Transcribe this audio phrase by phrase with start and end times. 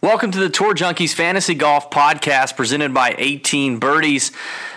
[0.00, 4.30] Welcome to the Tour Junkies Fantasy Golf Podcast presented by 18 Birdies.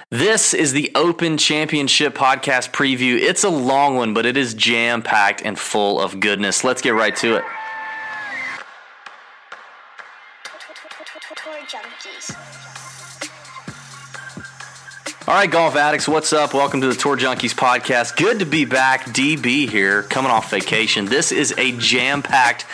[0.09, 3.19] This is the Open Championship podcast preview.
[3.19, 6.63] It's a long one, but it is jam packed and full of goodness.
[6.63, 7.43] Let's get right to it.
[15.27, 16.55] All right, golf addicts, what's up?
[16.55, 18.17] Welcome to the Tour Junkies podcast.
[18.17, 19.05] Good to be back.
[19.05, 21.05] DB here, coming off vacation.
[21.05, 22.65] This is a jam packed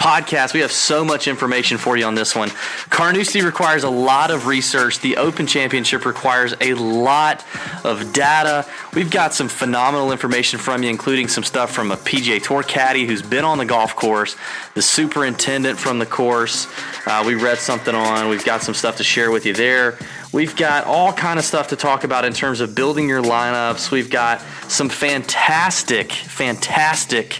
[0.00, 0.54] podcast.
[0.54, 2.48] We have so much information for you on this one.
[2.88, 5.00] Carnoustie requires a lot of research.
[5.00, 7.44] The Open Championship requires a lot
[7.84, 8.66] of data.
[8.94, 13.04] We've got some phenomenal information from you, including some stuff from a PGA Tour caddy
[13.04, 14.36] who's been on the golf course,
[14.72, 16.66] the superintendent from the course.
[17.06, 18.30] Uh, we read something on.
[18.30, 19.98] We've got some stuff to share with you there.
[20.32, 23.90] We've got all kind of stuff to talk about in terms of building your lineups.
[23.90, 27.38] We've got some fantastic, fantastic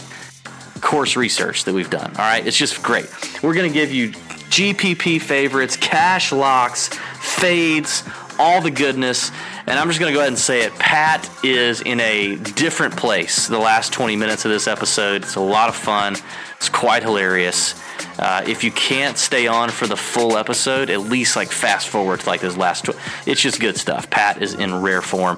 [0.80, 2.10] course research that we've done.
[2.10, 3.08] All right, it's just great.
[3.42, 6.88] We're going to give you GPP favorites, cash locks,
[7.20, 8.02] fades,
[8.38, 9.30] all the goodness.
[9.66, 10.74] And I'm just going to go ahead and say it.
[10.74, 15.22] Pat is in a different place the last 20 minutes of this episode.
[15.22, 16.16] It's a lot of fun.
[16.56, 17.80] It's quite hilarious.
[18.18, 22.20] Uh, if you can't stay on for the full episode, at least like fast forward
[22.20, 22.86] to like this last.
[22.86, 24.10] Tw- it's just good stuff.
[24.10, 25.36] Pat is in rare form.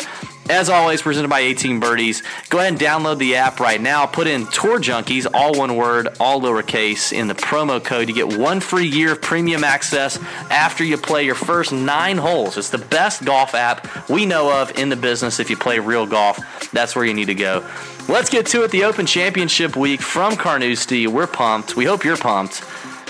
[0.50, 2.22] As always, presented by 18 Birdies.
[2.50, 4.06] Go ahead and download the app right now.
[4.06, 8.08] Put in Tour Junkies, all one word, all lowercase, in the promo code.
[8.08, 10.18] You get one free year of premium access
[10.50, 12.58] after you play your first nine holes.
[12.58, 15.38] It's the best golf app we know of in the business.
[15.38, 16.38] If you play real golf,
[16.72, 17.64] that's where you need to go.
[18.08, 18.72] Let's get to it.
[18.72, 21.06] The Open Championship week from Carnoustie.
[21.06, 21.76] We're pumped.
[21.76, 22.64] We hope you're pumped.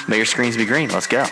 [0.06, 0.90] May your screens be green.
[0.90, 1.24] Let's go.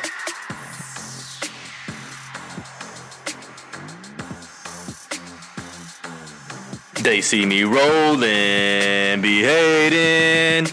[7.02, 10.70] They see me rolling, be hating.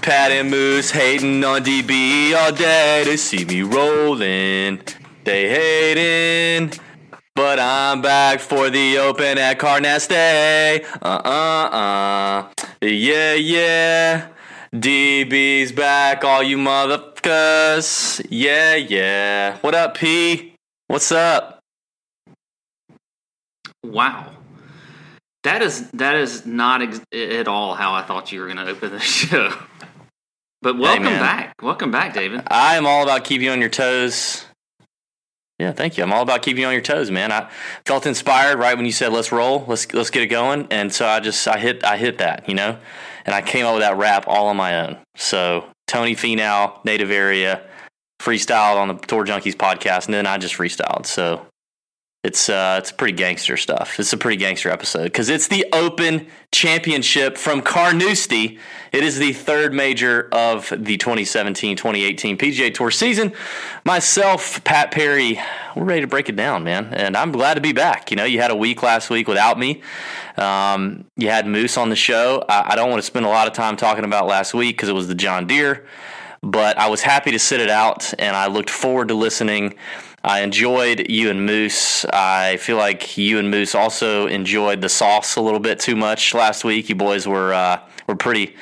[0.00, 3.02] Pat and Moose hating on DB all day.
[3.04, 4.80] They see me rolling,
[5.24, 6.72] they hating.
[7.34, 10.86] But I'm back for the open at Carnoustie.
[11.02, 12.48] Uh uh uh.
[12.80, 14.28] Yeah, yeah.
[14.72, 18.26] DB's back, all you motherfuckers.
[18.30, 19.58] Yeah, yeah.
[19.58, 20.54] What up, P?
[20.86, 21.60] What's up?
[23.84, 24.37] Wow.
[25.44, 28.68] That is that is not ex- at all how I thought you were going to
[28.68, 29.52] open the show.
[30.60, 31.20] But welcome man.
[31.20, 31.54] back.
[31.62, 32.42] Welcome back, David.
[32.48, 34.44] I am all about keeping you on your toes.
[35.58, 36.04] Yeah, thank you.
[36.04, 37.32] I'm all about keeping you on your toes, man.
[37.32, 37.50] I
[37.84, 41.06] felt inspired right when you said let's roll, let's let's get it going, and so
[41.06, 42.78] I just I hit I hit that, you know,
[43.24, 44.98] and I came up with that rap all on my own.
[45.16, 47.62] So Tony Finau, native area,
[48.20, 51.06] freestyled on the Tour Junkies podcast, and then I just freestyled.
[51.06, 51.44] So
[52.24, 54.00] it's uh it's pretty gangster stuff.
[54.00, 58.58] It's a pretty gangster episode because it's the Open Championship from Carnoustie.
[58.90, 63.32] It is the third major of the 2017-2018 PGA Tour season.
[63.84, 65.38] Myself, Pat Perry,
[65.76, 68.10] we're ready to break it down, man, and I'm glad to be back.
[68.10, 69.82] You know, you had a week last week without me.
[70.36, 72.44] Um, you had Moose on the show.
[72.48, 74.88] I, I don't want to spend a lot of time talking about last week because
[74.88, 75.86] it was the John Deere,
[76.42, 79.76] but I was happy to sit it out, and I looked forward to listening.
[80.24, 82.04] I enjoyed you and Moose.
[82.06, 86.34] I feel like you and Moose also enjoyed the sauce a little bit too much
[86.34, 86.88] last week.
[86.88, 88.54] You boys were uh, were pretty.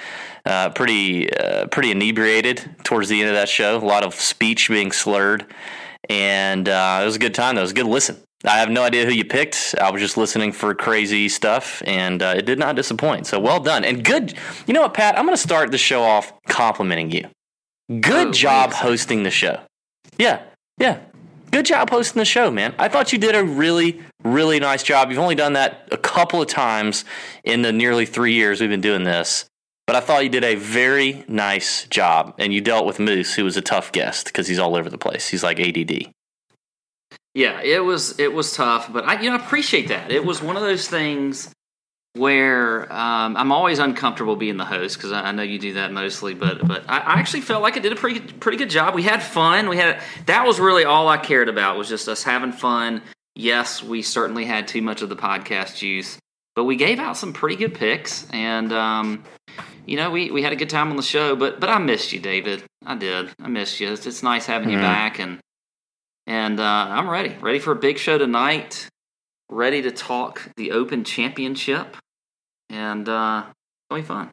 [0.44, 3.78] Uh, pretty uh, pretty inebriated towards the end of that show.
[3.78, 5.44] A lot of speech being slurred,
[6.08, 7.56] and uh, it was a good time.
[7.56, 7.62] Though.
[7.62, 8.22] It was a good listen.
[8.44, 9.74] I have no idea who you picked.
[9.80, 13.26] I was just listening for crazy stuff, and uh, it did not disappoint.
[13.26, 14.34] So well done and good.
[14.68, 15.18] You know what, Pat?
[15.18, 17.28] I'm going to start the show off complimenting you.
[18.00, 19.58] Good Oh, job hosting the show.
[20.16, 20.42] Yeah,
[20.78, 21.00] yeah.
[21.56, 22.74] Good job hosting the show, man.
[22.78, 25.08] I thought you did a really, really nice job.
[25.08, 27.06] You've only done that a couple of times
[27.44, 29.46] in the nearly three years we've been doing this.
[29.86, 33.44] But I thought you did a very nice job, and you dealt with Moose, who
[33.44, 35.28] was a tough guest because he's all over the place.
[35.28, 36.12] He's like ADD.
[37.32, 40.12] Yeah, it was it was tough, but I you know I appreciate that.
[40.12, 41.54] It was one of those things
[42.16, 45.92] where um, I'm always uncomfortable being the host because I, I know you do that
[45.92, 48.94] mostly, but but I, I actually felt like I did a pretty pretty good job.
[48.94, 49.68] We had fun.
[49.68, 53.02] We had that was really all I cared about was just us having fun.
[53.34, 56.18] Yes, we certainly had too much of the podcast juice,
[56.54, 59.24] but we gave out some pretty good picks, and um,
[59.86, 62.12] you know, we, we had a good time on the show, but but I missed
[62.12, 62.62] you, David.
[62.84, 63.30] I did.
[63.40, 63.92] I missed you.
[63.92, 65.38] It's, it's nice having you back, and
[66.26, 68.88] and uh, I'm ready, ready for a big show tonight.
[69.48, 71.96] Ready to talk the Open Championship,
[72.70, 73.44] and uh,
[73.90, 74.30] gonna be fun.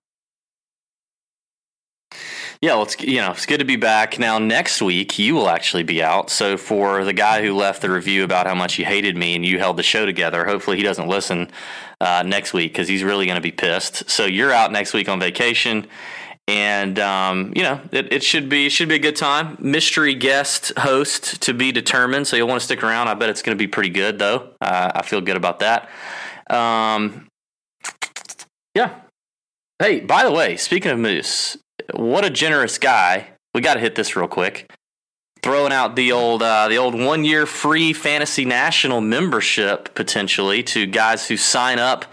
[2.64, 4.18] Yeah, well, it's you know it's good to be back.
[4.18, 6.30] Now next week you will actually be out.
[6.30, 9.46] So for the guy who left the review about how much he hated me and
[9.46, 11.52] you held the show together, hopefully he doesn't listen
[12.00, 14.10] uh, next week because he's really going to be pissed.
[14.10, 15.88] So you're out next week on vacation,
[16.48, 19.58] and um, you know it, it should be should be a good time.
[19.60, 22.28] Mystery guest host to be determined.
[22.28, 23.10] So you'll want to stick around.
[23.10, 24.54] I bet it's going to be pretty good though.
[24.62, 25.90] Uh, I feel good about that.
[26.50, 27.28] Um,
[28.76, 29.00] yeah.
[29.80, 31.58] Hey, by the way, speaking of Moose,
[31.94, 33.30] what a generous guy.
[33.54, 34.72] We got to hit this real quick.
[35.42, 40.86] Throwing out the old uh, the old one year free fantasy national membership potentially to
[40.86, 42.06] guys who sign up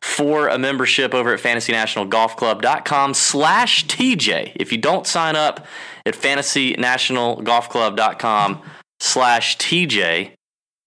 [0.00, 4.52] for a membership over at fantasynationalgolfclub.com slash TJ.
[4.56, 5.66] If you don't sign up
[6.06, 8.62] at fantasynationalgolfclub.com
[9.00, 10.32] slash TJ,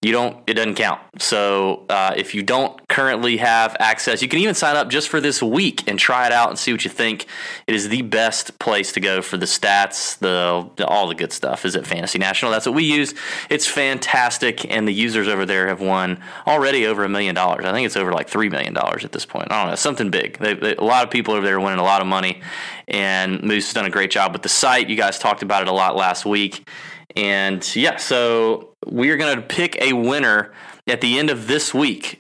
[0.01, 1.00] you don't it doesn't count.
[1.19, 5.21] So uh, if you don't currently have access you can even sign up just for
[5.21, 7.27] this week and try it out and see what you think.
[7.68, 11.65] It is the best place to go for the stats the, all the good stuff
[11.65, 12.51] is at fantasy national.
[12.51, 13.13] That's what we use.
[13.50, 17.65] It's fantastic and the users over there have won already over a million dollars.
[17.65, 19.51] I think it's over like three million dollars at this point.
[19.51, 20.39] I don't know something big.
[20.39, 22.42] They, they, a lot of people over there are winning a lot of money
[22.88, 24.89] and moose has done a great job with the site.
[24.89, 26.68] You guys talked about it a lot last week
[27.16, 30.54] and yeah, so we are going to pick a winner
[30.88, 32.19] at the end of this week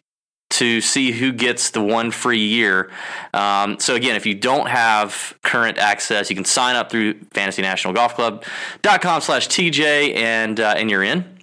[0.51, 2.91] to see who gets the one free year.
[3.33, 9.21] Um, so again, if you don't have current access, you can sign up through fantasynationalgolfclub.com
[9.21, 11.37] slash TJ and, uh, and you're in.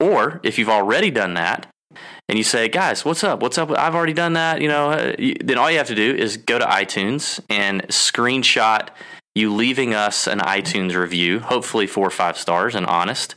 [0.00, 1.66] Or if you've already done that,
[2.28, 3.40] and you say, guys, what's up?
[3.40, 3.70] What's up?
[3.70, 4.60] I've already done that.
[4.60, 8.90] You know, uh, then all you have to do is go to iTunes and screenshot
[9.38, 13.36] you leaving us an iTunes review, hopefully four or five stars and honest,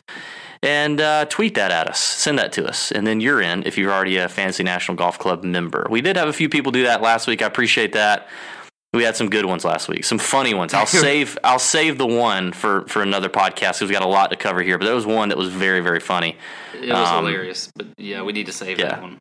[0.63, 1.99] and uh, tweet that at us.
[1.99, 5.17] Send that to us, and then you're in if you're already a Fantasy National Golf
[5.17, 5.87] Club member.
[5.89, 7.41] We did have a few people do that last week.
[7.41, 8.27] I appreciate that.
[8.93, 10.73] We had some good ones last week, some funny ones.
[10.73, 14.31] I'll save I'll save the one for for another podcast because we got a lot
[14.31, 14.77] to cover here.
[14.77, 16.37] But there was one that was very very funny.
[16.73, 18.89] It was um, hilarious, but yeah, we need to save yeah.
[18.89, 19.19] that one.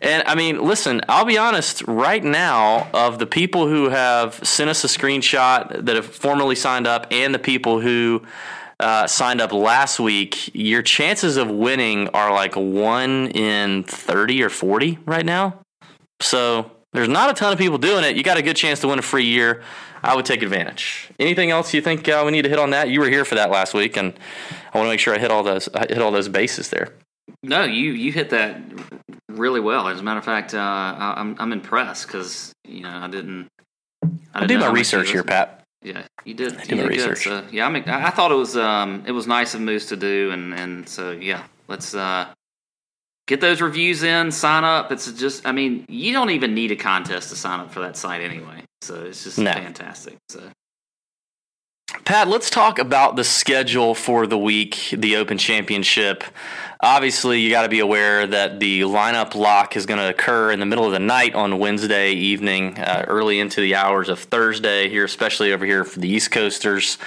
[0.00, 4.68] And I mean, listen, I'll be honest, right now, of the people who have sent
[4.68, 8.22] us a screenshot that have formally signed up and the people who
[8.80, 14.50] uh, signed up last week, your chances of winning are like 1 in 30 or
[14.50, 15.58] 40 right now.
[16.20, 18.14] So there's not a ton of people doing it.
[18.16, 19.62] You got a good chance to win a free year.
[20.02, 21.10] I would take advantage.
[21.18, 22.90] Anything else you think uh, we need to hit on that?
[22.90, 24.12] You were here for that last week, and
[24.74, 26.92] I want to make sure I hit all those I hit all those bases there.
[27.42, 28.60] No, you you hit that
[29.28, 29.88] really well.
[29.88, 33.48] As a matter of fact, uh, I'm I'm impressed because you know I didn't.
[34.02, 34.06] I,
[34.40, 35.62] didn't I do my research here, Pat.
[35.82, 36.56] Yeah, you did.
[36.56, 37.24] I you did my did research.
[37.24, 39.96] So, yeah, I mean, I thought it was um it was nice of Moose to
[39.96, 42.26] do, and and so yeah, let's uh
[43.26, 44.92] get those reviews in, sign up.
[44.92, 47.96] It's just, I mean, you don't even need a contest to sign up for that
[47.96, 48.64] site anyway.
[48.82, 49.52] So it's just No.
[49.52, 50.16] fantastic.
[50.28, 50.42] So
[52.04, 56.24] Pat, let's talk about the schedule for the week, the Open Championship.
[56.84, 60.60] Obviously, you got to be aware that the lineup lock is going to occur in
[60.60, 64.90] the middle of the night on Wednesday evening, uh, early into the hours of Thursday
[64.90, 66.98] here, especially over here for the East Coasters.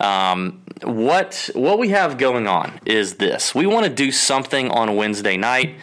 [0.00, 4.96] Um, what what we have going on is this: we want to do something on
[4.96, 5.76] Wednesday night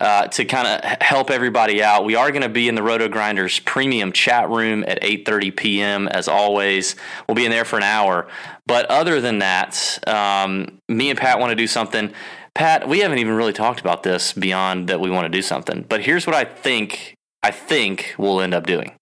[0.00, 2.04] uh, to kind of help everybody out.
[2.04, 6.06] We are going to be in the Roto Grinders premium chat room at 8:30 p.m.
[6.06, 6.94] as always.
[7.26, 8.28] We'll be in there for an hour.
[8.66, 12.12] But other than that, um, me and Pat want to do something.
[12.56, 15.84] Pat, we haven't even really talked about this beyond that we want to do something.
[15.86, 17.12] But here's what I think.
[17.42, 18.94] I think we'll end up doing.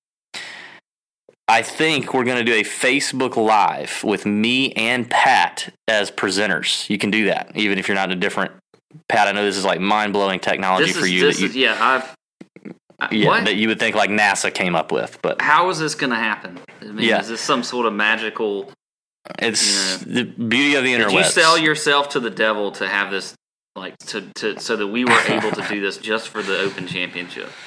[1.47, 6.91] I think we're going to do a Facebook Live with me and Pat as presenters.
[6.91, 8.51] You can do that, even if you're not in a different.
[9.09, 11.21] Pat, I know this is like mind blowing technology this for is, you.
[11.27, 12.15] this you is, yeah, I've.
[12.99, 13.45] I- yeah, what?
[13.45, 16.17] that you would think like NASA came up with, but How is this going to
[16.17, 16.59] happen?
[16.81, 17.21] I mean, Yeah.
[17.21, 18.73] is this some sort of magical?
[19.39, 21.13] it's the beauty of the internet.
[21.15, 23.35] Did you sell yourself to the devil to have this,
[23.77, 26.87] like, to, to so that we were able to do this just for the Open
[26.87, 27.51] Championship?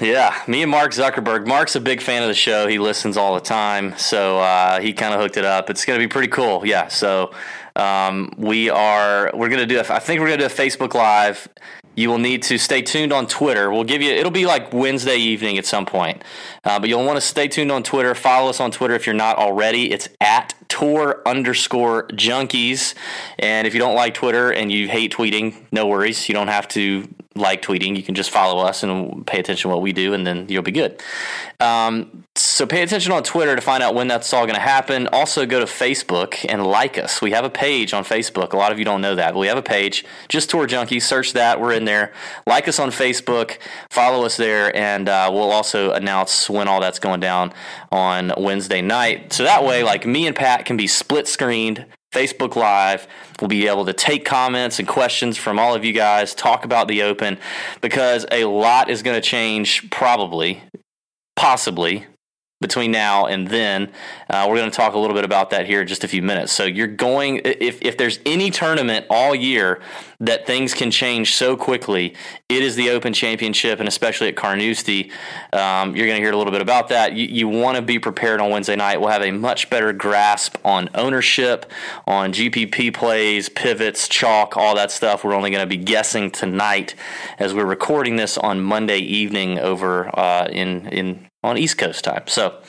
[0.00, 1.46] Yeah, me and Mark Zuckerberg.
[1.46, 2.68] Mark's a big fan of the show.
[2.68, 5.68] He listens all the time, so uh, he kind of hooked it up.
[5.68, 6.64] It's going to be pretty cool.
[6.64, 7.32] Yeah, so
[7.76, 9.78] um, we are we're going to do.
[9.78, 11.48] A, I think we're going to do a Facebook Live.
[12.00, 13.70] You will need to stay tuned on Twitter.
[13.70, 14.10] We'll give you.
[14.10, 16.24] It'll be like Wednesday evening at some point,
[16.64, 18.14] uh, but you'll want to stay tuned on Twitter.
[18.14, 19.92] Follow us on Twitter if you're not already.
[19.92, 22.94] It's at tour underscore junkies.
[23.38, 26.26] And if you don't like Twitter and you hate tweeting, no worries.
[26.26, 27.96] You don't have to like tweeting.
[27.96, 30.62] You can just follow us and pay attention to what we do, and then you'll
[30.62, 31.00] be good.
[31.60, 35.06] Um, so pay attention on Twitter to find out when that's all going to happen.
[35.08, 37.22] Also, go to Facebook and like us.
[37.22, 38.52] We have a page on Facebook.
[38.52, 40.04] A lot of you don't know that, but we have a page.
[40.28, 41.02] Just Tour Junkies.
[41.02, 41.60] Search that.
[41.60, 42.12] We're in there.
[42.46, 43.58] Like us on Facebook.
[43.90, 47.52] Follow us there, and uh, we'll also announce when all that's going down
[47.92, 49.32] on Wednesday night.
[49.32, 53.06] So that way, like me and Pat can be split screened Facebook Live.
[53.40, 56.88] We'll be able to take comments and questions from all of you guys, talk about
[56.88, 57.38] the Open,
[57.80, 60.62] because a lot is going to change probably,
[61.36, 62.06] possibly,
[62.60, 63.90] between now and then.
[64.28, 66.20] Uh, we're going to talk a little bit about that here in just a few
[66.20, 66.52] minutes.
[66.52, 69.80] So you're going if if there's any tournament all year
[70.20, 72.14] that things can change so quickly,
[72.50, 75.10] it is the Open Championship, and especially at Carnoustie,
[75.54, 77.14] um, you're going to hear a little bit about that.
[77.14, 79.00] You, you want to be prepared on Wednesday night.
[79.00, 81.72] We'll have a much better grasp on ownership,
[82.06, 85.24] on GPP plays, pivots, chalk, all that stuff.
[85.24, 86.94] We're only going to be guessing tonight
[87.38, 92.24] as we're recording this on Monday evening over uh, in in on East Coast time.
[92.26, 92.60] So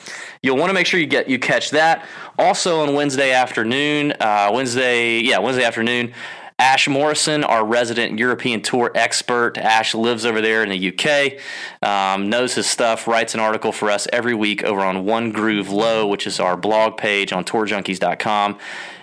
[0.42, 2.06] you'll want to make sure you get you catch that.
[2.38, 6.14] Also on Wednesday afternoon, uh, Wednesday, yeah, Wednesday afternoon.
[6.58, 9.58] Ash Morrison, our resident European Tour expert.
[9.58, 11.40] Ash lives over there in the UK,
[11.82, 15.70] um, knows his stuff, writes an article for us every week over on One Groove
[15.70, 18.58] Low, which is our blog page on tourjunkies.com.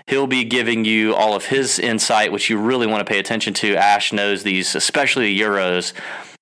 [0.08, 3.54] He'll be giving you all of his insight, which you really want to pay attention
[3.56, 3.76] to.
[3.76, 5.92] Ash knows these, especially the Euros,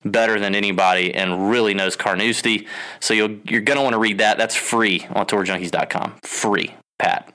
[0.04, 2.68] better than anybody and really knows Carnoustie.
[3.00, 4.38] So you'll, you're going to want to read that.
[4.38, 6.20] That's free on tourjunkies.com.
[6.24, 7.34] Free, Pat.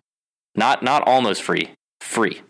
[0.55, 2.43] Not not almost free, free.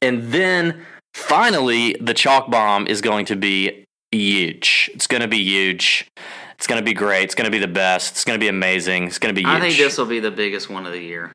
[0.00, 4.90] And then finally, the chalk bomb is going to be huge.
[4.94, 6.08] It's going to be huge.
[6.54, 7.24] It's going to be great.
[7.24, 8.12] It's going to be the best.
[8.12, 9.04] It's going to be amazing.
[9.04, 9.56] It's going to be huge.
[9.56, 11.32] I think this will be the biggest one of the year.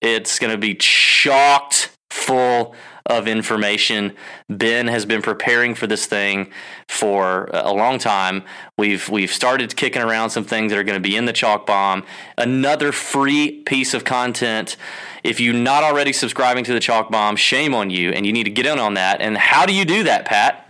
[0.00, 2.74] It's going to be chocked full
[3.08, 4.14] of information.
[4.48, 6.50] Ben has been preparing for this thing
[6.88, 8.44] for a long time.
[8.76, 11.66] We've we've started kicking around some things that are going to be in the chalk
[11.66, 12.04] bomb.
[12.36, 14.76] Another free piece of content.
[15.24, 18.44] If you're not already subscribing to the chalk bomb, shame on you, and you need
[18.44, 19.20] to get in on that.
[19.20, 20.64] And how do you do that, Pat?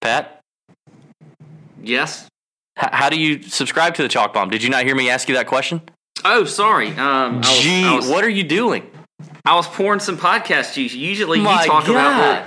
[0.00, 0.38] Pat,
[1.82, 2.28] Yes.
[2.78, 4.50] H- how do you subscribe to the chalk bomb?
[4.50, 5.80] Did you not hear me ask you that question?
[6.24, 6.88] Oh, sorry.
[6.90, 8.88] Um, I was, Gee, was, what are you doing?
[9.44, 10.92] I was pouring some podcast juice.
[10.94, 11.90] Usually, My you talk God.
[11.92, 12.42] about.
[12.42, 12.46] what-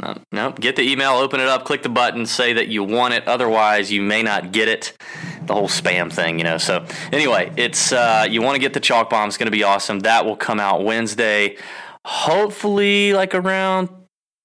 [0.02, 3.14] No, no, get the email, open it up, click the button, say that you want
[3.14, 3.26] it.
[3.28, 4.98] Otherwise, you may not get it.
[5.46, 6.58] The whole spam thing, you know.
[6.58, 9.30] So anyway, it's uh, you want to get the chalk bomb.
[9.30, 10.02] It's going to be awesome.
[10.02, 11.58] That will come out Wednesday,
[12.04, 13.90] hopefully like around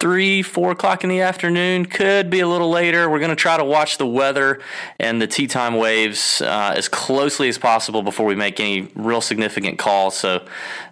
[0.01, 1.85] three, four o'clock in the afternoon.
[1.85, 3.09] Could be a little later.
[3.09, 4.61] We're going to try to watch the weather
[4.99, 9.21] and the tee time waves uh, as closely as possible before we make any real
[9.21, 10.17] significant calls.
[10.17, 10.45] So,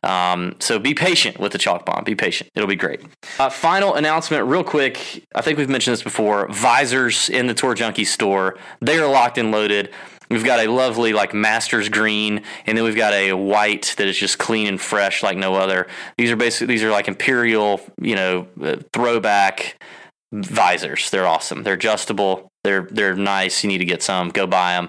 [0.03, 2.05] um, so be patient with the chalk bomb.
[2.05, 2.51] Be patient.
[2.55, 3.03] It'll be great.
[3.39, 5.27] Uh, final announcement, real quick.
[5.35, 6.47] I think we've mentioned this before.
[6.49, 8.59] Visors in the Tour Junkie store.
[8.81, 9.91] They are locked and loaded.
[10.31, 14.17] We've got a lovely like Masters green, and then we've got a white that is
[14.17, 15.87] just clean and fresh like no other.
[16.19, 19.83] These are basically these are like imperial, you know, uh, throwback
[20.33, 21.11] visors.
[21.11, 21.63] They're awesome.
[21.63, 22.49] They're adjustable.
[22.65, 23.63] They're they're nice.
[23.65, 24.29] You need to get some.
[24.29, 24.89] Go buy them.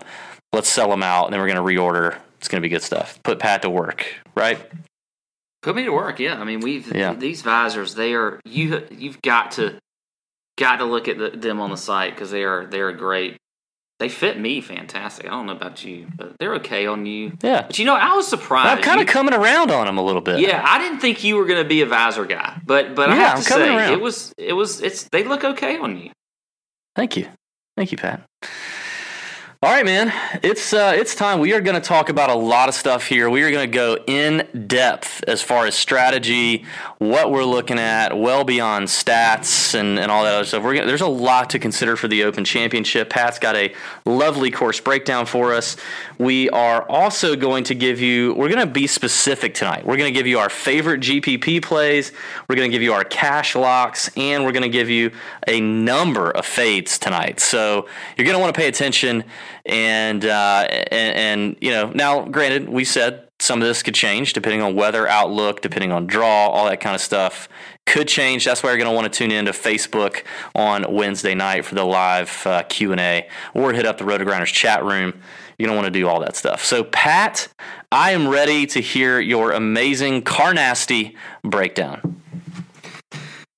[0.51, 2.17] Let's sell them out, and then we're gonna reorder.
[2.39, 3.21] It's gonna be good stuff.
[3.23, 4.05] Put Pat to work,
[4.35, 4.59] right?
[5.61, 6.19] Put me to work.
[6.19, 7.13] Yeah, I mean, we've Yeah.
[7.13, 7.95] these visors.
[7.95, 8.87] They are you.
[8.91, 9.77] You've got to
[10.57, 13.37] got to look at the, them on the site because they are they are great.
[13.99, 15.25] They fit me fantastic.
[15.25, 17.33] I don't know about you, but they're okay on you.
[17.41, 17.63] Yeah.
[17.63, 18.77] But you know, I was surprised.
[18.77, 20.39] I'm kind of coming around on them a little bit.
[20.39, 23.15] Yeah, I didn't think you were going to be a visor guy, but but I
[23.15, 23.91] have I'm to say around.
[23.91, 26.11] it was it was it's they look okay on you.
[26.95, 27.27] Thank you.
[27.75, 28.21] Thank you, Pat.
[29.61, 30.13] All right, man.
[30.41, 31.41] It's uh, it's time.
[31.41, 33.29] We are going to talk about a lot of stuff here.
[33.29, 36.63] We are going to go in depth as far as strategy,
[36.97, 40.63] what we're looking at, well beyond stats and, and all that other stuff.
[40.63, 43.09] We're gonna, there's a lot to consider for the Open Championship.
[43.09, 43.75] Pat's got a
[44.05, 45.75] lovely course breakdown for us.
[46.19, 48.33] We are also going to give you.
[48.33, 49.85] We're going to be specific tonight.
[49.85, 52.11] We're going to give you our favorite GPP plays.
[52.47, 55.11] We're going to give you our cash locks, and we're going to give you
[55.47, 57.39] a number of fades tonight.
[57.39, 59.23] So you're going to want to pay attention
[59.65, 64.33] and, uh, and and you know now granted we said some of this could change
[64.33, 67.47] depending on weather outlook depending on draw all that kind of stuff
[67.85, 70.23] could change that's why you're going to want to tune in to facebook
[70.55, 75.13] on wednesday night for the live uh, q&a or hit up the rotogrinders chat room
[75.59, 77.47] you're going want to do all that stuff so pat
[77.91, 82.19] i am ready to hear your amazing Carnoustie breakdown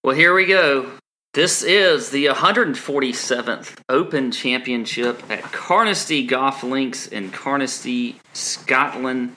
[0.03, 0.93] Well, here we go.
[1.35, 9.35] This is the 147th Open Championship at Carnoustie Golf Links in Carnoustie, Scotland.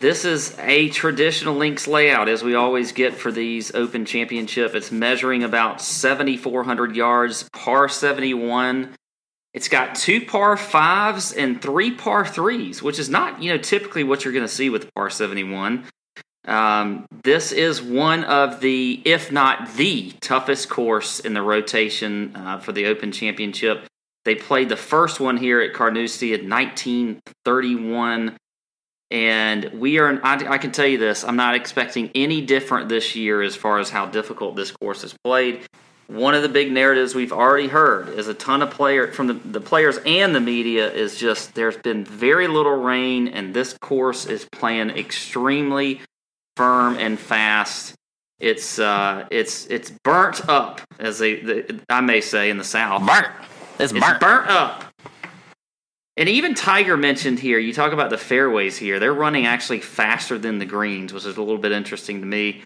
[0.00, 4.74] This is a traditional links layout, as we always get for these Open Championship.
[4.74, 8.94] It's measuring about 7,400 yards, par 71.
[9.54, 14.02] It's got two par fives and three par threes, which is not, you know, typically
[14.02, 15.84] what you're going to see with par 71.
[16.46, 22.58] Um, this is one of the, if not the toughest course in the rotation uh,
[22.58, 23.86] for the Open Championship.
[24.24, 28.36] They played the first one here at Carnoustie in 1931.
[29.10, 33.14] And we are, I, I can tell you this, I'm not expecting any different this
[33.14, 35.64] year as far as how difficult this course is played.
[36.06, 39.34] One of the big narratives we've already heard is a ton of player from the,
[39.34, 44.26] the players and the media is just there's been very little rain and this course
[44.26, 46.00] is playing extremely
[46.56, 47.94] firm and fast.
[48.38, 53.06] It's uh, it's it's burnt up, as they, the, I may say in the South.
[53.06, 53.28] burnt
[53.78, 54.84] it's It's burnt burnt up.
[56.16, 59.00] And even Tiger mentioned here, you talk about the fairways here.
[59.00, 62.62] They're running actually faster than the greens, which is a little bit interesting to me.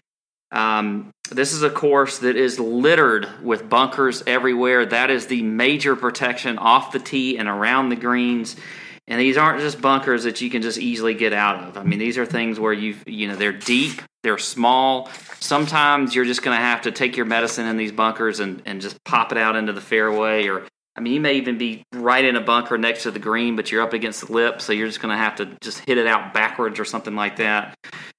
[0.51, 4.85] Um, this is a course that is littered with bunkers everywhere.
[4.85, 8.55] That is the major protection off the tee and around the greens.
[9.07, 11.77] And these aren't just bunkers that you can just easily get out of.
[11.77, 15.09] I mean, these are things where you you know they're deep, they're small.
[15.39, 18.81] Sometimes you're just going to have to take your medicine in these bunkers and and
[18.81, 20.47] just pop it out into the fairway.
[20.47, 20.63] Or
[20.99, 23.71] I mean, you may even be right in a bunker next to the green, but
[23.71, 26.05] you're up against the lip, so you're just going to have to just hit it
[26.05, 27.73] out backwards or something like that.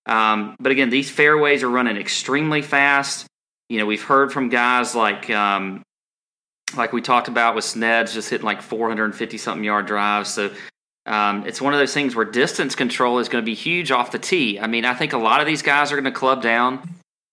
[0.06, 3.26] Um, but again, these fairways are running extremely fast.
[3.68, 5.82] You know, we've heard from guys like um,
[6.74, 10.30] like we talked about with Sneds just hitting like 450 something yard drives.
[10.30, 10.50] So
[11.04, 14.10] um, it's one of those things where distance control is going to be huge off
[14.10, 14.58] the tee.
[14.58, 16.88] I mean, I think a lot of these guys are going to club down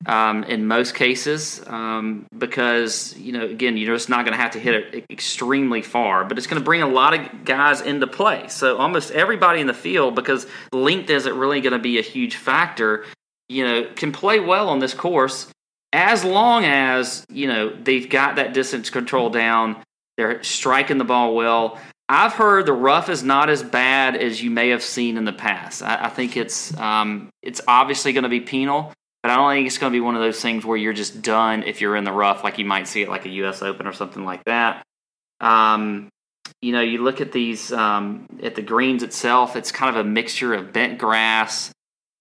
[0.06, 4.52] um, in most cases um, because, you know, again, you're just not going to have
[4.52, 8.08] to hit it extremely far, but it's going to bring a lot of guys into
[8.08, 8.48] play.
[8.48, 12.36] So almost everybody in the field, because length isn't really going to be a huge
[12.36, 13.06] factor,
[13.50, 15.48] you know, can play well on this course
[15.94, 19.78] as long as, you know, they've got that distance control down.
[20.18, 21.80] They're striking the ball well.
[22.10, 25.34] I've heard the rough is not as bad as you may have seen in the
[25.34, 25.84] past.
[25.84, 28.94] I, I think it's um, it's obviously going to be penal,
[29.28, 31.22] but I don't think it's going to be one of those things where you're just
[31.22, 33.62] done if you're in the rough, like you might see it like a U.S.
[33.62, 34.86] Open or something like that.
[35.42, 36.08] Um,
[36.62, 39.58] you know, you look at these um, at the greens itself.
[39.58, 41.74] It's kind of a mixture of bent grass,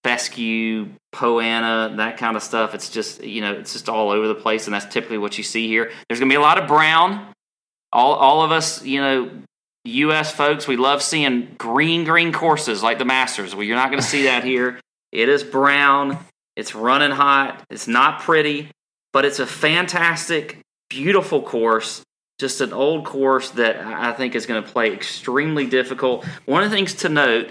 [0.03, 2.75] fescue, poa annua, that kind of stuff.
[2.75, 5.45] It's just you know, it's just all over the place, and that's typically what you
[5.45, 5.93] see here.
[6.09, 7.33] There's going to be a lot of brown.
[7.93, 9.31] All all of us, you know,
[9.85, 10.33] U.S.
[10.33, 13.55] folks, we love seeing green, green courses like the Masters.
[13.55, 14.81] Well, you're not going to see that here.
[15.13, 16.19] It is brown.
[16.57, 17.65] It's running hot.
[17.71, 18.71] It's not pretty,
[19.13, 22.03] but it's a fantastic, beautiful course.
[22.39, 26.25] Just an old course that I think is going to play extremely difficult.
[26.45, 27.51] One of the things to note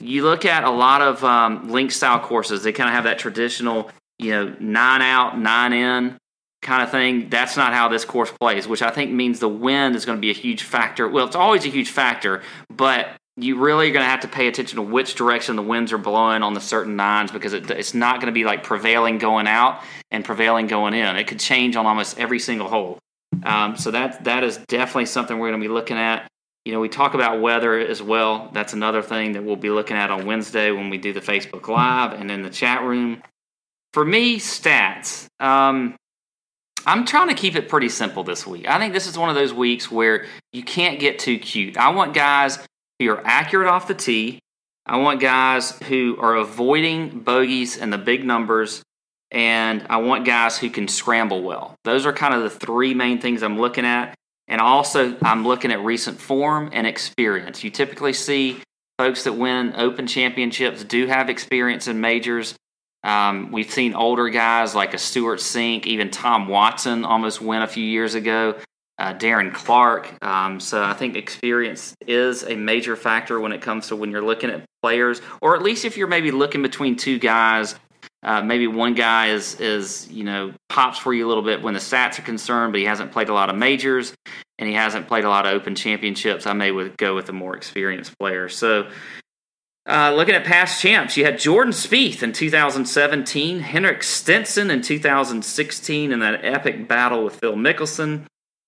[0.00, 3.18] you look at a lot of um, link style courses, they kind of have that
[3.18, 6.16] traditional, you know, nine out, nine in
[6.62, 7.28] kind of thing.
[7.28, 10.20] That's not how this course plays, which I think means the wind is going to
[10.20, 11.08] be a huge factor.
[11.08, 14.46] Well, it's always a huge factor, but you really are going to have to pay
[14.46, 17.94] attention to which direction the winds are blowing on the certain nines because it, it's
[17.94, 21.16] not going to be like prevailing going out and prevailing going in.
[21.16, 22.98] It could change on almost every single hole.
[23.42, 26.28] Um, so that that is definitely something we're going to be looking at.
[26.64, 28.50] You know, we talk about weather as well.
[28.52, 31.68] That's another thing that we'll be looking at on Wednesday when we do the Facebook
[31.68, 33.22] Live and in the chat room.
[33.92, 35.26] For me, stats.
[35.40, 35.96] Um,
[36.86, 38.68] I'm trying to keep it pretty simple this week.
[38.68, 41.76] I think this is one of those weeks where you can't get too cute.
[41.76, 42.58] I want guys
[42.98, 44.38] who are accurate off the tee.
[44.86, 48.82] I want guys who are avoiding bogeys and the big numbers.
[49.30, 51.74] And I want guys who can scramble well.
[51.84, 54.14] Those are kind of the three main things I'm looking at.
[54.46, 57.64] And also, I'm looking at recent form and experience.
[57.64, 58.60] You typically see
[58.98, 62.54] folks that win open championships do have experience in majors.
[63.02, 67.66] Um, we've seen older guys like a Stewart Cink, even Tom Watson almost win a
[67.66, 68.56] few years ago.
[68.96, 70.22] Uh, Darren Clarke.
[70.24, 74.24] Um, so I think experience is a major factor when it comes to when you're
[74.24, 77.74] looking at players, or at least if you're maybe looking between two guys.
[78.22, 81.74] Uh, maybe one guy is is you know pops for you a little bit when
[81.74, 84.14] the stats are concerned, but he hasn't played a lot of majors
[84.58, 86.46] and he hasn't played a lot of open championships.
[86.46, 88.48] I may would go with a more experienced player.
[88.48, 88.88] So
[89.86, 96.12] uh, looking at past champs, you had Jordan Spieth in 2017, Henrik Stenson in 2016
[96.12, 98.24] in that epic battle with Phil Mickelson,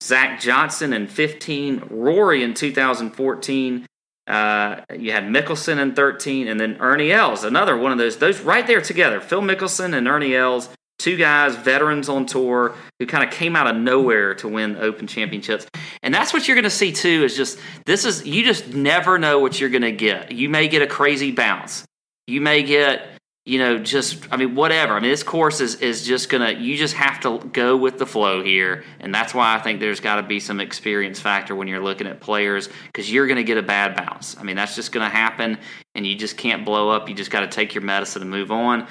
[0.06, 3.86] Zach Johnson in 15, Rory in 2014.
[4.26, 8.16] Uh, you had Mickelson in 13, and then Ernie Els, another one of those.
[8.16, 13.06] Those right there together, Phil Mickelson and Ernie Els two guys, veterans on tour, who
[13.06, 15.66] kind of came out of nowhere to win Open championships.
[16.02, 17.24] And that's what you're going to see too.
[17.24, 20.32] Is just this is you just never know what you're going to get.
[20.32, 21.84] You may get a crazy bounce.
[22.26, 23.06] You may get
[23.46, 24.94] you know just I mean whatever.
[24.94, 28.04] I mean this course is is just gonna you just have to go with the
[28.04, 31.68] flow here, and that's why I think there's got to be some experience factor when
[31.68, 34.36] you're looking at players because you're to get a bad bounce.
[34.36, 35.58] I mean that's just to happen,
[35.94, 37.08] and you just can't blow up.
[37.08, 38.88] You just got to take your medicine and move on.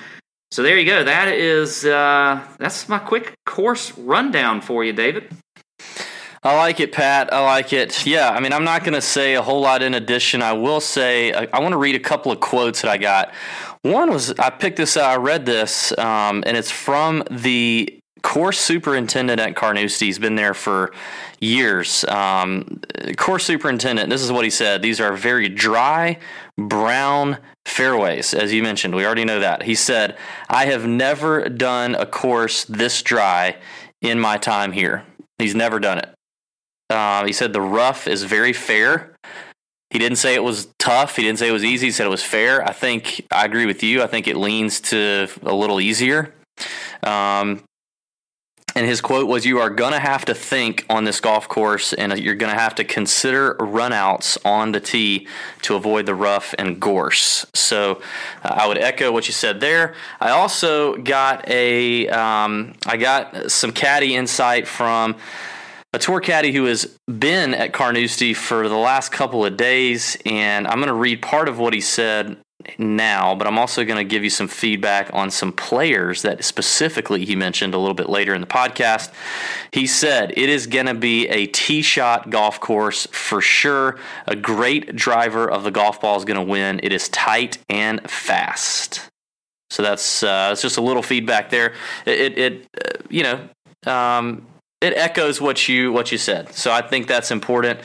[0.51, 1.03] So there you go.
[1.03, 5.29] That is uh, that's my quick course rundown for you, David.
[6.45, 7.33] I like it, Pat.
[7.33, 8.05] I like it.
[8.05, 10.43] Yeah, I mean, I'm not going to say a whole lot in addition.
[10.43, 13.33] I will say I, I want to read a couple of quotes that I got.
[13.81, 15.09] One was I picked this out.
[15.09, 20.05] I read this, um, and it's from the course superintendent at Carnoustie.
[20.05, 20.93] He's been there for
[21.39, 22.05] years.
[22.05, 22.79] Um,
[23.17, 24.11] course superintendent.
[24.11, 24.83] This is what he said.
[24.83, 26.19] These are very dry,
[26.59, 28.93] brown fairways, as you mentioned.
[28.93, 29.63] We already know that.
[29.63, 30.15] He said,
[30.47, 33.55] I have never done a course this dry
[33.99, 35.05] in my time here.
[35.39, 36.09] He's never done it.
[36.89, 39.15] Uh, he said the rough is very fair.
[39.89, 41.15] He didn't say it was tough.
[41.15, 41.87] He didn't say it was easy.
[41.87, 42.63] He said it was fair.
[42.67, 44.03] I think I agree with you.
[44.03, 46.33] I think it leans to a little easier.
[47.03, 47.63] Um,
[48.75, 51.93] and his quote was, You are going to have to think on this golf course,
[51.93, 55.27] and you're going to have to consider runouts on the tee
[55.61, 57.45] to avoid the rough and gorse.
[57.53, 58.01] So
[58.43, 59.95] uh, I would echo what you said there.
[60.19, 65.15] I also got a, um, I got some caddy insight from
[65.95, 70.67] a tour caddy who has been at Carnoustie for the last couple of days, and
[70.67, 72.35] I'm going to read part of what he said
[72.77, 77.23] now, but I'm also going to give you some feedback on some players that specifically
[77.23, 79.13] he mentioned a little bit later in the podcast.
[79.71, 83.97] He said it is going to be a tee shot golf course for sure.
[84.27, 86.81] A great driver of the golf ball is going to win.
[86.83, 89.09] It is tight and fast.
[89.69, 91.73] So that's uh, that's just a little feedback there.
[92.05, 93.49] It, it, it uh, you know
[93.91, 94.45] um,
[94.81, 96.53] it echoes what you what you said.
[96.53, 97.81] So I think that's important.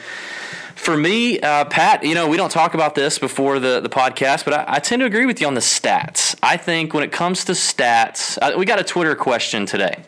[0.74, 4.46] For me, uh, Pat, you know, we don't talk about this before the, the podcast,
[4.46, 6.34] but I, I, tend to agree with you on the stats.
[6.42, 10.02] I think when it comes to stats, uh, we got a Twitter question today.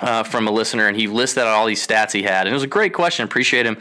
[0.00, 2.46] Uh, from a listener, and he listed out all these stats he had.
[2.46, 3.24] And it was a great question.
[3.24, 3.76] Appreciate him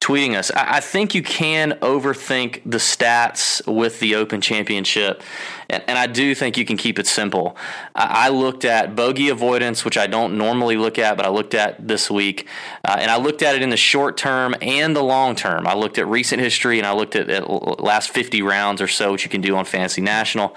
[0.00, 0.50] tweeting us.
[0.52, 5.22] I, I think you can overthink the stats with the Open Championship,
[5.70, 7.56] and, and I do think you can keep it simple.
[7.94, 11.54] I, I, looked at bogey avoidance, which I don't normally look at, but I looked
[11.54, 12.46] at this week,
[12.84, 15.66] uh, and I looked at it in the short term and the long term.
[15.66, 17.48] I looked at recent history, and I looked at, at
[17.80, 20.54] last 50 rounds or so, which you can do on Fantasy National.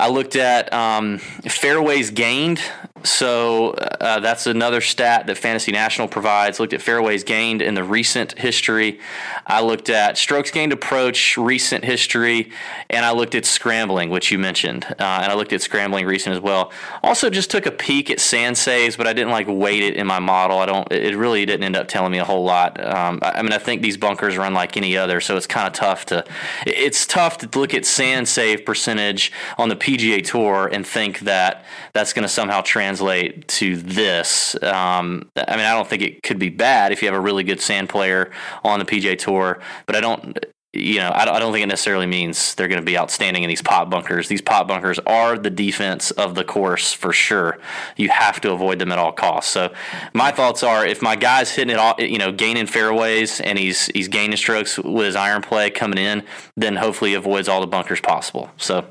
[0.00, 2.60] I looked at um, fairways gained.
[3.04, 6.58] So uh, that's another stat that Fantasy National provides.
[6.58, 8.98] Looked at fairways gained in the recent history.
[9.46, 12.50] I looked at strokes gained approach, recent history,
[12.90, 14.84] and I looked at scrambling, which you mentioned.
[14.90, 16.72] Uh, and I looked at scrambling recent as well.
[17.02, 20.06] Also, just took a peek at sand saves, but I didn't like weight it in
[20.06, 20.58] my model.
[20.58, 20.90] I don't.
[20.92, 22.82] It really didn't end up telling me a whole lot.
[22.84, 25.66] Um, I, I mean, I think these bunkers run like any other, so it's kind
[25.66, 26.24] of tough to.
[26.66, 31.64] It's tough to look at sand save percentage on the PGA Tour and think that
[31.92, 34.54] that's going to somehow translate to this.
[34.62, 37.44] Um, I mean, I don't think it could be bad if you have a really
[37.44, 38.30] good sand player
[38.64, 40.38] on the PGA Tour, but I don't.
[40.74, 43.62] You know, I don't think it necessarily means they're going to be outstanding in these
[43.62, 44.28] pot bunkers.
[44.28, 47.58] These pot bunkers are the defense of the course for sure.
[47.96, 49.50] You have to avoid them at all costs.
[49.50, 49.72] So,
[50.12, 53.86] my thoughts are if my guy's hitting it all, you know, gaining fairways and he's
[53.86, 56.22] he's gaining strokes with his iron play coming in,
[56.54, 58.50] then hopefully he avoids all the bunkers possible.
[58.58, 58.84] So,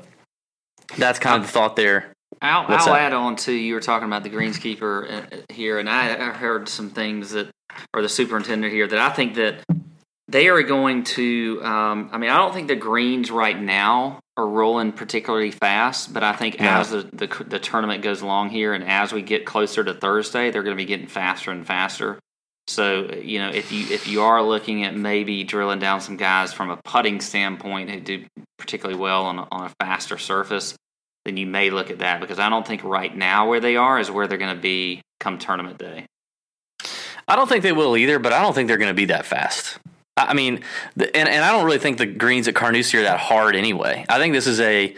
[0.96, 2.12] that's kind of the thought there.
[2.40, 6.28] I'll, I'll add on to you were talking about the greenskeeper uh, here, and I,
[6.28, 7.48] I heard some things that,
[7.92, 9.64] or the superintendent here, that I think that
[10.28, 11.60] they are going to.
[11.64, 16.22] Um, I mean, I don't think the greens right now are rolling particularly fast, but
[16.22, 19.82] I think as the, the, the tournament goes along here, and as we get closer
[19.82, 22.18] to Thursday, they're going to be getting faster and faster.
[22.68, 26.52] So you know, if you if you are looking at maybe drilling down some guys
[26.52, 28.24] from a putting standpoint who do
[28.58, 30.76] particularly well on a, on a faster surface,
[31.28, 34.00] then you may look at that because I don't think right now where they are
[34.00, 36.06] is where they're going to be come tournament day.
[37.28, 39.26] I don't think they will either, but I don't think they're going to be that
[39.26, 39.78] fast.
[40.16, 40.64] I mean,
[40.96, 44.06] and, and I don't really think the greens at Carnoustie are that hard anyway.
[44.08, 44.96] I think this is a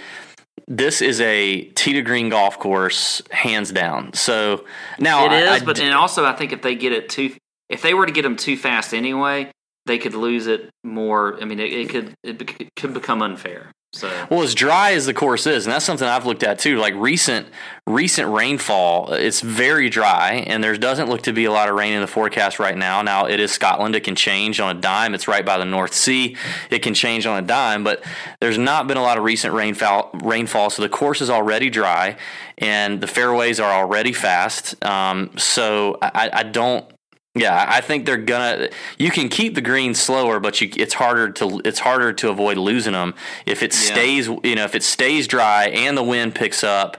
[0.68, 4.12] this is a tee to green golf course, hands down.
[4.12, 4.64] So
[5.00, 7.34] now it is, I, I but and also I think if they get it too,
[7.68, 9.50] if they were to get them too fast anyway,
[9.86, 11.40] they could lose it more.
[11.42, 13.72] I mean, it, it could it could become unfair.
[13.92, 16.78] So well, as dry as the course is, and that's something I've looked at too.
[16.78, 17.48] Like recent
[17.88, 21.92] recent rainfall, it's very dry, and there doesn't look to be a lot of rain
[21.92, 23.02] in the forecast right now.
[23.02, 25.12] Now it is Scotland; it can change on a dime.
[25.12, 26.36] It's right by the North Sea;
[26.70, 27.82] it can change on a dime.
[27.82, 28.04] But
[28.40, 30.10] there's not been a lot of recent rainfall.
[30.22, 32.16] Rainfall, so the course is already dry,
[32.58, 34.82] and the fairways are already fast.
[34.84, 36.88] Um, so I, I don't
[37.34, 38.70] yeah, I think they're gonna.
[38.98, 42.58] You can keep the greens slower, but you, it's harder to it's harder to avoid
[42.58, 43.14] losing them
[43.46, 43.92] if it yeah.
[43.92, 44.26] stays.
[44.26, 46.96] You know, if it stays dry and the wind picks up,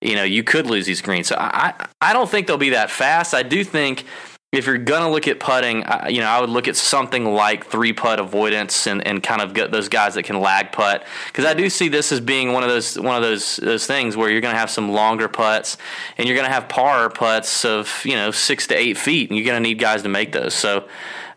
[0.00, 1.26] you know, you could lose these greens.
[1.26, 3.34] So I I don't think they'll be that fast.
[3.34, 4.04] I do think
[4.56, 7.92] if you're gonna look at putting, you know, I would look at something like three
[7.92, 11.54] putt avoidance and, and kind of get those guys that can lag putt because I
[11.54, 14.40] do see this as being one of those one of those those things where you're
[14.40, 15.76] gonna have some longer putts
[16.18, 19.46] and you're gonna have par putts of you know six to eight feet and you're
[19.46, 20.54] gonna need guys to make those.
[20.54, 20.88] So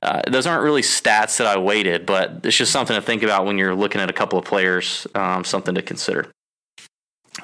[0.01, 3.45] uh, those aren't really stats that I weighted, but it's just something to think about
[3.45, 5.07] when you're looking at a couple of players.
[5.15, 6.31] Um, something to consider.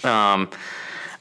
[0.04, 0.50] Um,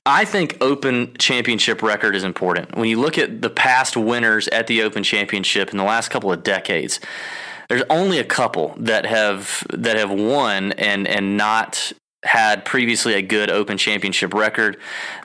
[0.04, 2.76] I think Open Championship record is important.
[2.76, 6.32] When you look at the past winners at the Open Championship in the last couple
[6.32, 6.98] of decades,
[7.68, 11.92] there's only a couple that have that have won and and not
[12.24, 14.76] had previously a good Open Championship record.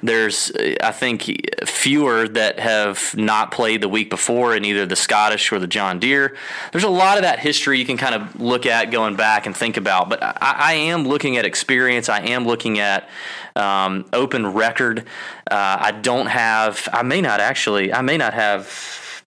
[0.01, 1.29] There's, I think,
[1.65, 5.99] fewer that have not played the week before in either the Scottish or the John
[5.99, 6.35] Deere.
[6.71, 9.55] There's a lot of that history you can kind of look at going back and
[9.55, 10.09] think about.
[10.09, 12.09] But I, I am looking at experience.
[12.09, 13.07] I am looking at
[13.57, 14.99] um, Open record.
[15.49, 16.87] Uh, I don't have.
[16.93, 17.93] I may not actually.
[17.93, 19.23] I may not have.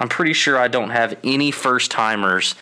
[0.00, 2.54] I'm pretty sure I don't have any first timers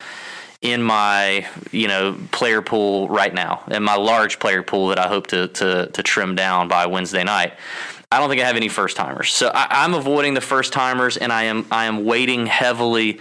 [0.63, 5.09] in my you know player pool right now, in my large player pool that I
[5.09, 7.55] hope to to, to trim down by Wednesday night.
[8.13, 11.17] I don't think I have any first timers, so I, am avoiding the first timers,
[11.17, 13.21] and I am I am weighting heavily.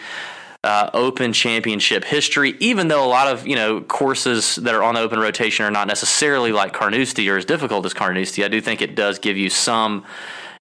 [0.62, 4.96] Uh, open championship history, even though a lot of you know courses that are on
[4.96, 8.60] the open rotation are not necessarily like Carnoustie or as difficult as Carnoustie, I do
[8.60, 10.04] think it does give you some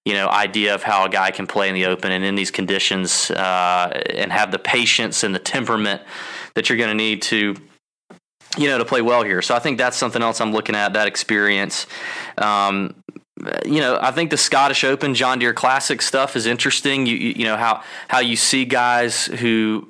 [0.05, 2.49] you know idea of how a guy can play in the open and in these
[2.49, 6.01] conditions uh, and have the patience and the temperament
[6.55, 7.55] that you're going to need to
[8.57, 9.41] you know to play well here.
[9.41, 11.87] So I think that's something else I'm looking at that experience.
[12.37, 12.95] Um,
[13.65, 17.05] you know, I think the Scottish Open John Deere Classic stuff is interesting.
[17.05, 19.88] You you know how how you see guys who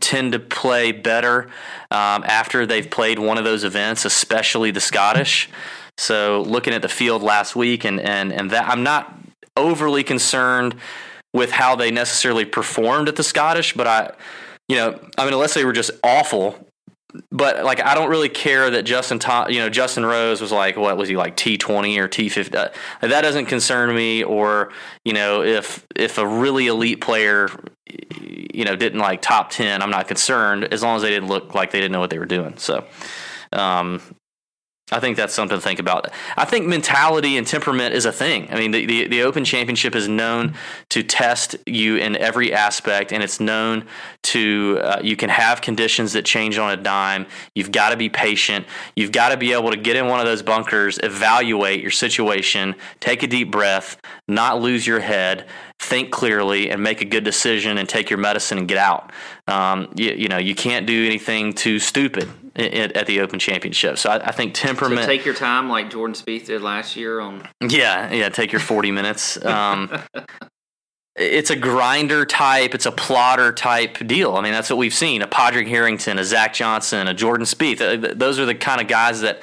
[0.00, 1.44] tend to play better
[1.90, 5.48] um, after they've played one of those events, especially the Scottish.
[5.96, 9.18] So looking at the field last week and and and that I'm not
[9.56, 10.76] overly concerned
[11.34, 14.12] with how they necessarily performed at the Scottish, but I
[14.68, 16.67] you know, I mean, unless they were just awful.
[17.32, 20.76] But like, I don't really care that Justin, Tom, you know, Justin Rose was like,
[20.76, 22.56] what was he like T twenty or T fifty?
[22.56, 22.68] Uh,
[23.00, 24.22] that doesn't concern me.
[24.22, 24.72] Or
[25.04, 27.48] you know, if if a really elite player,
[27.86, 31.54] you know, didn't like top ten, I'm not concerned as long as they didn't look
[31.54, 32.58] like they didn't know what they were doing.
[32.58, 32.84] So,
[33.52, 34.02] um,
[34.90, 36.10] I think that's something to think about.
[36.36, 38.48] I think mentality and temperament is a thing.
[38.50, 40.54] I mean, the, the, the, Open Championship is known
[40.88, 43.84] to test you in every aspect, and it's known
[44.22, 47.26] to, uh, you can have conditions that change on a dime.
[47.54, 48.66] You've got to be patient.
[48.96, 52.74] You've got to be able to get in one of those bunkers, evaluate your situation,
[53.00, 55.46] take a deep breath, not lose your head,
[55.78, 59.12] think clearly, and make a good decision and take your medicine and get out.
[59.46, 63.98] Um, you, you know, you can't do anything too stupid at, at the Open Championship.
[63.98, 65.02] So I, I think temperament.
[65.02, 67.46] So take your time, like Jordan Spieth did last year on.
[67.60, 68.28] Yeah, yeah.
[68.28, 69.42] Take your forty minutes.
[69.44, 69.90] Um,
[71.16, 74.36] it's a grinder type, it's a plotter type deal.
[74.36, 77.80] I mean, that's what we've seen: a Padraig Harrington, a Zach Johnson, a Jordan Spieth.
[77.80, 79.42] Uh, those are the kind of guys that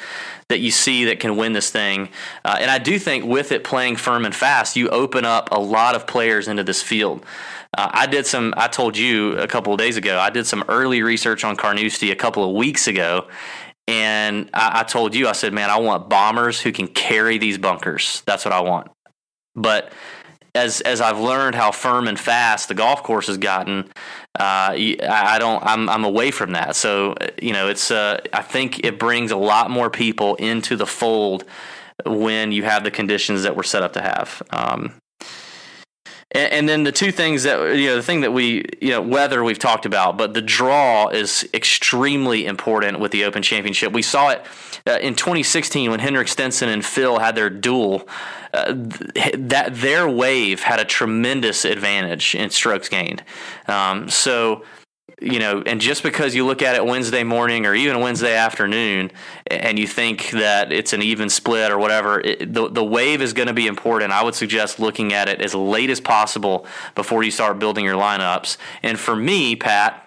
[0.50, 2.10] that you see that can win this thing.
[2.44, 5.60] Uh, and I do think with it playing firm and fast, you open up a
[5.60, 7.26] lot of players into this field.
[7.76, 8.54] Uh, I did some.
[8.58, 10.18] I told you a couple of days ago.
[10.18, 13.28] I did some early research on Carnoustie a couple of weeks ago,
[13.88, 15.28] and I, I told you.
[15.28, 18.24] I said, "Man, I want bombers who can carry these bunkers.
[18.26, 18.90] That's what I want."
[19.56, 19.92] But
[20.56, 23.90] as as I've learned how firm and fast the golf course has gotten,
[24.40, 25.62] uh, I don't.
[25.64, 26.78] I'm I'm away from that.
[26.78, 27.92] So you know, it's.
[27.92, 31.44] Uh, I think it brings a lot more people into the fold
[32.06, 34.42] when you have the conditions that we're set up to have.
[34.52, 34.94] Um,
[36.36, 39.02] And, and then the two things that you know, the thing that we you know,
[39.02, 43.94] weather we've talked about, but the draw is extremely important with the Open Championship.
[43.94, 44.46] We saw it
[44.88, 48.08] uh, in 2016 when Henrik Stenson and Phil had their duel.
[48.54, 48.74] Uh,
[49.16, 53.22] th- that their wave had a tremendous advantage in strokes gained.
[53.68, 54.64] Um, so
[55.22, 59.12] you know, and just because you look at it Wednesday morning or even Wednesday afternoon,
[59.48, 63.32] and you think that it's an even split or whatever, it, the the wave is
[63.32, 64.12] going to be important.
[64.12, 66.66] I would suggest looking at it as late as possible
[66.96, 68.58] before you start building your lineups.
[68.84, 70.06] And for me, Pat,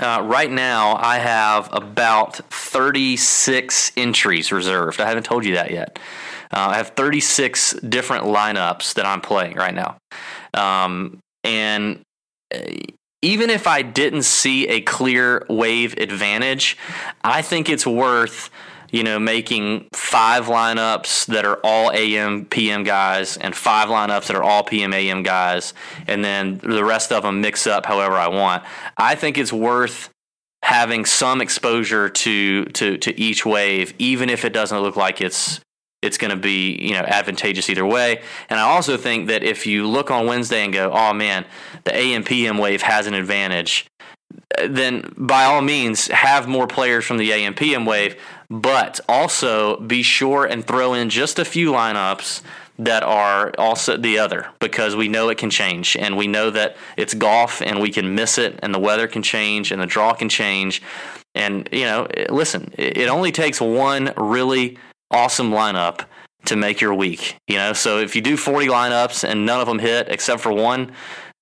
[0.00, 5.00] uh, right now I have about 36 entries reserved.
[5.00, 5.98] I haven't told you that yet.
[6.52, 9.98] Uh, I have 36 different lineups that I'm playing right now.
[10.52, 12.00] Um, and
[12.52, 12.58] uh,
[13.22, 16.76] even if I didn't see a clear wave advantage,
[17.22, 18.50] I think it's worth
[18.90, 24.36] you know, making five lineups that are all AM, PM guys, and five lineups that
[24.36, 25.74] are all PM, AM guys,
[26.06, 28.64] and then the rest of them mix up however I want.
[28.96, 30.10] I think it's worth
[30.62, 35.60] having some exposure to to to each wave, even if it doesn't look like it's
[36.02, 38.22] it's going to be you know advantageous either way.
[38.48, 41.44] And I also think that if you look on Wednesday and go, oh man,
[41.84, 43.86] the AM PM wave has an advantage,
[44.68, 50.02] then by all means have more players from the AM PM wave, but also be
[50.02, 52.42] sure and throw in just a few lineups
[52.78, 56.76] that are also the other because we know it can change and we know that
[56.96, 60.14] it's golf and we can miss it and the weather can change and the draw
[60.14, 60.80] can change
[61.34, 64.78] and you know listen it only takes one really
[65.10, 66.04] awesome lineup
[66.46, 67.36] to make your week.
[67.48, 70.52] You know, so if you do 40 lineups and none of them hit except for
[70.52, 70.92] one,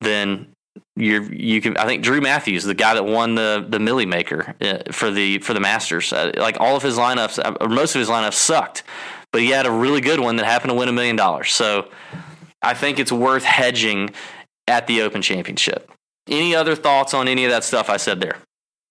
[0.01, 0.49] then
[0.97, 1.77] you're you can.
[1.77, 5.39] I think Drew Matthews, the guy that won the the Millie Maker uh, for the
[5.39, 8.35] for the Masters, uh, like all of his lineups, uh, or most of his lineups
[8.35, 8.83] sucked,
[9.33, 11.53] but he had a really good one that happened to win a million dollars.
[11.53, 11.91] So
[12.63, 14.11] I think it's worth hedging
[14.67, 15.91] at the Open Championship.
[16.29, 18.39] Any other thoughts on any of that stuff I said there?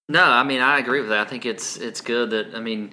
[0.10, 1.28] No, I mean I agree with that.
[1.28, 2.92] I think it's it's good that I mean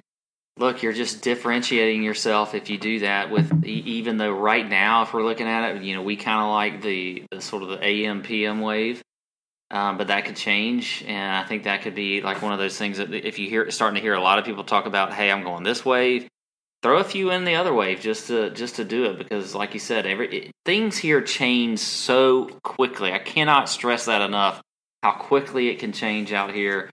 [0.57, 3.29] look, you're just differentiating yourself if you do that.
[3.29, 6.49] With even though right now, if we're looking at it, you know, we kind of
[6.49, 9.01] like the, the sort of the AM PM wave,
[9.71, 12.77] um, but that could change, and I think that could be like one of those
[12.77, 15.31] things that if you hear starting to hear a lot of people talk about, hey,
[15.31, 16.27] I'm going this wave.
[16.83, 19.73] Throw a few in the other wave just to just to do it because, like
[19.73, 23.11] you said, every it, things here change so quickly.
[23.11, 24.61] I cannot stress that enough.
[25.01, 26.91] How quickly it can change out here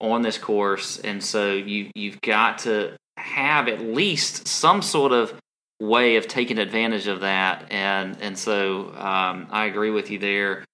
[0.00, 5.34] on this course, and so you you've got to have at least some sort of
[5.80, 7.66] way of taking advantage of that.
[7.70, 10.64] And and so um, I agree with you there.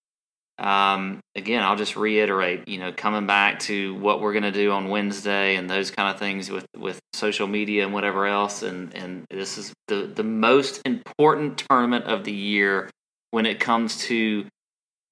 [0.58, 4.72] Um, again, I'll just reiterate, you know, coming back to what we're going to do
[4.72, 8.62] on Wednesday and those kind of things with, with social media and whatever else.
[8.62, 12.90] And, and this is the, the most important tournament of the year
[13.30, 14.44] when it comes to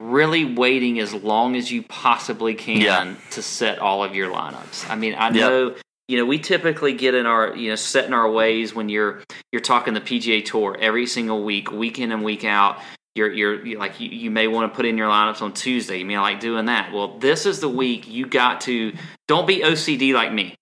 [0.00, 3.14] really waiting as long as you possibly can yeah.
[3.30, 4.90] to set all of your lineups.
[4.90, 8.06] I mean, I know yep you know, we typically get in our, you know, set
[8.06, 12.10] in our ways when you're you're talking the PGA Tour every single week, week in
[12.10, 12.80] and week out.
[13.14, 15.98] You're, you're, like you, you, may want to put in your lineups on Tuesday.
[15.98, 16.92] You may like doing that.
[16.92, 18.92] Well, this is the week you got to.
[19.26, 20.54] Don't be OCD like me.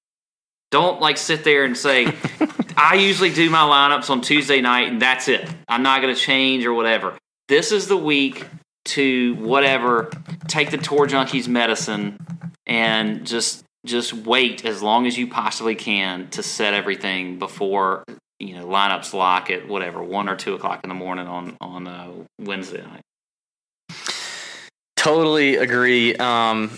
[0.70, 2.14] Don't like sit there and say,
[2.76, 5.46] I usually do my lineups on Tuesday night and that's it.
[5.68, 7.18] I'm not going to change or whatever.
[7.48, 8.46] This is the week
[8.86, 10.10] to whatever.
[10.48, 12.18] Take the Tour Junkies medicine
[12.66, 18.04] and just just wait as long as you possibly can to set everything before
[18.38, 22.26] you know lineups lock at whatever one or two o'clock in the morning on on
[22.38, 23.02] Wednesday night.
[24.96, 26.16] Totally agree.
[26.16, 26.70] Um,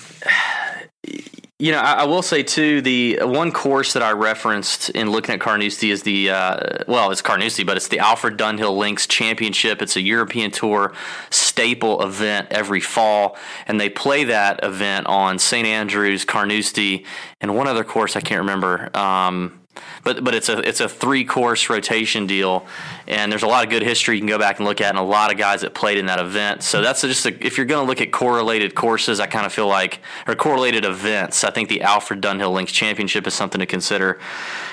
[1.61, 5.35] you know, I, I, will say too, the one course that I referenced in looking
[5.35, 9.83] at Carnoustie is the uh, well, it's Carnoustie, but it's the Alfred Dunhill Links Championship.
[9.83, 10.93] It's a European Tour
[11.31, 17.05] staple event every fall, and they play that event on St Andrews, Carnoustie,
[17.41, 18.97] and one other course I can't remember.
[18.97, 19.59] Um,
[20.05, 22.67] but but it's a it's a three course rotation deal,
[23.07, 24.99] and there's a lot of good history you can go back and look at, and
[24.99, 26.63] a lot of guys that played in that event.
[26.63, 29.53] So that's just a, if you're going to look at correlated courses, I kind of
[29.53, 31.45] feel like or correlated events.
[31.45, 34.19] I think the Alfred Dunhill Links Championship is something to consider,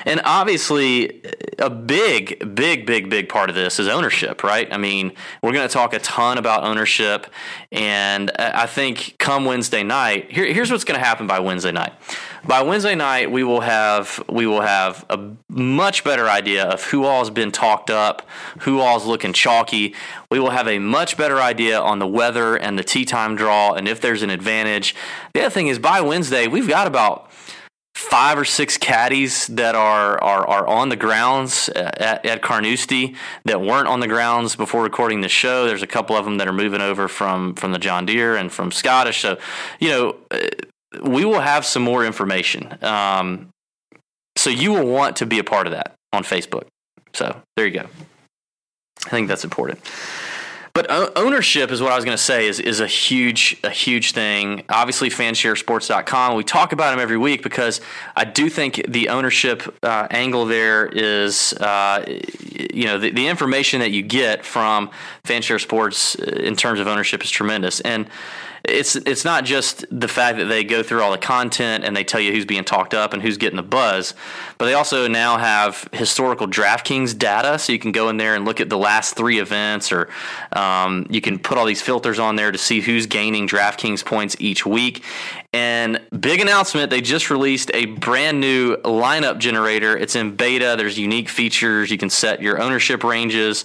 [0.05, 1.21] and obviously
[1.59, 4.71] a big big big big part of this is ownership, right?
[4.71, 7.27] I mean, we're going to talk a ton about ownership,
[7.71, 11.93] and I think come Wednesday night, here, here's what's going to happen by Wednesday night
[12.47, 17.05] by Wednesday night we will have we will have a much better idea of who
[17.05, 18.27] all's been talked up,
[18.59, 19.95] who all's looking chalky.
[20.29, 23.73] We will have a much better idea on the weather and the tee time draw
[23.73, 24.95] and if there's an advantage.
[25.33, 27.31] The other thing is by Wednesday we've got about
[27.95, 33.15] five or six caddies that are are, are on the grounds at, at Carnoustie
[33.45, 35.65] that weren't on the grounds before recording the show.
[35.65, 38.51] There's a couple of them that are moving over from from the John Deere and
[38.51, 39.21] from Scottish.
[39.21, 39.37] So,
[39.79, 40.39] you know, uh,
[41.03, 42.77] we will have some more information.
[42.83, 43.49] Um,
[44.37, 46.67] so you will want to be a part of that on Facebook.
[47.13, 47.87] So there you go.
[49.05, 49.79] I think that's important.
[50.75, 54.11] But ownership is what I was going to say is is a huge a huge
[54.11, 54.65] thing.
[54.67, 56.35] Obviously, fansharesports.com.
[56.35, 57.79] We talk about them every week because
[58.13, 62.03] I do think the ownership uh, angle there is, uh,
[62.73, 64.91] you know, the, the information that you get from
[65.23, 67.79] Fanshare Sports uh, in terms of ownership is tremendous.
[67.79, 68.09] And
[68.67, 72.03] it's it's not just the fact that they go through all the content and they
[72.03, 74.13] tell you who's being talked up and who's getting the buzz,
[74.57, 78.45] but they also now have historical DraftKings data, so you can go in there and
[78.45, 80.09] look at the last three events, or
[80.53, 84.35] um, you can put all these filters on there to see who's gaining DraftKings points
[84.39, 85.03] each week.
[85.55, 89.95] And big announcement: they just released a brand new lineup generator.
[89.95, 90.75] It's in beta.
[90.77, 91.89] There's unique features.
[91.89, 93.63] You can set your ownership ranges,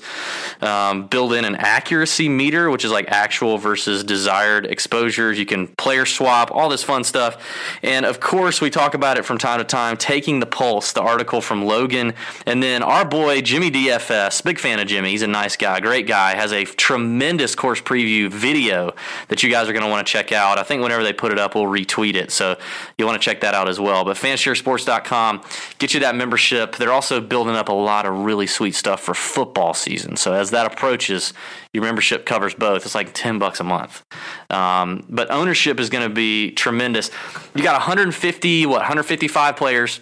[0.60, 5.36] um, build in an accuracy meter, which is like actual versus desired exposures.
[5.36, 7.44] You can player swap, all this fun stuff.
[7.82, 11.02] And of course, we talk about it from time to time, taking the pulse, the
[11.02, 12.14] article from Logan.
[12.46, 15.10] And then our boy, Jimmy DFS, big fan of Jimmy.
[15.10, 18.94] He's a nice guy, great guy, has a tremendous course preview video
[19.26, 20.56] that you guys are going to want to check out.
[20.56, 22.30] I think whenever they put it up, we'll retweet it.
[22.30, 22.56] So
[22.98, 24.04] you want to check that out as well.
[24.04, 25.42] But fansharesports.com,
[25.78, 26.76] get you that membership.
[26.76, 30.16] They're also building up a lot of really sweet stuff for football season.
[30.16, 31.32] So as that approaches,
[31.72, 32.84] your membership covers both.
[32.84, 34.02] It's like 10 bucks a month.
[34.50, 37.10] Um, but ownership is going to be tremendous.
[37.54, 40.00] You got 150, what, 155 players.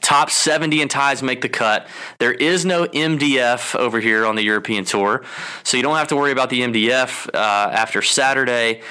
[0.00, 1.88] Top 70 in ties make the cut.
[2.18, 5.24] There is no MDF over here on the European Tour,
[5.64, 8.82] so you don't have to worry about the MDF uh, after Saturday.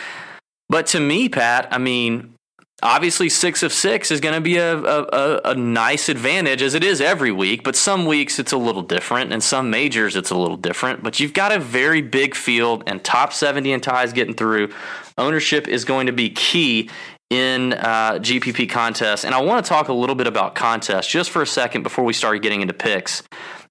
[0.69, 2.37] But to me, Pat, I mean,
[2.83, 6.83] obviously six of six is going to be a, a, a, nice advantage as it
[6.83, 10.35] is every week but some weeks it's a little different and some majors it's a
[10.35, 11.01] little different.
[11.01, 14.71] But you've got a very big field and top 70 in ties getting through.
[15.17, 16.89] Ownership is going to be key
[17.29, 19.25] in uh, gpp contests.
[19.25, 22.05] And i want to talk a little bit about contests just for a second before
[22.05, 23.23] we start getting into picks.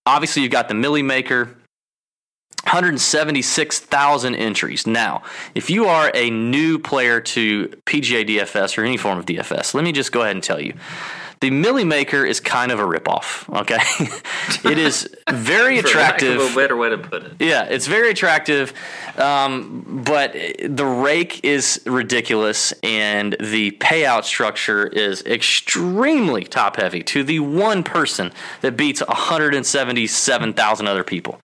[0.05, 1.57] Obviously you've got the millie maker
[2.66, 4.88] 176,000 entries.
[4.88, 5.22] Now,
[5.54, 9.84] if you are a new player to PGA DFS or any form of DFS, let
[9.84, 10.74] me just go ahead and tell you.
[11.40, 13.78] The Millie Maker is kind of a ripoff, okay?
[14.68, 16.40] it is very attractive.
[16.40, 17.34] a better way to put it.
[17.38, 18.72] Yeah, it's very attractive,
[19.16, 27.22] um, but the rake is ridiculous, and the payout structure is extremely top heavy to
[27.22, 31.40] the one person that beats 177,000 other people.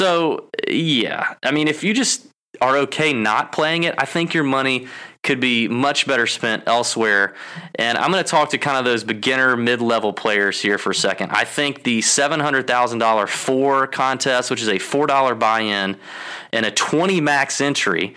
[0.00, 2.26] So, yeah, I mean, if you just
[2.62, 4.86] are okay not playing it, I think your money
[5.22, 7.34] could be much better spent elsewhere.
[7.74, 10.92] And I'm going to talk to kind of those beginner mid level players here for
[10.92, 11.32] a second.
[11.32, 15.98] I think the $700,000 four contest, which is a $4 buy in
[16.50, 18.14] and a 20 max entry,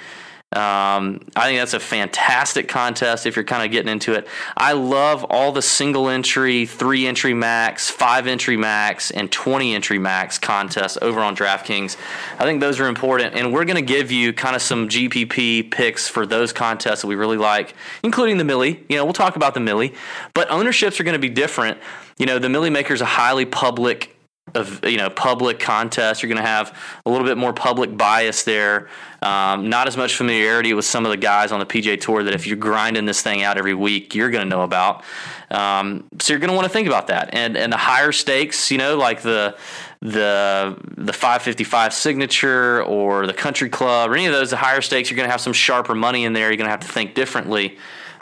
[0.55, 4.27] um, I think that's a fantastic contest if you're kind of getting into it.
[4.55, 9.97] I love all the single entry, three entry max, five entry max, and 20 entry
[9.97, 11.97] max contests over on DraftKings.
[12.37, 15.71] I think those are important, and we're going to give you kind of some GPP
[15.71, 17.73] picks for those contests that we really like,
[18.03, 18.83] including the Millie.
[18.89, 19.93] You know, we'll talk about the Millie,
[20.33, 21.79] but ownerships are going to be different.
[22.17, 24.12] You know, the Millie Maker is a highly public
[24.55, 26.21] of you know public contests.
[26.21, 28.89] You're going to have a little bit more public bias there.
[29.21, 32.33] Um, not as much familiarity with some of the guys on the PGA Tour that
[32.33, 35.03] if you're grinding this thing out every week, you're going to know about.
[35.49, 37.29] Um, so you're going to want to think about that.
[37.33, 39.57] And and the higher stakes, you know, like the
[40.01, 45.09] the the 555 signature or the country club or any of those the higher stakes,
[45.09, 46.49] you're going to have some sharper money in there.
[46.49, 47.77] You're going to have to think differently.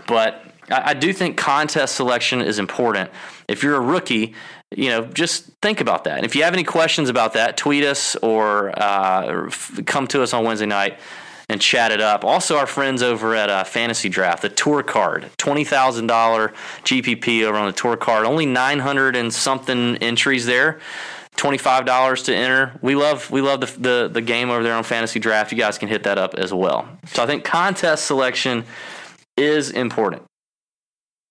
[0.08, 3.10] But I, I do think contest selection is important.
[3.48, 4.36] If you're a rookie
[4.76, 6.18] you know, just think about that.
[6.18, 9.50] And if you have any questions about that, tweet us or uh,
[9.86, 10.98] come to us on Wednesday night
[11.50, 12.24] and chat it up.
[12.24, 16.54] Also, our friends over at uh, Fantasy Draft, the Tour Card, twenty thousand dollar
[16.84, 20.80] GPP over on the Tour Card, only nine hundred and something entries there.
[21.36, 22.78] Twenty-five dollars to enter.
[22.82, 25.52] We love we love the, the the game over there on Fantasy Draft.
[25.52, 26.88] You guys can hit that up as well.
[27.08, 28.64] So I think contest selection
[29.36, 30.24] is important.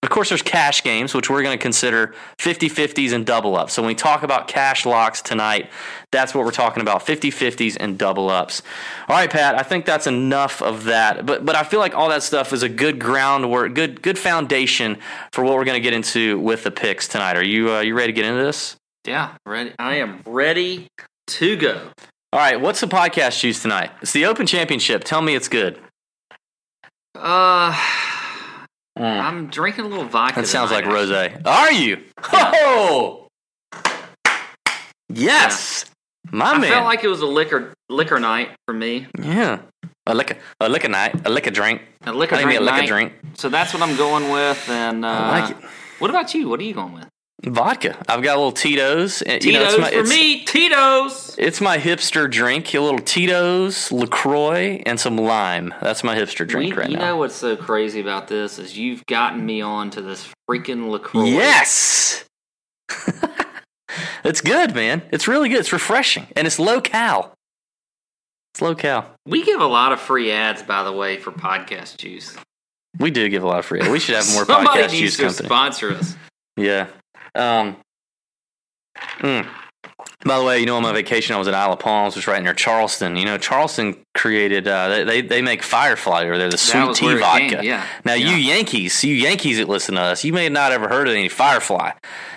[0.03, 3.75] Of course, there's cash games, which we're going to consider 50 50s and double ups.
[3.75, 5.69] So when we talk about cash locks tonight,
[6.11, 8.63] that's what we're talking about 50 50s and double ups.
[9.09, 11.27] All right, Pat, I think that's enough of that.
[11.27, 14.97] But, but I feel like all that stuff is a good groundwork, good, good foundation
[15.33, 17.37] for what we're going to get into with the picks tonight.
[17.37, 18.77] Are you, uh, you ready to get into this?
[19.07, 19.75] Yeah, ready.
[19.79, 20.89] I am ready
[21.27, 21.91] to go.
[22.33, 23.91] All right, what's the podcast choose tonight?
[24.01, 25.05] It's the Open Championship.
[25.05, 25.79] Tell me it's good.
[27.15, 27.77] Uh,
[28.97, 30.41] I'm drinking a little vodka.
[30.41, 31.11] That sounds like rose.
[31.11, 31.99] Are you?
[32.33, 33.27] Oh,
[35.09, 35.85] yes,
[36.31, 36.71] my I man.
[36.71, 39.07] felt like it was a liquor liquor night for me.
[39.19, 39.61] yeah,
[40.07, 41.83] a liquor, a liquor night, a liquor drink.
[42.07, 42.89] A liquor I drink a liquor night.
[42.89, 43.13] drink.
[43.35, 44.69] So that's what I'm going with.
[44.69, 45.57] And uh, I like it.
[45.99, 46.49] What about you?
[46.49, 47.09] What are you going with?
[47.45, 47.97] Vodka.
[48.09, 49.23] I've got a little Tito's.
[49.23, 50.45] and, you know, Tito's it's my, for it's- me.
[50.45, 51.35] Tito's.
[51.39, 52.75] It's my hipster drink.
[52.75, 55.73] A little Tito's, Lacroix, and some lime.
[55.81, 57.03] That's my hipster drink We- right you now.
[57.03, 60.91] You know what's so crazy about this is you've gotten me on to this freaking
[60.91, 61.25] Lacroix.
[61.25, 62.25] Yes.
[64.25, 65.03] it's good, man.
[65.13, 65.61] It's really good.
[65.61, 67.35] It's refreshing, and it's low cal.
[68.55, 69.07] It's low cal.
[69.27, 72.37] We give a lot of free ads, by the way, for podcast juice.
[72.99, 73.81] We do give a lot of free.
[73.81, 73.89] Ads.
[73.91, 75.47] We should have more podcast needs juice to company.
[75.49, 76.17] sponsor us.
[76.57, 76.89] Yeah.
[77.35, 77.77] Um.
[79.19, 79.47] mm.
[80.25, 82.25] By the way, you know, on my vacation, I was at Isle of Palms, which
[82.25, 83.17] is right near Charleston.
[83.17, 84.69] You know, Charleston created.
[84.69, 87.57] Uh, they, they they make Firefly or they're the sweet tea vodka.
[87.57, 87.87] came, yeah.
[88.05, 91.15] Now, you Yankees, you Yankees that listen to us, you may not ever heard of
[91.15, 91.93] any Firefly,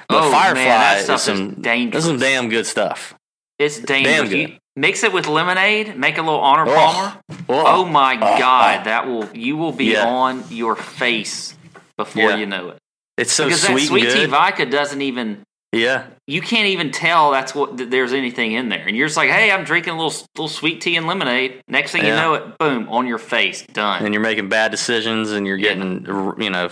[0.07, 2.05] but Oh, Firefly man, that is stuff is some dangerous.
[2.05, 3.15] That's some damn good stuff.
[3.59, 4.29] It's dangerous.
[4.29, 4.59] Damn good.
[4.77, 6.73] Mix it with lemonade, make a little honor Oh.
[6.73, 7.19] palmer.
[7.49, 7.63] Oh.
[7.81, 10.07] Oh, my Oh, god, that will you will be Yeah.
[10.07, 11.55] on your face
[11.97, 12.35] before Yeah.
[12.37, 12.77] you know it.
[13.17, 17.31] It's so because sweet that sweet tea vodka doesn't even yeah, you can't even tell
[17.31, 19.97] that's what that there's anything in there, and you're just like, hey, I'm drinking a
[19.97, 21.63] little little sweet tea and lemonade.
[21.67, 24.05] Next thing you know it, boom, on your face, done.
[24.05, 25.73] and you're making bad decisions, and you're Yeah.
[25.73, 26.05] getting,
[26.39, 26.69] you know,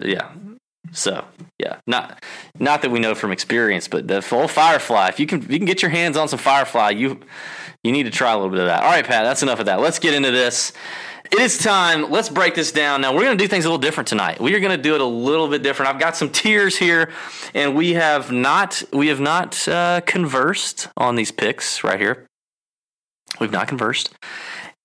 [0.00, 0.30] yeah.
[0.94, 1.24] So
[1.58, 2.24] yeah, not
[2.58, 5.08] not that we know from experience, but the full Firefly.
[5.08, 7.20] If you can, if you can get your hands on some Firefly, you
[7.82, 8.82] you need to try a little bit of that.
[8.82, 9.80] All right, Pat, that's enough of that.
[9.80, 10.72] Let's get into this.
[11.32, 12.10] It is time.
[12.10, 13.00] Let's break this down.
[13.00, 14.40] Now, we're going to do things a little different tonight.
[14.40, 15.92] We are going to do it a little bit different.
[15.92, 17.10] I've got some tiers here,
[17.54, 22.26] and we have not we have not uh, conversed on these picks right here.
[23.40, 24.14] We've not conversed.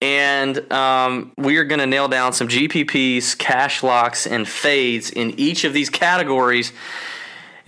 [0.01, 5.37] And um, we are going to nail down some GPPs, cash locks, and fades in
[5.37, 6.71] each of these categories.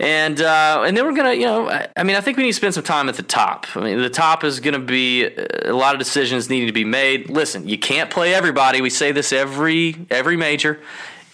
[0.02, 2.50] And uh, and then we're gonna, you know, I, I mean, I think we need
[2.50, 3.68] to spend some time at the top.
[3.76, 6.84] I mean, the top is gonna be uh, a lot of decisions needing to be
[6.84, 7.30] made.
[7.30, 8.80] Listen, you can't play everybody.
[8.80, 10.80] We say this every every major.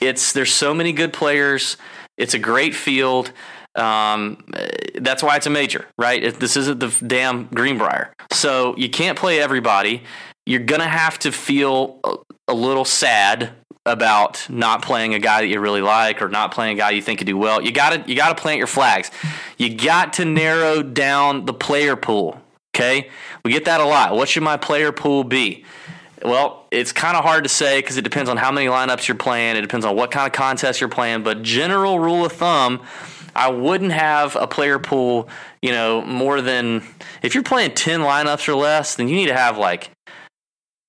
[0.02, 1.78] It's there's so many good players.
[2.18, 3.32] It's a great field.
[3.74, 6.22] Um, uh, that's why it's a major, right?
[6.22, 8.12] It, this isn't the damn Greenbrier.
[8.32, 10.02] So you can't play everybody.
[10.48, 12.00] You're gonna have to feel
[12.48, 13.50] a, little sad
[13.84, 17.02] about not playing a guy that you really like or not playing a guy you
[17.02, 17.60] think could do well.
[17.60, 19.10] You gotta you gotta plant your flags.
[19.58, 22.40] You got to narrow down the player pool.
[22.74, 23.10] Okay,
[23.44, 24.16] we get that a lot.
[24.16, 25.66] What should my player pool be?
[26.24, 29.18] Well, it's kind of hard to say because it depends on how many lineups you're
[29.18, 29.56] playing.
[29.56, 31.24] It depends on what kind of contest you're playing.
[31.24, 32.82] But general rule of thumb,
[33.36, 35.28] I wouldn't have a player pool.
[35.60, 36.84] You know, more than
[37.20, 39.90] if you're playing ten lineups or less, then you need to have like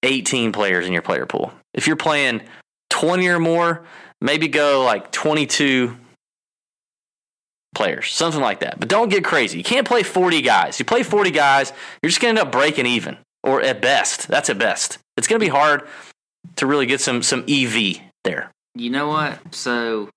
[0.03, 1.51] 18 players in your player pool.
[1.73, 2.41] If you're playing
[2.89, 3.85] 20 or more,
[4.21, 5.95] maybe go like 22
[7.75, 8.79] players, something like that.
[8.79, 9.57] But don't get crazy.
[9.57, 10.79] You can't play 40 guys.
[10.79, 14.27] You play 40 guys, you're just going to end up breaking even, or at best.
[14.27, 14.97] That's at best.
[15.17, 15.87] It's going to be hard
[16.55, 18.51] to really get some some EV there.
[18.75, 19.53] You know what?
[19.53, 20.09] So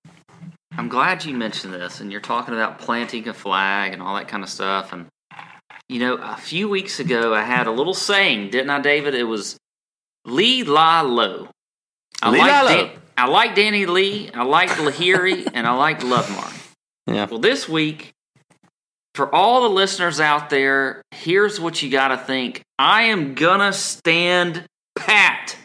[0.77, 4.27] I'm glad you mentioned this, and you're talking about planting a flag and all that
[4.27, 4.93] kind of stuff.
[4.93, 5.07] And
[5.89, 9.13] you know, a few weeks ago, I had a little saying, didn't I, David?
[9.13, 9.57] It was
[10.25, 11.49] "Lee La Low."
[12.21, 12.87] I Lee like La Low.
[12.87, 14.31] Dan- I like Danny Lee.
[14.33, 16.75] I like Lahiri, and I like Lovemark.
[17.07, 17.25] Yeah.
[17.25, 18.11] Well, this week,
[19.13, 22.61] for all the listeners out there, here's what you got to think.
[22.79, 24.65] I am gonna stand
[24.95, 25.57] pat.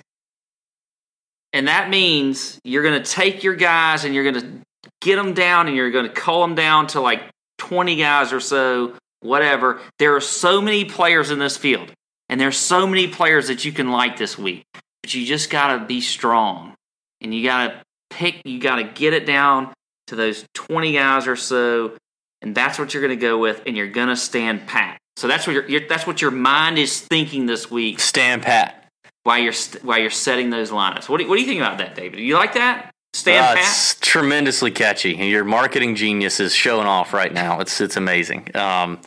[1.53, 5.33] And that means you're going to take your guys and you're going to get them
[5.35, 7.23] down and you're going to cull them down to like
[7.59, 9.81] 20 guys or so, whatever.
[9.99, 11.91] There are so many players in this field,
[12.29, 14.65] and there's so many players that you can like this week.
[15.03, 16.75] But you just got to be strong.
[17.21, 19.73] And you got to pick, you got to get it down
[20.09, 21.97] to those 20 guys or so.
[22.43, 24.99] And that's what you're going to go with, and you're going to stand pat.
[25.17, 28.87] So that's what your, your that's what your mind is thinking this week Stand pat.
[29.25, 31.09] while you're st- while you're setting those lineups.
[31.09, 32.19] What do, what do you think about that, David?
[32.19, 32.95] Do you like that?
[33.19, 37.61] Stand Uh, it's tremendously catchy, and your marketing genius is showing off right now.
[37.61, 38.55] It's it's amazing.
[38.57, 39.01] Um,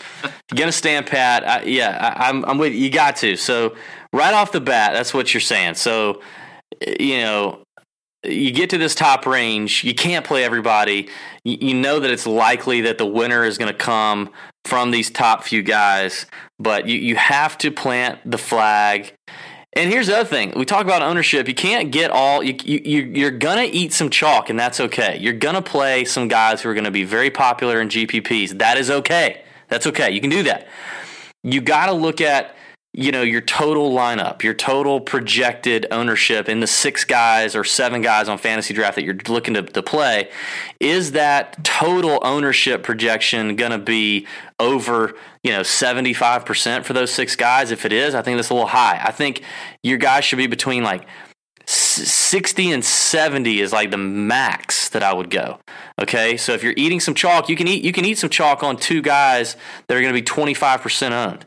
[0.53, 1.47] gonna stand pat.
[1.47, 2.80] I, yeah, I, I'm I'm with you.
[2.80, 3.36] You got to.
[3.36, 3.76] So
[4.14, 5.76] right off the bat, that's what you're saying.
[5.76, 6.22] So
[6.99, 7.64] you know,
[8.24, 11.09] you get to this top range, you can't play everybody.
[11.43, 14.30] You, you know that it's likely that the winner is going to come
[14.66, 16.28] from these top few guys,
[16.59, 19.14] but you, you have to plant the flag.
[19.74, 21.47] And here's the other thing: we talk about ownership.
[21.47, 22.43] You can't get all.
[22.43, 25.17] You, you you're gonna eat some chalk, and that's okay.
[25.19, 28.59] You're gonna play some guys who are gonna be very popular in GPPs.
[28.59, 29.43] That is okay.
[29.69, 30.11] That's okay.
[30.11, 30.67] You can do that.
[31.43, 32.55] You got to look at
[32.94, 38.02] you know your total lineup, your total projected ownership in the six guys or seven
[38.02, 40.30] guys on fantasy draft that you're looking to, to play,
[40.80, 44.28] is that total ownership projection going to be
[44.60, 47.72] over you know 75% for those six guys?
[47.72, 49.02] If it is, I think that's a little high.
[49.02, 49.44] I think
[49.84, 51.08] your guys should be between like
[51.66, 55.60] 60 and 70 is like the max that I would go.
[56.00, 56.36] Okay?
[56.36, 58.76] So if you're eating some chalk, you can eat you can eat some chalk on
[58.76, 59.56] two guys
[59.88, 61.46] that are going to be 25% owned.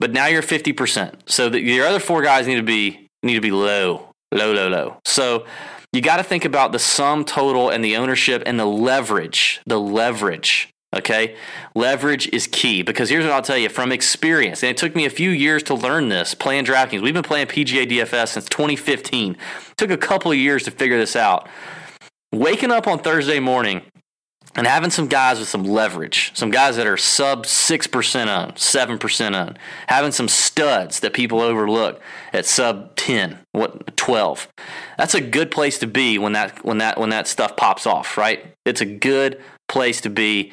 [0.00, 1.28] But now you're 50%.
[1.28, 4.68] So the, your other four guys need to be need to be low, low, low,
[4.68, 4.96] low.
[5.04, 5.44] So
[5.92, 9.80] you got to think about the sum total and the ownership and the leverage, the
[9.80, 10.68] leverage.
[10.96, 11.36] Okay.
[11.74, 14.62] Leverage is key because here's what I'll tell you from experience.
[14.62, 17.02] And it took me a few years to learn this playing DraftKings.
[17.02, 19.32] We've been playing PGA DFS since 2015.
[19.32, 19.38] It
[19.76, 21.48] took a couple of years to figure this out.
[22.32, 23.82] Waking up on Thursday morning
[24.58, 29.40] and having some guys with some leverage, some guys that are sub 6% on, 7%
[29.40, 29.56] on,
[29.86, 32.00] having some studs that people overlook
[32.32, 34.48] at sub 10, what 12.
[34.98, 38.18] That's a good place to be when that when that when that stuff pops off,
[38.18, 38.52] right?
[38.66, 40.52] It's a good place to be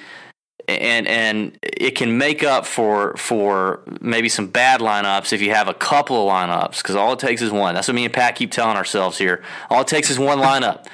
[0.67, 5.67] and and it can make up for for maybe some bad lineups if you have
[5.67, 7.73] a couple of lineups because all it takes is one.
[7.73, 9.41] That's what me and Pat keep telling ourselves here.
[9.71, 10.85] All it takes is one lineup,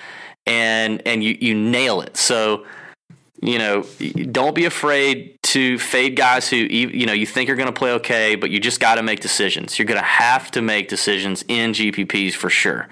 [0.46, 2.16] and and you you nail it.
[2.16, 2.66] So
[3.42, 3.84] you know,
[4.32, 7.92] don't be afraid to fade guys who you know you think are going to play
[7.94, 9.80] okay, but you just got to make decisions.
[9.80, 12.88] You're going to have to make decisions in GPPs for sure.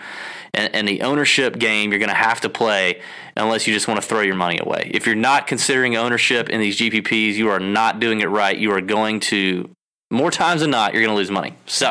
[0.55, 3.01] And, and the ownership game you're going to have to play
[3.37, 4.89] unless you just want to throw your money away.
[4.91, 8.57] If you're not considering ownership in these GPPs, you are not doing it right.
[8.57, 9.69] You are going to
[10.09, 11.53] more times than not you're going to lose money.
[11.67, 11.89] So,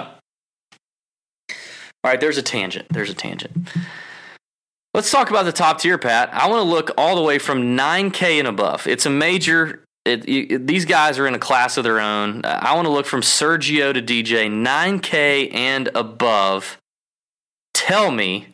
[1.48, 1.56] all
[2.04, 2.88] right, there's a tangent.
[2.90, 3.68] There's a tangent.
[4.98, 6.28] Let's talk about the top tier, Pat.
[6.34, 8.88] I want to look all the way from 9K and above.
[8.88, 9.84] It's a major.
[10.04, 12.44] It, it, these guys are in a class of their own.
[12.44, 16.78] Uh, I want to look from Sergio to DJ, 9K and above.
[17.74, 18.48] Tell me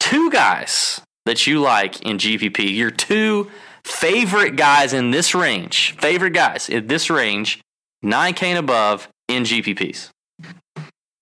[0.00, 2.76] two guys that you like in GPP.
[2.76, 3.48] Your two
[3.84, 5.94] favorite guys in this range.
[5.98, 7.60] Favorite guys in this range,
[8.04, 10.10] 9K and above in GPPs.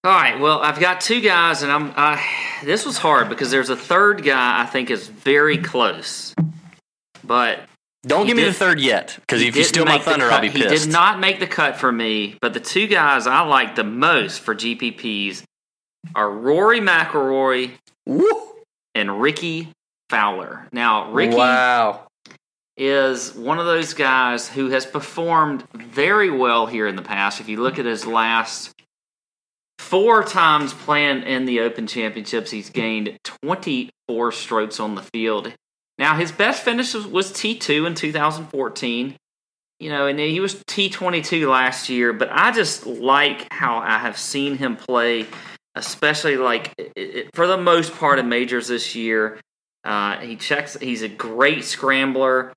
[0.05, 0.39] All right.
[0.39, 1.95] Well, I've got two guys, and I'm.
[1.97, 2.23] I,
[2.63, 6.35] this was hard because there's a third guy I think is very close,
[7.25, 7.61] but
[8.07, 10.51] don't give did, me the third yet because if you steal my thunder, I'll be
[10.51, 10.71] pissed.
[10.71, 13.85] He did not make the cut for me, but the two guys I like the
[13.85, 15.43] most for GPPs
[16.15, 17.71] are Rory McIlroy
[18.95, 19.73] and Rickie
[20.11, 20.69] Fowler.
[20.71, 22.07] Now, Rickie wow.
[22.77, 27.41] is one of those guys who has performed very well here in the past.
[27.41, 28.75] If you look at his last
[29.85, 35.53] four times playing in the Open Championships, he's gained 24 strokes on the field.
[35.99, 39.15] Now, his best finish was T2 in 2014.
[39.81, 44.17] You know, and he was T22 last year, but I just like how I have
[44.17, 45.27] seen him play,
[45.75, 49.39] especially like it, for the most part in majors this year.
[49.85, 52.55] Uh, he checks, he's a great scrambler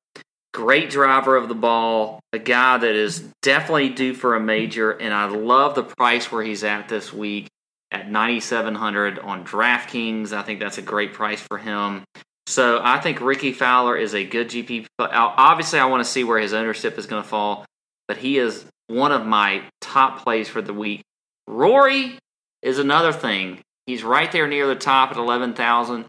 [0.53, 5.13] great driver of the ball, a guy that is definitely due for a major, and
[5.13, 7.47] I love the price where he's at this week
[7.91, 10.33] at 9700 on DraftKings.
[10.33, 12.03] I think that's a great price for him.
[12.47, 14.87] So I think Rickie Fowler is a good GP.
[14.99, 17.65] Obviously, I want to see where his ownership is going to fall,
[18.07, 21.01] but he is one of my top plays for the week.
[21.45, 22.17] Rory
[22.61, 23.59] is another thing.
[23.85, 26.05] He's right there near the top at 11,000.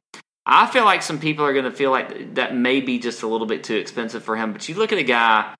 [0.50, 3.26] I feel like some people are going to feel like that may be just a
[3.26, 4.54] little bit too expensive for him.
[4.54, 5.54] But you look at a guy,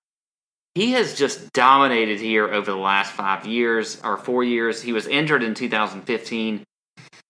[0.75, 4.81] he has just dominated here over the last five years or four years.
[4.81, 6.65] He was injured in 2015,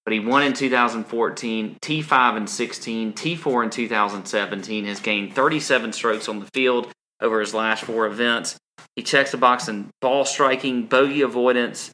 [0.04, 6.28] but he won in 2014, T5 in 16, T4 in 2017, has gained 37 strokes
[6.28, 8.56] on the field over his last four events.
[8.94, 11.90] He checks the box in ball striking, bogey avoidance.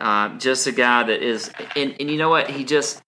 [0.00, 2.50] Uh, just a guy that is, and, and you know what?
[2.50, 3.00] He just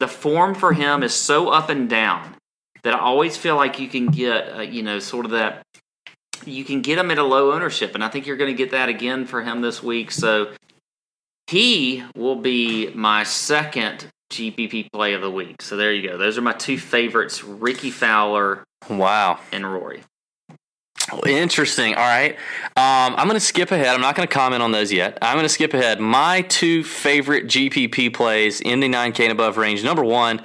[0.00, 2.36] the form for him is so up and down
[2.82, 5.62] that I always feel like you can get, uh, you know, sort of that.
[6.44, 8.70] You can get him at a low ownership, and I think you're going to get
[8.70, 10.10] that again for him this week.
[10.12, 10.52] So
[11.48, 15.62] he will be my second GPP play of the week.
[15.62, 16.16] So there you go.
[16.16, 20.02] Those are my two favorites: Rickie Fowler, wow, and Rory.
[21.26, 21.94] Interesting.
[21.94, 22.32] All right.
[22.76, 23.88] Um, I'm going to skip ahead.
[23.88, 25.18] I'm not going to comment on those yet.
[25.22, 26.00] I'm going to skip ahead.
[26.00, 29.82] My two favorite GPP plays in the 9K and above range.
[29.82, 30.42] Number one,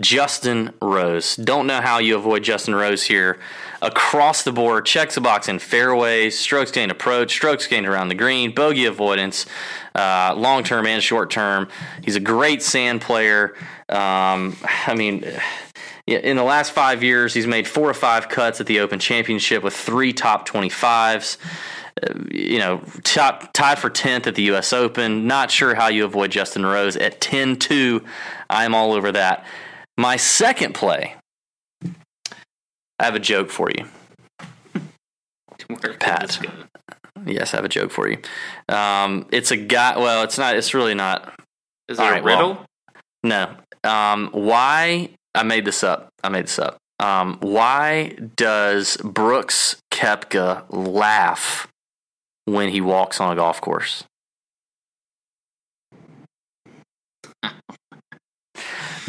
[0.00, 1.36] Justin Rose.
[1.36, 3.38] Don't know how you avoid Justin Rose here.
[3.80, 8.14] Across the board, checks the box in fairways, strokes gained approach, strokes gained around the
[8.14, 9.46] green, bogey avoidance,
[9.94, 11.68] uh, long term and short term.
[12.02, 13.54] He's a great sand player.
[13.88, 14.56] Um,
[14.86, 15.24] I mean,
[16.06, 19.62] in the last five years, he's made four or five cuts at the Open Championship
[19.62, 21.36] with three top 25s.
[22.02, 24.72] uh, you know, top, tied for 10th at the U.S.
[24.72, 25.26] Open.
[25.26, 28.04] Not sure how you avoid Justin Rose at 10 2.
[28.50, 29.46] I'm all over that.
[29.96, 31.16] My second play,
[31.84, 33.86] I have a joke for you.
[35.98, 36.38] Pat.
[37.24, 38.18] Yes, I have a joke for you.
[38.68, 39.98] Um, it's a guy.
[39.98, 40.54] Well, it's not.
[40.56, 41.34] It's really not.
[41.88, 42.66] Is All it right, a well, riddle?
[43.24, 43.56] No.
[43.82, 45.10] Um, why?
[45.36, 46.08] I made this up.
[46.24, 46.78] I made this up.
[46.98, 51.68] Um, why does Brooks Koepka laugh
[52.46, 54.04] when he walks on a golf course?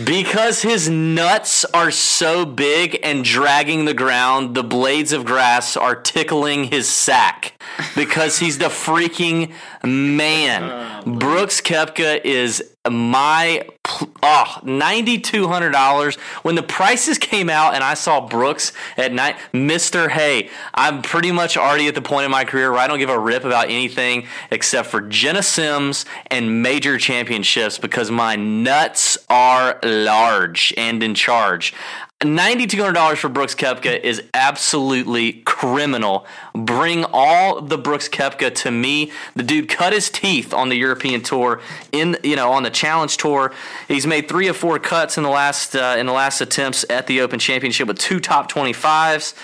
[0.04, 5.96] Because his nuts are so big and dragging the ground, the blades of grass are
[5.96, 7.60] tickling his sack.
[7.96, 9.54] Because he's the freaking
[9.84, 11.04] man.
[11.18, 13.68] Brooks Koepka is my
[14.24, 16.20] Ah, oh, $9,200.
[16.44, 20.10] When the prices came out and I saw Brooks at night, Mr.
[20.10, 23.10] Hey, I'm pretty much already at the point in my career where I don't give
[23.10, 29.80] a rip about anything except for Jena Sims and major championships because my nuts are
[29.84, 31.74] large and in charge.
[32.22, 36.26] $9,200 for Brooks Koepka is absolutely criminal.
[36.56, 39.12] Bring all the Brooks Koepka to me.
[39.36, 41.62] The dude cut his teeth on the European tour
[41.92, 43.54] in you know on the Challenge Tour.
[43.88, 47.06] He's made 3 of 4 cuts in the last uh, in the last attempts at
[47.06, 49.36] the Open Championship with two top 25s.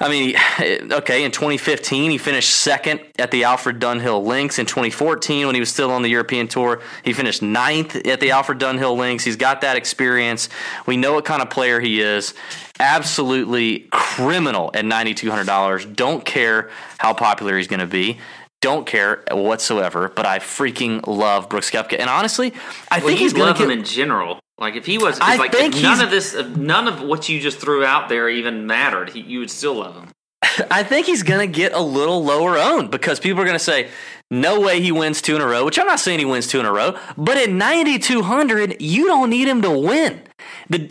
[0.00, 0.36] I mean,
[0.92, 4.58] okay, in 2015, he finished second at the Alfred Dunhill Links.
[4.58, 8.30] In 2014, when he was still on the European Tour, he finished ninth at the
[8.30, 9.24] Alfred Dunhill Links.
[9.24, 10.48] He's got that experience.
[10.86, 12.34] We know what kind of player he is.
[12.80, 15.96] Absolutely criminal at $9,200.
[15.96, 18.18] Don't care how popular he's going to be.
[18.60, 21.98] Don't care whatsoever, but I freaking love Brooks Koepka.
[21.98, 22.52] And honestly,
[22.90, 24.40] I Well, think he's going love to him in general.
[24.58, 27.58] Like if he was, I like think none of this, none of what you just
[27.58, 30.08] threw out there even mattered, he, you would still love him.
[30.70, 33.64] I think he's going to get a little lower owned because people are going to
[33.64, 33.88] say,
[34.30, 36.60] no way he wins two in a row, which I'm not saying he wins two
[36.60, 40.20] in a row, but at 9,200, you don't need him to win.
[40.68, 40.90] The,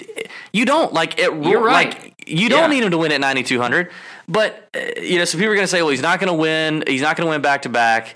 [0.53, 1.31] you don't like it.
[1.43, 1.93] You're right.
[1.93, 2.75] Like, you don't Yeah.
[2.77, 3.91] need him to win at 9,200.
[4.29, 6.33] But uh, you know, so people are going to say, well, he's not going to
[6.33, 6.83] win.
[6.85, 8.15] He's not going to win back to back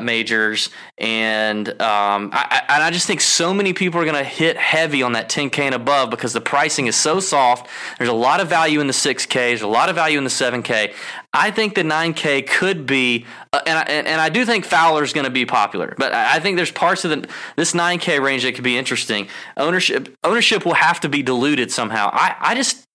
[0.00, 4.56] majors, and um, I, and I just think so many people are going to hit
[4.56, 7.68] heavy on that 10k and above because the pricing is so soft.
[7.98, 9.32] There's a lot of value in the 6k.
[9.32, 10.94] There's a lot of value in the 7k.
[11.32, 15.12] I think the 9k could be, uh, and, I, and and I do think Fowler's
[15.12, 18.44] going to be popular, but I I think there's parts of the this 9k range
[18.44, 19.26] that could be interesting.
[19.56, 22.10] Ownership ownership will have to be diluted somehow.
[22.12, 22.86] I I just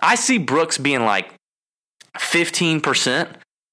[0.00, 1.35] I see Brooks being like
[2.18, 3.28] 15%.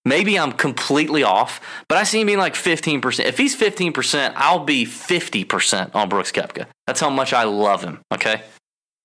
[0.05, 3.23] Maybe I'm completely off, but I see him being like 15%.
[3.23, 6.65] If he's 15%, I'll be 50% on Brooks Koepka.
[6.87, 8.41] That's how much I love him, okay?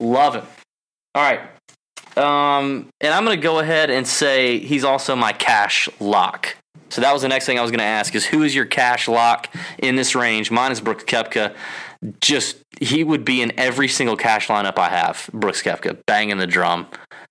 [0.00, 0.44] Love him.
[1.14, 1.40] All right.
[2.16, 6.56] Um, and I'm going to go ahead and say he's also my cash lock.
[6.90, 8.64] So that was the next thing I was going to ask is who is your
[8.64, 10.50] cash lock in this range?
[10.50, 11.54] Mine is Brooks Koepka.
[12.20, 15.28] Just he would be in every single cash lineup I have.
[15.32, 16.86] Brooks Koepka banging the drum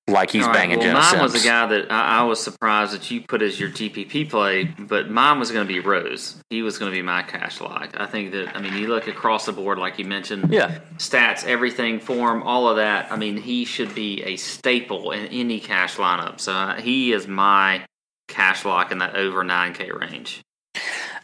[0.10, 1.44] like he's right, banging well, Jenna mine was Sims.
[1.44, 5.10] a guy that I, I was surprised that you put as your GPP play, but
[5.10, 6.42] mine was going to be Rose.
[6.50, 7.94] He was going to be my cash lock.
[8.00, 10.80] I think that I mean you look across the board, like you mentioned, Yeah.
[10.98, 13.12] stats, everything, form, all of that.
[13.12, 16.40] I mean he should be a staple in any cash lineup.
[16.40, 17.84] So uh, he is my
[18.30, 20.42] cash lock in that over nine K range.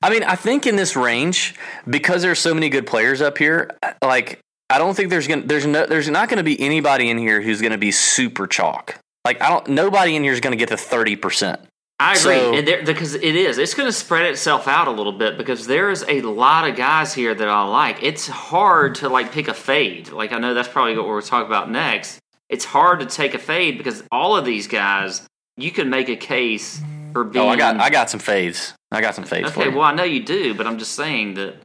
[0.01, 1.55] I mean, I think in this range,
[1.89, 3.71] because there's so many good players up here,
[4.03, 4.39] like
[4.69, 7.61] I don't think there's gonna there's no there's not gonna be anybody in here who's
[7.61, 8.97] gonna be super chalk.
[9.25, 11.59] Like I don't nobody in here is gonna get to thirty percent.
[11.99, 13.57] I agree, So- and there, because it is.
[13.59, 16.75] It's going to spread itself out a little bit because there is a lot of
[16.75, 18.01] guys here that I like.
[18.01, 20.09] It's hard to like pick a fade.
[20.09, 22.19] Like I know that's probably what we're talking about next.
[22.49, 26.15] It's hard to take a fade because all of these guys, you can make a
[26.17, 26.81] case
[27.13, 27.45] for being.
[27.45, 28.73] Oh, I got I got some fades.
[28.91, 29.49] I got some fades.
[29.51, 31.55] okay, well I know you do, but I'm just saying that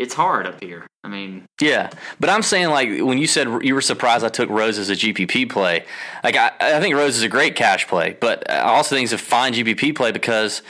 [0.00, 0.86] it's hard up here.
[1.04, 4.48] I mean, Yeah, but I'm saying like when you said you were surprised I took
[4.48, 5.84] Rose as a GPP play,
[6.24, 9.12] like I, I think Rose is a great cash play, but I also think it's
[9.12, 10.62] a fine GPP play because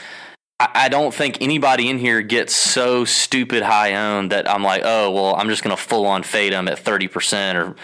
[0.59, 4.83] I, I don't think anybody in here gets so stupid high owned that I'm like,
[4.85, 7.75] oh well, I'm just to full on fade them at thirty percent or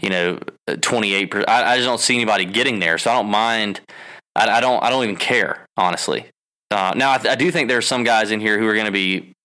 [0.00, 0.38] you know
[0.80, 1.48] twenty eight percent.
[1.48, 3.80] I just don't see anybody getting there, so I don't mind.
[4.34, 4.82] I, I don't.
[4.82, 6.26] I don't even care honestly.
[6.72, 8.86] Uh, now I, I do think there are some guys in here who are going
[8.86, 9.35] to be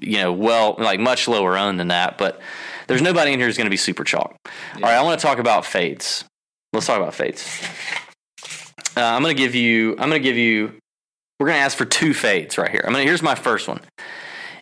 [0.00, 2.18] you know, well, like much lower owned than that.
[2.18, 2.40] But
[2.86, 4.36] there's nobody in here who's going to be super chalk.
[4.76, 6.24] All right, I want to talk about fades.
[6.72, 7.46] Let's talk about fades.
[8.96, 9.92] Uh, I'm going to give you.
[9.92, 10.74] I'm going to give you.
[11.38, 12.82] We're going to ask for two fades right here.
[12.84, 13.08] I'm going to.
[13.08, 13.80] Here's my first one.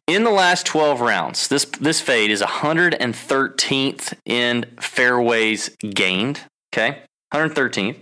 [0.07, 6.41] In the last 12 rounds, this this fade is 113th in fairways gained.
[6.73, 7.03] Okay,
[7.33, 7.97] 113th.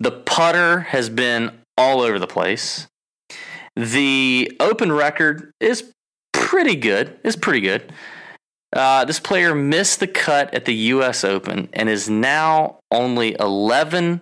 [0.00, 2.86] The putter has been all over the place.
[3.76, 5.92] The open record is
[6.54, 7.18] pretty good.
[7.24, 7.92] It's pretty good.
[8.72, 11.24] Uh, this player missed the cut at the U.S.
[11.24, 14.20] Open and is now only eleven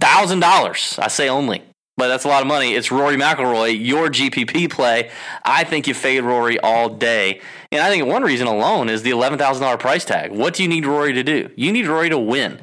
[0.00, 0.96] thousand dollars.
[1.02, 1.64] I say only,
[1.96, 2.74] but that's a lot of money.
[2.74, 5.10] It's Rory McIlroy, your GPP play.
[5.44, 7.40] I think you fade Rory all day,
[7.72, 10.30] and I think one reason alone is the eleven thousand dollar price tag.
[10.30, 11.50] What do you need Rory to do?
[11.56, 12.60] You need Rory to win.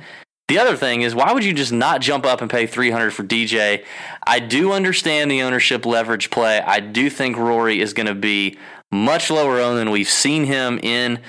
[0.47, 3.23] The other thing is, why would you just not jump up and pay 300 for
[3.23, 3.83] DJ?
[4.27, 6.61] I do understand the ownership leverage play.
[6.61, 8.57] I do think Rory is going to be
[8.91, 11.19] much lower owned than we've seen him in,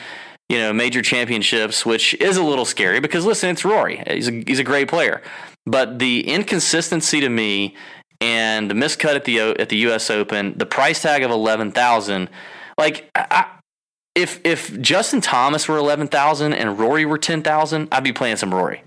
[0.51, 4.03] you know, major championships, which is a little scary because listen, it's Rory.
[4.07, 5.23] He's a, he's a great player,
[5.65, 7.75] but the inconsistency to me
[8.21, 10.11] and the miscut at the at the U.S.
[10.11, 12.29] Open, the price tag of 11,000,
[12.79, 13.11] like.
[13.15, 13.47] I,
[14.15, 18.37] if if Justin Thomas were eleven thousand and Rory were ten thousand, I'd be playing
[18.37, 18.81] some Rory.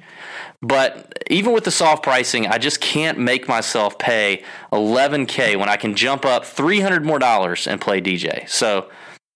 [0.62, 4.44] But even with the soft pricing, I just can't make myself pay
[4.74, 8.48] 11K when I can jump up 300 more dollars and play DJ.
[8.50, 8.90] So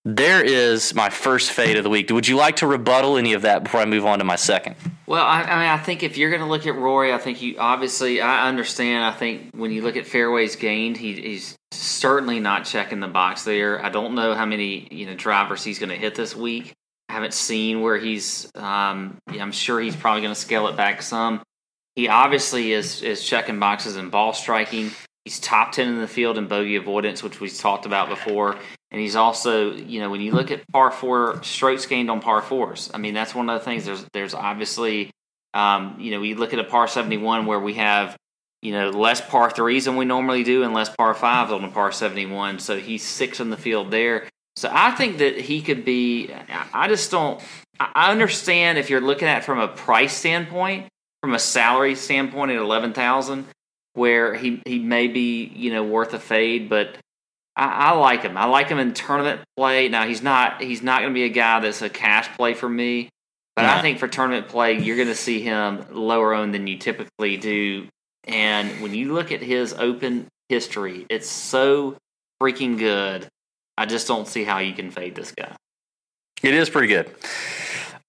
[0.04, 2.10] there is my first fade of the week.
[2.10, 4.76] Would you like to rebuttal any of that before I move on to my second?
[5.06, 7.40] Well, I, I mean, I think if you're going to look at Rory, I think
[7.40, 9.02] you obviously, I understand.
[9.04, 13.44] I think when you look at fairways gained, he, he's certainly not checking the box
[13.44, 13.82] there.
[13.82, 16.74] I don't know how many you know drivers he's going to hit this week
[17.14, 18.50] haven't seen where he's.
[18.54, 21.42] Um, yeah, I'm sure he's probably going to scale it back some.
[21.94, 24.90] He obviously is is checking boxes in ball striking.
[25.24, 28.58] He's top ten in the field in bogey avoidance, which we've talked about before.
[28.90, 32.42] And he's also, you know, when you look at par four strokes gained on par
[32.42, 33.84] fours, I mean that's one of the things.
[33.84, 35.10] There's there's obviously,
[35.54, 38.16] um, you know, we look at a par seventy one where we have
[38.64, 41.68] you know, less par threes than we normally do and less par fives on a
[41.68, 42.58] par 71.
[42.60, 44.26] So he's six in the field there.
[44.56, 46.30] So I think that he could be.
[46.72, 47.40] I just don't.
[47.80, 50.86] I understand if you're looking at from a price standpoint,
[51.22, 53.46] from a salary standpoint at eleven thousand,
[53.94, 56.96] where he he may be you know worth a fade, but
[57.56, 58.36] I, I like him.
[58.36, 59.88] I like him in tournament play.
[59.88, 62.68] Now he's not he's not going to be a guy that's a cash play for
[62.68, 63.08] me,
[63.56, 63.76] but yeah.
[63.76, 67.36] I think for tournament play you're going to see him lower owned than you typically
[67.36, 67.88] do.
[68.24, 71.96] And when you look at his open history, it's so
[72.40, 73.28] freaking good
[73.76, 75.56] I just don't see how you can fade this guy.
[76.42, 77.10] It is pretty good.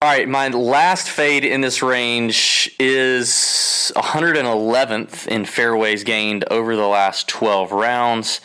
[0.01, 6.85] All right, my last fade in this range is 111th in fairways gained over the
[6.85, 8.41] last 12 rounds.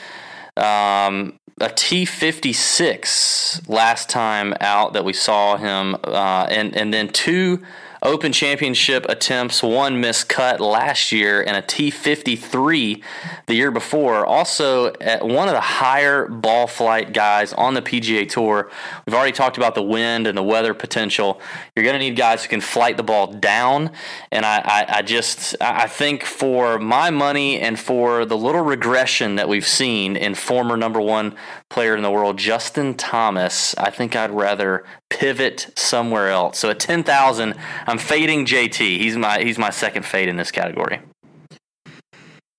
[0.57, 7.63] Um, a T56 last time out that we saw him, uh, and and then two
[8.03, 13.03] Open Championship attempts, one missed cut last year, and a T53
[13.47, 14.25] the year before.
[14.25, 18.71] Also, at one of the higher ball flight guys on the PGA Tour.
[19.05, 21.43] We've already talked about the wind and the weather potential.
[21.77, 23.91] You're going to need guys who can flight the ball down,
[24.33, 29.35] and I, I, I just I think for my money and for the little regression
[29.35, 31.37] that we've seen in former number one
[31.71, 36.59] player in the world, Justin Thomas, I think I'd rather pivot somewhere else.
[36.59, 37.55] So at ten thousand,
[37.87, 38.99] I'm fading JT.
[38.99, 41.01] He's my he's my second fade in this category.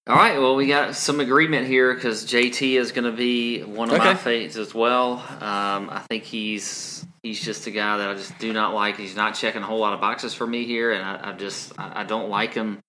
[0.07, 0.39] All right.
[0.39, 4.05] Well, we got some agreement here because JT is going to be one of okay.
[4.05, 5.19] my fades as well.
[5.39, 8.97] Um, I think he's he's just a guy that I just do not like.
[8.97, 11.79] He's not checking a whole lot of boxes for me here, and I, I just
[11.79, 12.79] I, I, don't like him.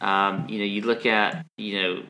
[0.00, 2.02] Um, you know, you look at you know,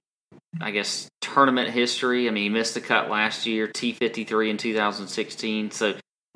[0.61, 2.29] I guess tournament history.
[2.29, 5.70] I mean, he missed the cut last year, T fifty three in two thousand sixteen.
[5.70, 5.95] So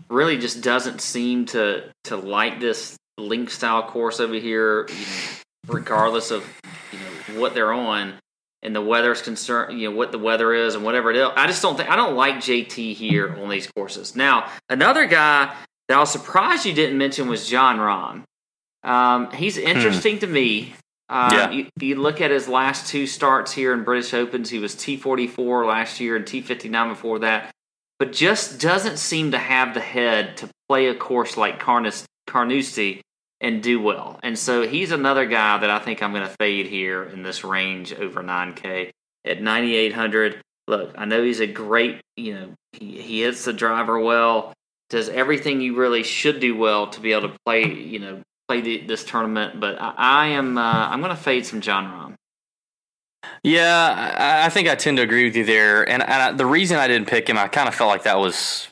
[0.08, 5.74] really just doesn't seem to to like this link style course over here, you know,
[5.74, 6.44] regardless of
[6.92, 8.14] you know what they're on
[8.62, 11.28] and the weather is concerned, you know what the weather is and whatever it is.
[11.34, 14.16] I just don't think I don't like JT here on these courses.
[14.16, 15.54] Now another guy
[15.88, 18.24] that I was surprised you didn't mention was Jon Rahm.
[18.82, 19.66] Um, he's hmm.
[19.66, 20.20] interesting hmm.
[20.20, 20.74] to me.
[21.10, 21.50] Um, yeah.
[21.50, 24.48] you, you, look at his last two starts here in British Opens.
[24.48, 27.52] He was T44 last year and T59 before that
[28.00, 33.02] but just doesn't seem to have the head to play a course like Carnoustie, Carnoustie
[33.42, 34.18] and do well.
[34.22, 37.44] And so he's another guy that I think I'm going to fade here in this
[37.44, 38.90] range over 9K
[39.26, 40.40] at 9,800.
[40.66, 44.54] Look, I know he's a great, you know, he, he hits the driver well,
[44.88, 48.60] does everything you really should do well to be able to play, you know, play
[48.60, 49.60] the, this tournament.
[49.60, 52.14] But I, I am, uh, I'm going to fade some Jon Rahm.
[53.44, 55.88] Yeah, I, I think I tend to agree with you there.
[55.88, 58.18] And, and I, the reason I didn't pick him, I kind of felt like that
[58.18, 58.68] was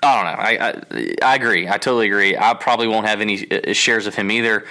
[0.00, 1.00] I don't know.
[1.00, 1.66] I, I, agree.
[1.66, 2.36] I totally agree.
[2.36, 4.64] I probably won't have any uh, shares of him either.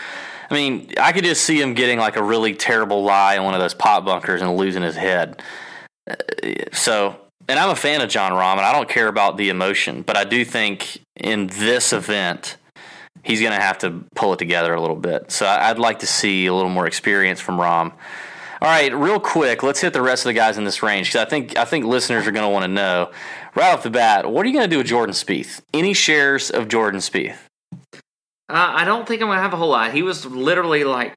[0.49, 3.53] I mean, I could just see him getting like a really terrible lie in one
[3.53, 5.43] of those pot bunkers and losing his head.
[6.09, 6.15] Uh,
[6.71, 7.17] so,
[7.49, 10.15] and I'm a fan of Jon Rahm, and I don't care about the emotion, but
[10.15, 12.55] I do think in this event
[13.23, 15.31] he's going to have to pull it together a little bit.
[15.31, 17.91] So I'd like to see a little more experience from Rahm.
[18.59, 21.25] All right, real quick, let's hit the rest of the guys in this range because
[21.25, 23.11] I think I think listeners are going to want to know
[23.53, 24.29] right off the bat.
[24.31, 25.61] What are you going to do with Jordan Spieth?
[25.73, 27.37] Any shares of Jordan Spieth?
[28.49, 29.91] Uh, I don't think I'm gonna have a whole lot.
[29.91, 31.13] He was literally like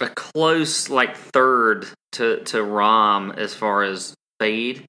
[0.00, 4.86] a close, like third to to Rahm as far as fade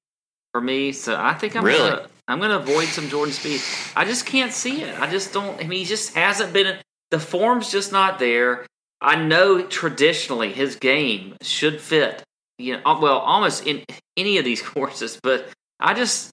[0.52, 0.92] for me.
[0.92, 1.90] So I think I'm Really?
[1.90, 3.92] gonna I'm gonna avoid some Jordan Spieth.
[3.96, 4.98] I just can't see it.
[5.00, 5.60] I just don't.
[5.60, 6.78] I mean, he just hasn't been.
[7.10, 8.66] The form's just not there.
[9.00, 12.22] I know traditionally his game should fit.
[12.58, 13.84] You know, uh, well, almost in
[14.16, 15.48] any of these courses, but
[15.80, 16.30] I just.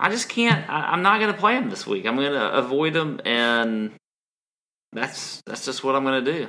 [0.00, 0.68] I just can't.
[0.68, 2.06] I, I'm not going to play him this week.
[2.06, 3.92] I'm going to avoid him, and
[4.92, 6.48] that's that's just what I'm going to do.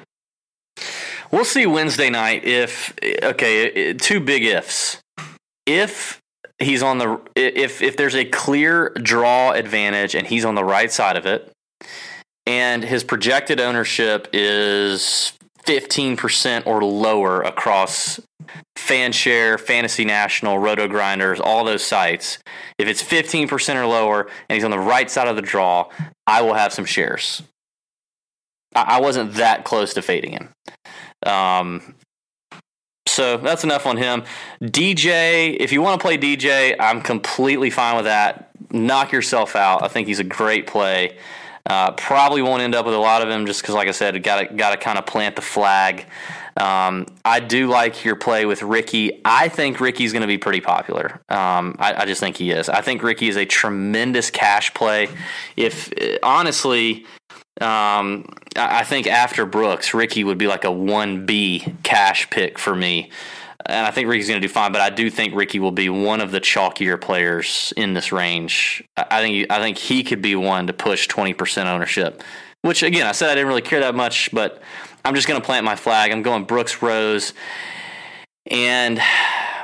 [1.32, 5.02] We'll see Wednesday night if okay, uh, two big ifs.
[5.66, 6.22] If
[6.60, 10.92] he's on the if if there's a clear draw advantage and he's on the right
[10.92, 11.52] side of it
[12.46, 15.34] and his projected ownership is
[15.66, 18.22] 15% or lower across
[18.78, 22.40] fanshare, fantasy national, RotoGrinders, all those sites.
[22.78, 25.90] If it's 15% or lower and he's on the right side of the draw,
[26.26, 27.44] I will have some shares.
[28.74, 30.50] I I wasn't that close to fading him.
[31.26, 31.96] Um,
[33.18, 34.24] so that's enough on him.
[34.62, 38.52] DJ, if you want to play DJ, I'm completely fine with that.
[38.72, 39.82] Knock yourself out.
[39.82, 41.18] I think he's a great play.
[41.66, 44.22] Uh, probably won't end up with a lot of him just because, like I said,
[44.22, 46.06] got got to kind of plant the flag.
[46.58, 49.20] Um, I do like your play with Rickie.
[49.26, 51.20] I think Rickie's going to be pretty popular.
[51.28, 52.70] Um, I, I just think he is.
[52.70, 55.10] I think Rickie is a tremendous cash play.
[55.56, 55.92] If
[56.22, 57.06] honestly,
[57.62, 62.76] um, I think after Brooks, Rickie would be like a one B cash pick for
[62.76, 63.12] me,
[63.66, 64.72] and I think Rickie's going to do fine.
[64.72, 68.84] But I do think Rickie will be one of the chalkier players in this range.
[68.96, 72.24] I I think I think he could be one to push twenty percent ownership.
[72.62, 74.62] Which again, I said I didn't really care that much, but
[75.06, 76.12] I'm just going to plant my flag.
[76.12, 77.34] I'm going Brooks Rose,
[78.50, 79.00] and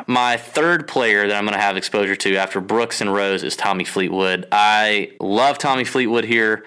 [0.08, 3.56] my third player that I'm going to have exposure to after Brooks and Rose is
[3.56, 4.48] Tommy Fleetwood.
[4.52, 6.66] I love Tommy Fleetwood here.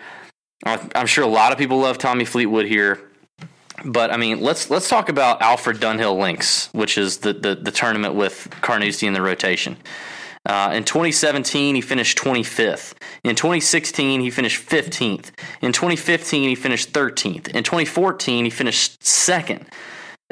[0.65, 3.01] I'm sure a lot of people love Tommy Fleetwood here.
[3.85, 7.71] But I mean, let's let's talk about Alfred Dunhill Links, which is the, the, the
[7.71, 9.77] tournament with Carnoustie in the rotation.
[10.47, 12.95] Uh, in 2017, he finished 25th.
[13.25, 15.31] In 2016, he finished 15th.
[15.61, 17.49] In 2015, he finished 13th.
[17.49, 19.67] In 2014, he finished second.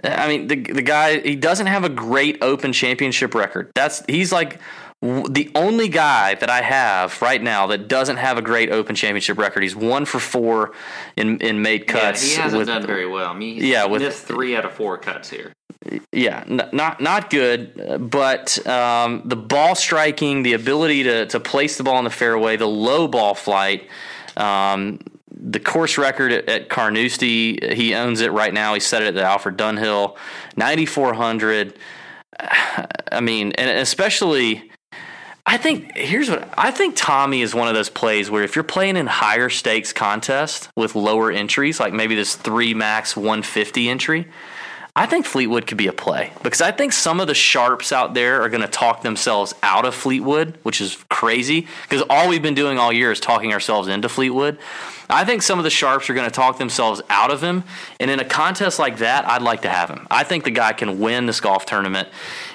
[0.03, 3.71] I mean, the the guy he doesn't have a great Open Championship record.
[3.75, 4.59] That's he's like
[5.05, 9.37] the only guy that I have right now that doesn't have a great Open Championship
[9.39, 9.63] record.
[9.63, 10.73] He's one for four
[11.17, 12.23] in in made cuts.
[12.27, 13.31] yeah, he hasn't with- done very well.
[13.31, 15.53] I mean, he's Yeah, with- missed three out of four cuts here.
[16.13, 21.77] yeah, n- not not good, but um, the ball striking, the ability to to place
[21.77, 23.87] the ball in the fairway, the low ball flight,
[24.39, 25.01] um,
[25.31, 28.73] the course record at, at Carnoustie, he owns it right now.
[28.73, 30.17] He set it at the Alfred Dunhill,
[30.57, 31.75] ninety four hundred.
[33.13, 34.71] I mean, and especially.
[35.47, 38.63] I think here's what I think Tommy is one of those plays where if you're
[38.65, 44.27] playing in higher stakes contest with lower entries, like maybe this three max 150 entry,
[44.97, 48.15] I think Fleetwood could be a play because I think some of the sharps out
[48.15, 52.43] there are going to talk themselves out of Fleetwood, which is crazy because all we've
[52.43, 54.57] been doing all year is talking ourselves into Fleetwood.
[55.11, 57.65] I think some of the sharps are going to talk themselves out of him,
[58.01, 60.07] and in a contest like that, I'd like to have him.
[60.11, 62.09] I think the guy can win this golf tournament,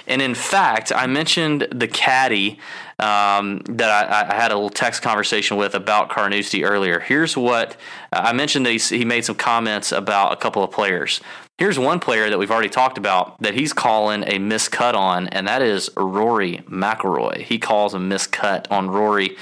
[0.09, 2.59] and in fact, I mentioned the caddy
[2.99, 6.99] um, that I, I had a little text conversation with about Carnoustie earlier.
[6.99, 7.77] Here's what
[8.11, 11.21] I mentioned that he, he made some comments about a couple of players.
[11.59, 15.45] Here's one player that we've already talked about that he's calling a miscut on, and
[15.49, 17.41] that is Rory McIlroy.
[17.41, 19.35] He calls a miscut on Rory,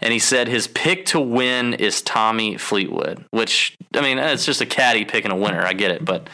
[0.00, 3.24] and he said his pick to win is Tommy Fleetwood.
[3.30, 5.62] Which I mean, it's just a caddy picking a winner.
[5.62, 6.28] I get it, but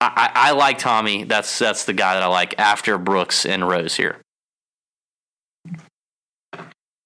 [0.00, 1.24] I, I, like Tommy.
[1.24, 4.20] That's that's the guy that I like after Brooks and Rose here.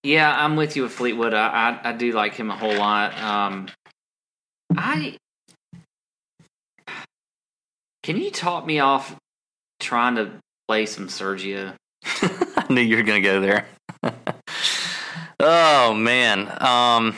[0.03, 1.35] Yeah, I'm with you with Fleetwood.
[1.35, 3.17] I I, I do like him a whole lot.
[3.21, 3.69] Um,
[4.77, 5.17] I
[8.03, 9.15] can you talk me off
[9.79, 10.33] trying to
[10.67, 11.75] play some Sergio?
[12.05, 13.67] I knew you were going to go there.
[15.41, 16.51] oh man.
[16.63, 17.15] Um,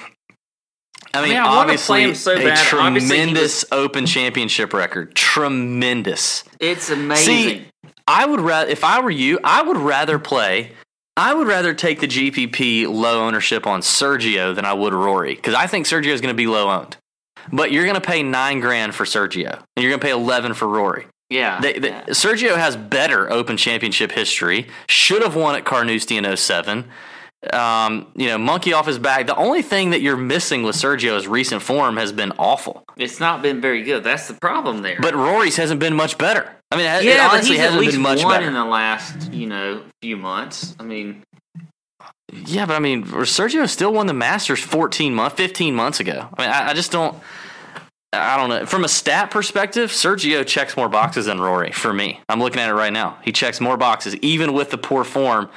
[1.14, 2.74] I mean, mean, I wanna obviously, play him so a bad.
[2.74, 5.14] Obviously, he tremendous Open Championship record.
[5.14, 6.44] Tremendous.
[6.58, 7.24] It's amazing.
[7.24, 7.66] See,
[8.06, 10.72] I would rather, if I were you, I would rather play.
[11.16, 15.54] I would rather take the GPP low ownership on Sergio than I would Rory because
[15.54, 16.96] I think Sergio is going to be low owned.
[17.52, 20.54] But you're going to pay nine grand for Sergio, and you're going to pay eleven
[20.54, 21.06] for Rory.
[21.28, 22.04] yeah, They, they, yeah.
[22.06, 24.68] Sergio has better Open Championship history.
[24.88, 26.88] Should have won at Carnoustie in 07.
[27.52, 29.26] Um, you know, monkey off his back.
[29.26, 32.84] The only thing that you're missing with Sergio's recent form has been awful.
[32.96, 34.04] it's not been very good.
[34.04, 34.98] That's the problem there.
[35.00, 36.54] But Rory's hasn't been much better.
[36.70, 38.46] I mean, it Yeah, but honestly hasn't been much better.
[38.46, 40.76] in the last you know few months.
[40.78, 41.24] I mean,
[42.32, 46.28] Yeah, but I mean, Sergio still won the Masters 14 months, 15 months ago.
[46.38, 47.18] I mean, I, I just don't.
[48.14, 48.66] I don't know.
[48.66, 52.20] From a stat perspective, Sergio checks more boxes than Rory for me.
[52.28, 53.16] I'm looking at it right now.
[53.24, 55.48] He checks more boxes, even with the poor form.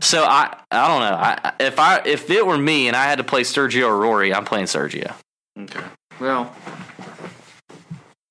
[0.00, 1.16] So I, I don't know.
[1.16, 4.32] I, if I, if it were me and I had to play Sergio or Rory,
[4.32, 5.14] I'm playing Sergio.
[5.58, 5.84] okay.
[6.20, 6.54] Well,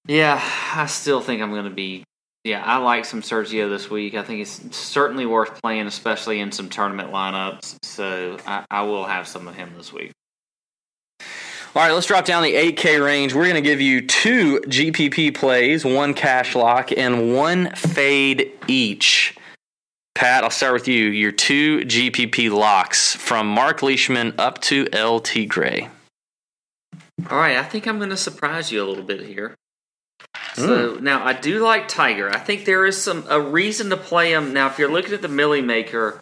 [0.08, 0.42] yeah,
[0.74, 2.04] I still think I'm going to be.
[2.44, 4.16] Yeah, I like some Sergio this week.
[4.16, 7.76] I think it's certainly worth playing, especially in some tournament lineups.
[7.84, 10.12] So I, I will have some of him this week.
[11.76, 13.34] All right, let's drop down the 8K range.
[13.34, 19.36] We're going to give you two GPP plays, one cash lock, and one fade each.
[20.18, 21.10] Pat, I'll start with you.
[21.10, 25.90] Your two GPP locks from Mark Leishman up to LT Gray.
[27.30, 29.54] All right, I think I'm going to surprise you a little bit here.
[30.56, 32.32] So now I do like Tiger.
[32.32, 34.54] I think there is some a reason to play him.
[34.54, 36.20] Now, if you're looking at the Milly Maker,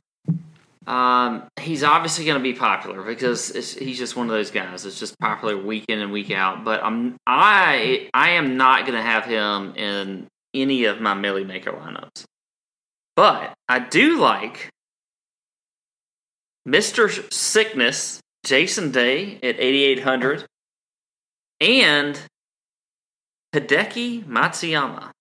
[0.85, 4.85] um, he's obviously going to be popular because he's just one of those guys.
[4.85, 6.65] It's just popular week in and week out.
[6.65, 11.45] But I'm I I am not going to have him in any of my Milly
[11.45, 12.25] Maker lineups.
[13.15, 14.69] But I do like
[16.67, 17.31] Mr.
[17.33, 20.45] Sickness, Jason Day at 8,800,
[21.61, 22.19] and
[23.55, 25.11] Hideki Matsuyama.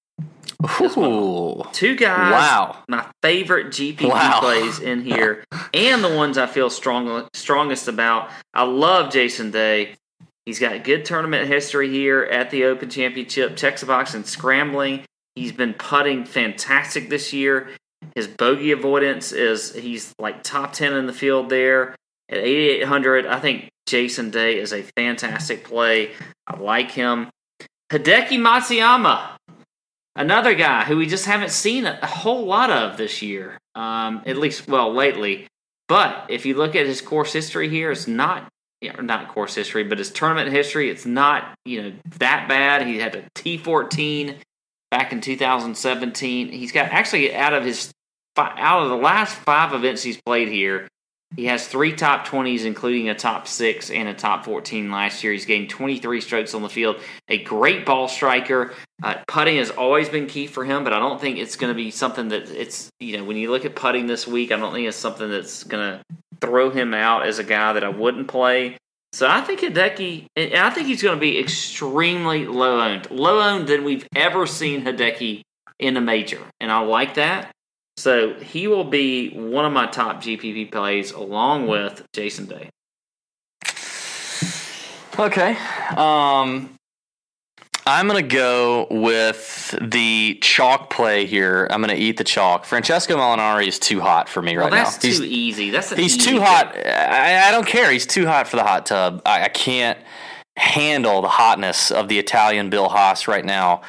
[0.80, 1.62] Ooh.
[1.72, 2.78] Two guys, Wow.
[2.88, 4.40] my favorite GPP Wow.
[4.42, 8.30] plays in here, and the ones I feel strong, strongest about.
[8.54, 9.96] I love Jason Day.
[10.46, 13.56] He's got good tournament history here at the Open Championship.
[13.56, 15.04] Checks the box in scrambling.
[15.34, 17.68] He's been putting fantastic this year.
[18.14, 21.94] His bogey avoidance is he's like top ten in the field there
[22.28, 23.26] at 8800.
[23.26, 26.12] I think Jason Day is a fantastic play.
[26.46, 27.30] I like him.
[27.92, 29.36] Hideki Matsuyama,
[30.16, 34.36] another guy who we just haven't seen a, whole lot of this year, um, at
[34.36, 35.46] least well lately.
[35.86, 38.48] But if you look at his course history here, it's not
[39.00, 40.90] not course history, but his tournament history.
[40.90, 42.86] It's not you know that bad.
[42.86, 44.36] He had a T fourteen
[44.94, 46.52] back in 2017.
[46.52, 47.90] He's got actually out of his
[48.36, 50.88] out of the last five events he's played here,
[51.36, 55.32] he has three top 20s, including a top six and a top 14 last year.
[55.32, 57.00] He's gained 23 strokes on the field.
[57.28, 58.72] A great ball striker.
[59.02, 61.76] Uh, putting has always been key for him, but I don't think it's going to
[61.76, 64.72] be something that it's, you know, when you look at putting this week, I don't
[64.72, 66.04] think it's something that's going to
[66.40, 68.76] throw him out as a guy that I wouldn't play.
[69.14, 73.38] So I think Hideki, and I think he's going to be extremely low owned, low
[73.38, 75.42] owned than we've ever seen Hideki
[75.78, 77.52] in a major, and I like that.
[77.96, 82.70] So he will be one of my top GPP plays, along with Jason Day.
[85.16, 85.56] Okay.
[85.96, 86.74] Um,
[87.86, 91.66] I'm going to go with the chalk play here.
[91.70, 92.64] I'm going to eat the chalk.
[92.64, 95.08] Francesco Molinari is too hot for me Well, right that's now.
[95.08, 95.70] He's- too easy.
[95.70, 96.74] That's He's easy too hot.
[96.76, 97.90] I, I don't care.
[97.90, 99.20] He's too hot for the hot tub.
[99.26, 99.98] I, I can't
[100.56, 103.82] handle the hotness of the Italian Bill Haas right now.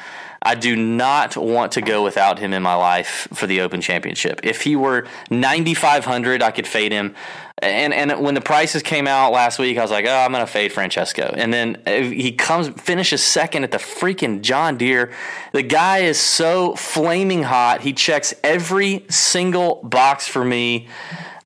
[0.46, 4.40] I do not want to go without him in my life for the Open Championship.
[4.44, 7.16] If he were 9,500, I could fade him.
[7.58, 10.46] And and when the prices came out last week, I was like, oh, I'm going
[10.46, 11.34] to fade Francesco.
[11.36, 15.12] And then uh, he comes, finishes second at the freaking John Deere.
[15.52, 17.80] The guy is so flaming hot.
[17.80, 20.86] He checks every single box for me.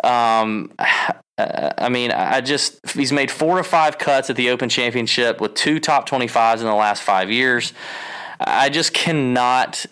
[0.05, 0.73] Um,
[1.39, 5.55] I mean, I just he's made four or five cuts at the Open Championship with
[5.55, 7.73] two top 25s in the last five years.
[8.41, 9.87] I just cannot,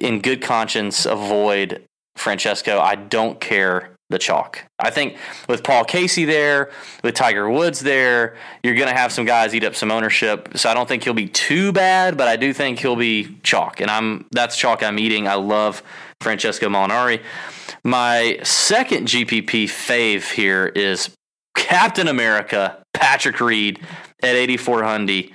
[0.00, 1.84] in good conscience, avoid
[2.16, 2.78] Francesco.
[2.78, 4.64] I don't care the chalk.
[4.78, 5.16] I think
[5.48, 6.70] with Paul Casey there,
[7.02, 10.50] with Tiger Woods there, you're going to have some guys eat up some ownership.
[10.56, 13.80] So I don't think he'll be too bad, but I do think he'll be chalk,
[13.80, 15.28] and I'm that's chalk I'm eating.
[15.28, 15.82] I love
[16.20, 17.22] Francesco Molinari.
[17.84, 21.10] My second GPP fave here is
[21.56, 23.80] Captain America, Patrick Reed
[24.22, 25.30] at 8400.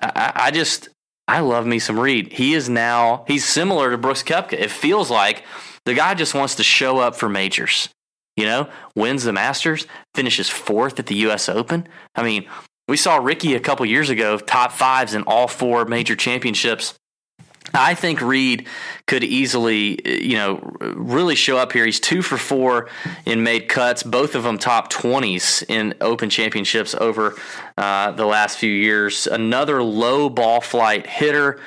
[0.00, 0.88] I, I just
[1.26, 2.32] I love me some Reed.
[2.32, 4.54] He is now he's similar to Brooks Koepka.
[4.54, 5.44] It feels like
[5.84, 7.88] the guy just wants to show up for majors.
[8.36, 11.48] You know, wins the Masters, finishes fourth at the U.S.
[11.48, 11.86] Open.
[12.16, 12.48] I mean,
[12.88, 16.94] we saw Rickie a couple years ago, top fives in all four major championships.
[17.74, 18.68] I think Reed
[19.06, 21.84] could easily, you know, really show up here.
[21.84, 22.88] He's two for four
[23.26, 27.34] in made cuts, both of them top 20s in Open Championships over
[27.76, 29.26] uh, the last few years.
[29.26, 31.60] Another low ball flight hitter,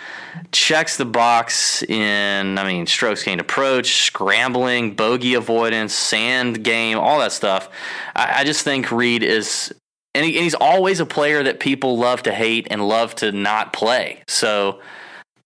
[0.52, 7.20] checks the box in, I mean, strokes gained approach, scrambling, bogey avoidance, sand game, all
[7.20, 7.70] that stuff.
[8.16, 9.74] I, I just think Reed is
[10.16, 13.32] and, he, and he's always a player that people love to hate and love to
[13.32, 14.24] not play.
[14.28, 14.80] So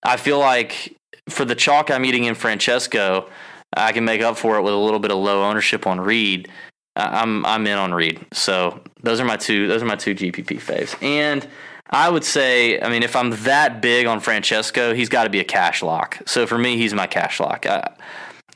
[0.03, 0.95] I feel like
[1.29, 3.29] for the chalk I'm eating in Francesco,
[3.75, 6.49] I can make up for it with a little bit of low ownership on Reed.
[6.95, 8.25] I'm I'm in on Reed.
[8.33, 11.01] So those are my two those are my two GPP faves.
[11.01, 11.47] And
[11.89, 15.39] I would say, I mean, if I'm that big on Francesco, he's got to be
[15.39, 16.19] a cash lock.
[16.25, 17.65] So for me, he's my cash lock.
[17.65, 17.91] I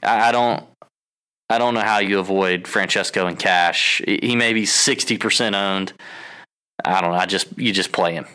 [0.04, 0.64] I don't
[1.50, 4.02] I don't know how you avoid Francesco in cash.
[4.06, 5.94] He may be sixty percent owned.
[6.84, 7.18] I don't know.
[7.18, 8.26] I just you just play him.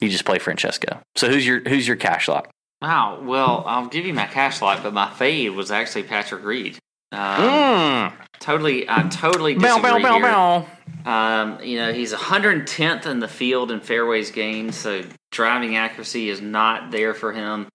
[0.00, 1.00] You just play Francesco.
[1.14, 2.50] So who's your who's your cash lock?
[2.82, 3.20] Wow.
[3.22, 6.78] Well, I'll give you my cash lock, but my fade was actually Patrick Reed.
[7.12, 8.12] Um, Mm.
[8.40, 10.22] Totally, I totally disagree bow, bow, here.
[10.22, 10.66] bow.
[11.10, 15.02] Um, you know, he's 110th in the field in fairways gained, so
[15.32, 17.68] driving accuracy is not there for him.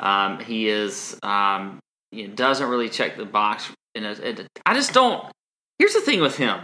[0.00, 1.78] Um, he is um,
[2.10, 3.70] you know, doesn't really check the box.
[3.94, 5.24] In a, in a, I just don't.
[5.78, 6.58] Here's the thing with him.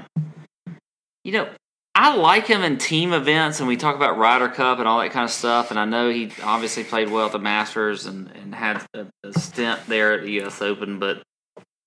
[1.24, 1.48] You know,
[1.96, 5.12] I like him in team events, and we talk about Ryder Cup and all that
[5.12, 5.70] kind of stuff.
[5.70, 9.32] And I know he obviously played well at the Masters and, and had a, a
[9.38, 10.60] stint there at the U.S.
[10.60, 11.22] Open, but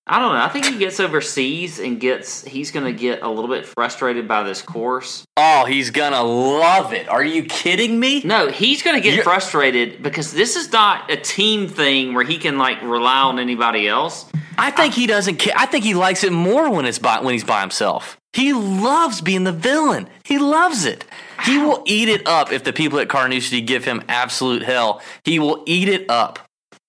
[0.08, 0.40] I don't know.
[0.42, 4.26] I think he gets overseas and gets he's going to get a little bit frustrated
[4.26, 5.24] by this course.
[5.36, 7.08] Oh, he's gonna love it.
[7.08, 8.22] Are you kidding me?
[8.24, 12.24] No, he's going to get You're- frustrated because this is not a team thing where
[12.24, 14.24] he can like rely on anybody else.
[14.56, 15.54] I think he doesn't care.
[15.56, 18.16] I think he likes it more when it's by when he's by himself.
[18.32, 20.08] He loves being the villain.
[20.24, 21.04] He loves it.
[21.44, 25.00] He will eat it up if the people at Carnoustie give him absolute hell.
[25.24, 26.40] He will eat it up.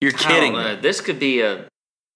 [0.02, 0.82] You're I kidding.
[0.82, 1.66] This could be a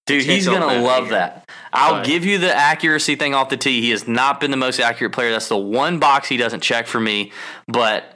[0.06, 1.18] Dude, he's gonna love figure.
[1.18, 1.48] that.
[1.72, 3.80] I'll But- give you the accuracy thing off the tee.
[3.80, 5.30] He has not been the most accurate player.
[5.32, 7.32] That's the one box he doesn't check for me.
[7.66, 8.13] But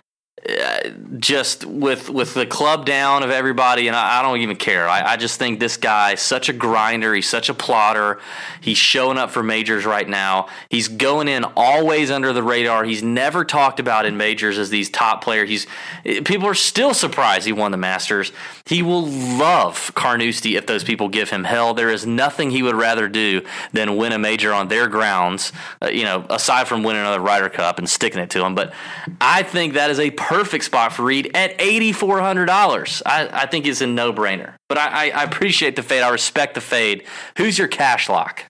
[1.18, 4.88] just with with the club down of everybody, and I, I don't even care.
[4.88, 7.14] I, I just think this guy is such a grinder.
[7.14, 8.18] He's such a plotter.
[8.60, 10.48] He's showing up for majors right now.
[10.70, 12.84] He's going in always under the radar.
[12.84, 15.44] He's never talked about in majors as these top player.
[15.44, 15.66] He's
[16.04, 18.32] people are still surprised he won the Masters.
[18.64, 21.74] He will love Carnoustie if those people give him hell.
[21.74, 23.42] There is nothing he would rather do
[23.72, 25.52] than win a major on their grounds.
[25.82, 28.54] Uh, you know, aside from winning another Ryder Cup and sticking it to him.
[28.54, 28.72] But
[29.20, 33.02] I think that is a perfect spot for Reed at eighty four hundred dollars.
[33.04, 34.54] I, I think it's a no brainer.
[34.68, 36.02] But I, I, I appreciate the fade.
[36.02, 37.04] I respect the fade.
[37.36, 38.44] Who's your cash lock?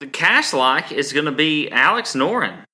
[0.00, 2.64] the cash lock is going to be Alex Noren.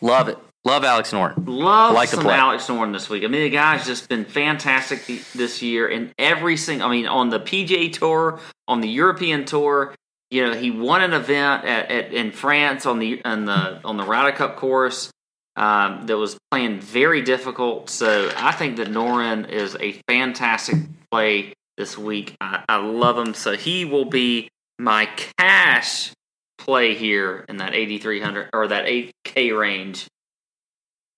[0.00, 0.38] Love it.
[0.64, 1.34] Love Alex Noren.
[1.46, 2.26] Love Like the some.
[2.26, 3.24] Alex Noren this week.
[3.24, 6.88] I mean, the guy's just been fantastic th- this year in every single.
[6.88, 9.94] I mean, on the PGA Tour, on the European Tour.
[10.30, 13.96] You know, he won an event at, at in France on the on the on
[13.96, 15.10] the Ryder Cup course
[15.56, 17.90] um, that was playing very difficult.
[17.90, 20.76] So I think that Noren is a fantastic
[21.10, 22.36] play this week.
[22.40, 23.34] I, I love him.
[23.34, 24.48] So he will be
[24.78, 25.08] my
[25.38, 26.12] cash
[26.58, 30.06] play here in that 8300 or that 8k range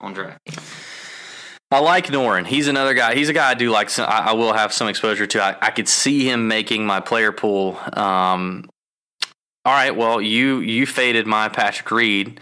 [0.00, 0.88] on DraftKings.
[1.70, 2.46] I like Noren.
[2.46, 3.14] He's another guy.
[3.14, 3.88] He's a guy I do like.
[3.88, 5.42] Some, I, I will have some exposure to.
[5.42, 7.78] I, I could see him making my player pool.
[7.94, 8.68] Um,
[9.64, 9.96] all right.
[9.96, 12.40] Well, you you faded my Patrick Reed.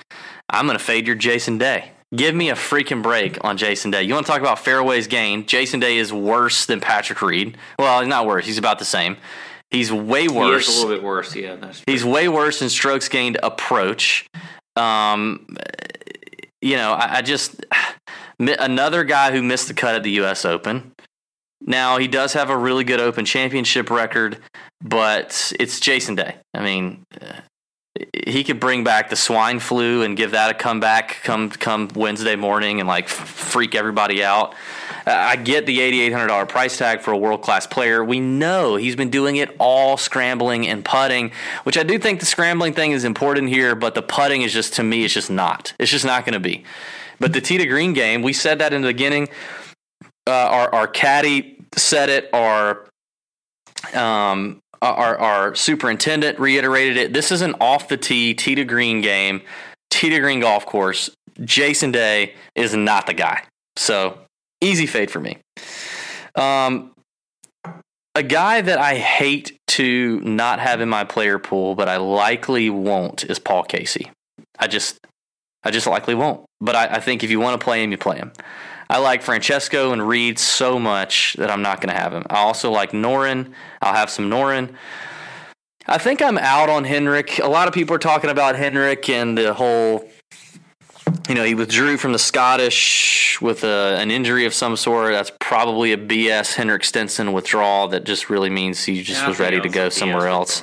[0.51, 1.93] I'm going to fade your Jason Day.
[2.15, 4.03] Give me a freaking break on Jason Day.
[4.03, 5.47] You want to talk about fairways gained?
[5.47, 7.57] Jason Day is worse than Patrick Reed.
[7.79, 8.45] Well, he's not worse.
[8.47, 9.17] He's about the same.
[9.71, 10.67] He's way worse.
[10.67, 11.37] He a little bit worse.
[11.37, 14.27] Yeah, that's He's way worse in strokes gained approach.
[14.75, 15.57] Um,
[16.61, 17.65] you know, I, I just
[18.41, 20.45] another guy who missed the cut at the U.S.
[20.45, 20.93] Open.
[21.61, 24.39] Now he does have a really good Open Championship record,
[24.83, 26.37] but it's Jason Day.
[26.55, 27.05] I mean,
[28.27, 32.37] he could bring back the swine flu and give that a comeback come come Wednesday
[32.37, 34.55] morning and like freak everybody out.
[35.07, 38.05] I get the eighty-eight hundred dollar price tag for a world class player.
[38.05, 41.33] We know he's been doing it all scrambling and putting,
[41.65, 44.75] which I do think the scrambling thing is important here, but the putting is just
[44.75, 45.73] to me, it's just not.
[45.79, 46.65] It's just not going to be.
[47.19, 49.29] But the to green game, we said that in the beginning.
[50.27, 52.31] Uh, our our caddy said it.
[52.33, 52.87] Our
[53.95, 57.13] um, our, our superintendent reiterated it.
[57.13, 59.43] This is an off the tee, tee to green game,
[59.91, 61.11] tee to green golf course.
[61.45, 63.45] Jason Day is not the guy.
[63.77, 64.19] So
[64.61, 65.39] easy fade for me.
[66.35, 66.93] Um,
[68.15, 72.69] a guy that I hate to not have in my player pool, but I likely
[72.71, 74.11] won't, is Paul Casey.
[74.59, 74.99] I just,
[75.63, 76.45] I just likely won't.
[76.61, 78.33] But I, I think if you want to play him, you play him.
[78.91, 82.25] I like Francesco and Reed so much that I'm not going to have him.
[82.29, 83.53] I also like Noren.
[83.81, 84.75] I'll have some Noren.
[85.87, 87.39] I think I'm out on Henrik.
[87.39, 90.11] A lot of people are talking about Henrik and the whole,
[91.29, 95.13] you know, he withdrew from the Scottish with a, an injury of some sort.
[95.13, 99.39] That's probably a BS Henrik Stenson withdrawal that just really means he just Yeah, was
[99.39, 100.63] ready to go somewhere BS else.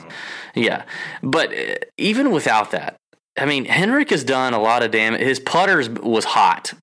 [0.54, 0.84] Yeah,
[1.24, 2.98] but uh, even without that,
[3.38, 5.22] I mean, Henrik has done a lot of damage.
[5.22, 6.74] His putters was hot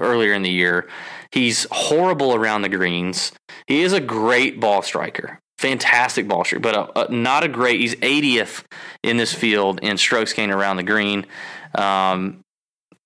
[0.00, 0.88] earlier in the year.
[1.30, 3.32] He's horrible around the greens.
[3.66, 5.40] He is a great ball striker.
[5.58, 7.80] fantastic ball striker, but a, a, not a great.
[7.80, 8.64] He's 80th
[9.02, 11.26] in this field in strokes gained around the green.
[11.74, 12.42] Um,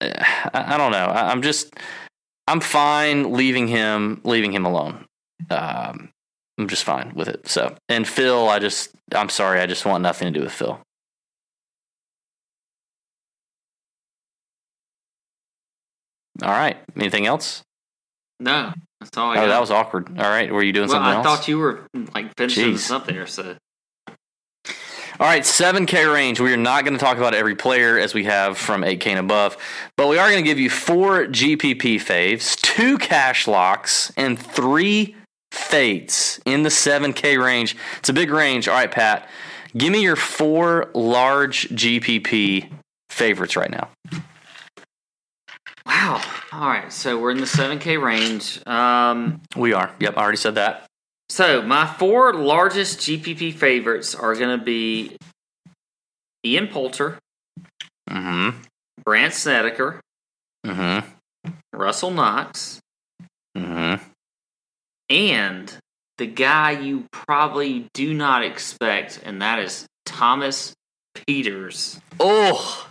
[0.00, 1.06] I, I, don't know.
[1.06, 1.74] I, am just
[2.46, 5.06] I'm fine leaving him leaving him alone.
[5.50, 6.10] Um,
[6.58, 7.48] I'm just fine with it.
[7.48, 10.80] So, and Phil, I just I'm sorry, I just want nothing to do with Phil.
[16.42, 16.76] All right.
[16.96, 17.62] Anything else?
[18.38, 19.46] No, that's all I oh, got.
[19.48, 20.08] that was awkward.
[20.18, 20.50] All right.
[20.50, 21.26] Were you doing well, something I else?
[21.26, 22.72] thought you were like finishing Jeez.
[22.72, 23.26] this up there.
[23.26, 23.56] So
[24.06, 26.40] All right, 7K range.
[26.40, 29.18] We are not going to talk about every player as we have from 8K and
[29.18, 29.58] above,
[29.96, 35.14] but we are going to give you four GPP faves, two cash locks, and three
[35.52, 37.76] fades in the 7K range.
[37.98, 38.66] It's a big range.
[38.66, 39.28] All right, Pat,
[39.76, 42.70] give me your four large GPP
[43.10, 43.90] favorites right now.
[45.90, 46.22] Wow.
[46.52, 48.64] All right, so we're in the seven K range.
[48.64, 49.92] Um, We are.
[49.98, 50.86] Yep, I already said that.
[51.28, 55.16] so my four largest GPP favorites are going to be
[56.46, 57.18] Ian Poulter,
[58.08, 58.54] Mm
[59.04, 60.00] Brandt Snedeker,
[60.64, 60.70] hmm.
[60.70, 61.04] Mm
[61.44, 61.50] hmm.
[61.72, 62.78] Russell Knox,
[63.58, 64.04] Mm hmm.
[65.08, 65.76] and
[66.18, 70.72] the guy you probably do not expect, and that is Thomas
[71.16, 71.98] Pieters.
[72.20, 72.86] Oh,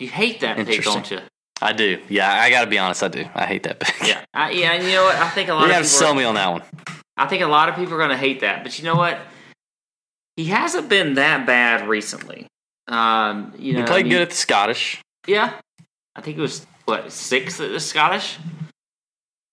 [0.00, 1.20] You hate that pick, don't you?
[1.62, 2.00] I do.
[2.08, 3.02] Yeah, I got to be honest.
[3.02, 3.24] I do.
[3.34, 3.94] I hate that pick.
[4.08, 4.72] Yeah, I, yeah.
[4.72, 5.14] And you know what?
[5.16, 6.62] I think a lot You of have to people sell are- me on that one.
[7.16, 9.18] I think a lot of people are going to hate that, but you know what?
[10.36, 12.46] He hasn't been that bad recently.
[12.88, 15.02] Um, you know, He played I mean, good at the Scottish.
[15.26, 15.52] Yeah,
[16.16, 18.38] I think it was what sixth at the Scottish.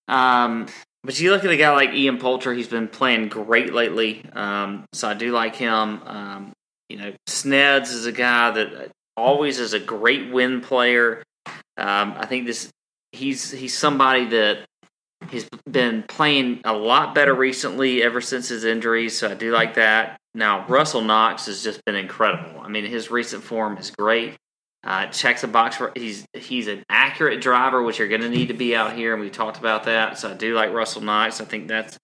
[0.08, 0.66] Um,
[1.04, 4.24] but you look at a guy like Ian Poulter; he's been playing great lately.
[4.32, 6.00] Um, so I do like him.
[6.06, 6.52] Um,
[6.88, 11.22] you know, Sneds is a guy that always is a great win player.
[11.76, 12.70] Um, I think this
[13.12, 14.64] he's he's somebody that
[15.30, 19.18] he's been playing a lot better recently ever since his injuries.
[19.18, 20.18] So I do like that.
[20.34, 22.60] Now Russell Knox has just been incredible.
[22.60, 24.36] I mean, his recent form is great.
[24.84, 28.48] Uh, checks a box for he's he's an accurate driver, which you're going to need
[28.48, 30.18] to be out here, and we talked about that.
[30.18, 31.40] So I do like Russell Knox.
[31.40, 31.98] I think that's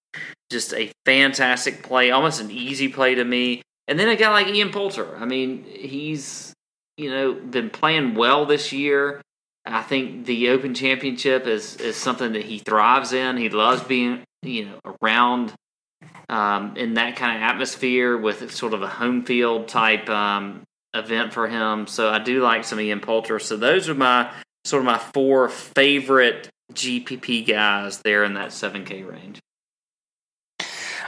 [0.51, 3.62] just a fantastic play, almost an easy play to me.
[3.86, 5.16] And then a guy like Ian Poulter.
[5.16, 6.53] I mean, he's
[6.96, 9.20] you know been playing well this year.
[9.66, 13.36] I think the Open Championship is is something that he thrives in.
[13.36, 15.54] He loves being you know around
[16.28, 20.62] um, in that kind of atmosphere with sort of a home field type um,
[20.94, 21.86] event for him.
[21.86, 23.38] So I do like some of Ian Poulter.
[23.38, 24.30] So those are my
[24.64, 29.40] sort of my four favorite GPP guys there in that 7K range.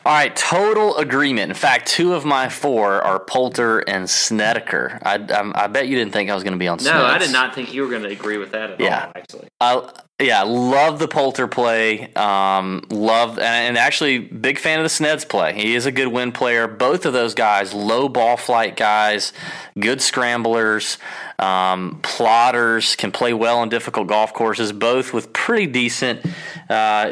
[0.07, 1.51] All right, total agreement.
[1.51, 5.01] In fact, two of my four are Poulter and Snedeker.
[5.03, 6.79] I, I, I bet you didn't think I was going to be on.
[6.85, 9.07] No, I did not think you were going to agree with that at Yeah.
[9.07, 9.13] all.
[9.17, 12.15] Actually, I, yeah, love the Poulter play.
[12.15, 15.55] Um, love and, and actually big fan of the Sneds play.
[15.55, 16.69] He is a good win player.
[16.69, 19.33] Both of those guys, low ball flight guys,
[19.77, 20.99] good scramblers,
[21.39, 24.73] um, plotters, can play well on difficult golf courses.
[24.73, 26.25] Both with pretty decent
[26.69, 27.11] uh,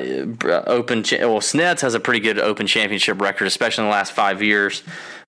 [0.66, 1.02] open.
[1.02, 4.42] Cha- well, Sneds has a pretty good Open Championship record, especially in the last five
[4.42, 4.82] years.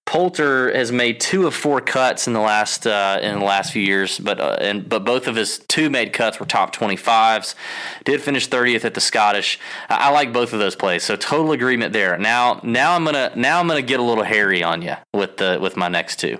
[0.06, 3.82] Poulter has made two of four cuts in the last uh, in the last few
[3.82, 7.56] years, but uh, and but both of his two made cuts were top twenty fives.
[8.04, 9.58] Did finish thirtieth at the Scottish.
[9.88, 12.16] I, I like both of those plays, so total agreement there.
[12.18, 15.58] Now now I'm gonna now I'm gonna get a little hairy on you with the
[15.60, 16.38] with my next two.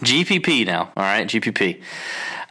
[0.00, 1.82] GPP now, all right, GPP.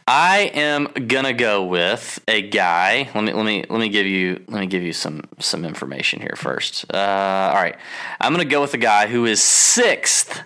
[0.06, 3.08] I am gonna go with a guy.
[3.14, 6.20] Let me let me let me give you let me give you some some information
[6.20, 6.84] here first.
[6.92, 7.76] Uh, all right,
[8.20, 10.42] I'm gonna go with a guy who is sixth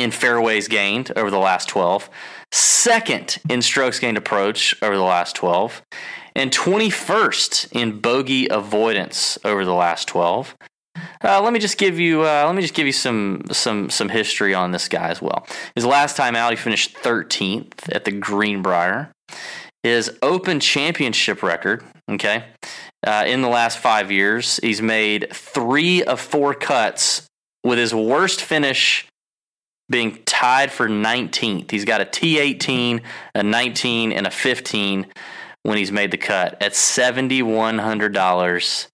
[0.00, 2.08] in fairways gained over the last 12,
[2.52, 5.82] second in strokes gained approach over the last 12,
[6.34, 10.56] and 21st in bogey avoidance over the last 12.
[11.22, 14.08] Uh, let me just give you uh, let me just give you some some some
[14.08, 15.46] history on this guy as well.
[15.74, 19.12] His last time out, he finished 13th at the Greenbrier.
[19.82, 22.44] His Open Championship record, okay,
[23.06, 27.26] uh, in the last five years, he's made three of four cuts,
[27.64, 29.06] with his worst finish
[29.88, 31.70] being tied for 19th.
[31.70, 33.02] He's got a T18,
[33.34, 35.06] a 19, and a 15
[35.62, 38.86] when he's made the cut at $7,100.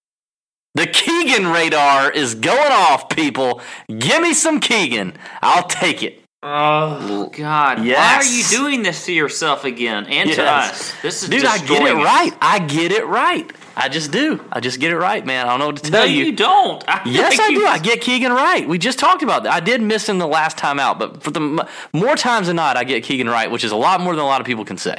[0.77, 3.61] The Keegan radar is going off, people.
[3.87, 5.13] Give me some Keegan.
[5.41, 6.21] I'll take it.
[6.43, 10.93] oh God, why are you doing this to yourself again and to us?
[11.01, 12.31] This is Dude, I get it right.
[12.39, 13.51] I get it right.
[13.75, 14.39] I just do.
[14.51, 15.47] I just get it right, man.
[15.47, 16.31] I don't know what to tell you.
[16.31, 16.83] No, tell you, don't.
[16.87, 17.65] I Yes, I you- do.
[17.65, 18.67] I get Keegan right.
[18.67, 19.53] We just talked about that.
[19.53, 22.77] I did miss him the last time out, but for the more times than not,
[22.77, 24.77] I get Keegan right, which is a lot more than a lot of people can
[24.77, 24.97] say.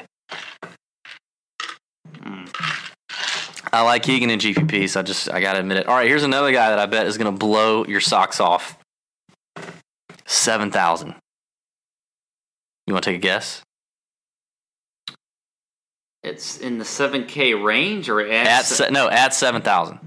[3.73, 5.87] I like Keegan and GPP, so I just I gotta admit it.
[5.89, 8.79] All right, here's another guy that I bet is gonna blow your socks off.
[10.27, 11.15] Seven thousand.
[12.87, 13.63] You want to take a guess?
[16.23, 19.99] It's in the seven K range or at, At se- no, at seven thousand.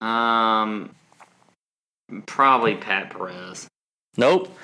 [0.00, 0.94] um
[2.26, 3.66] probably Pat Perez.
[4.16, 4.56] Nope.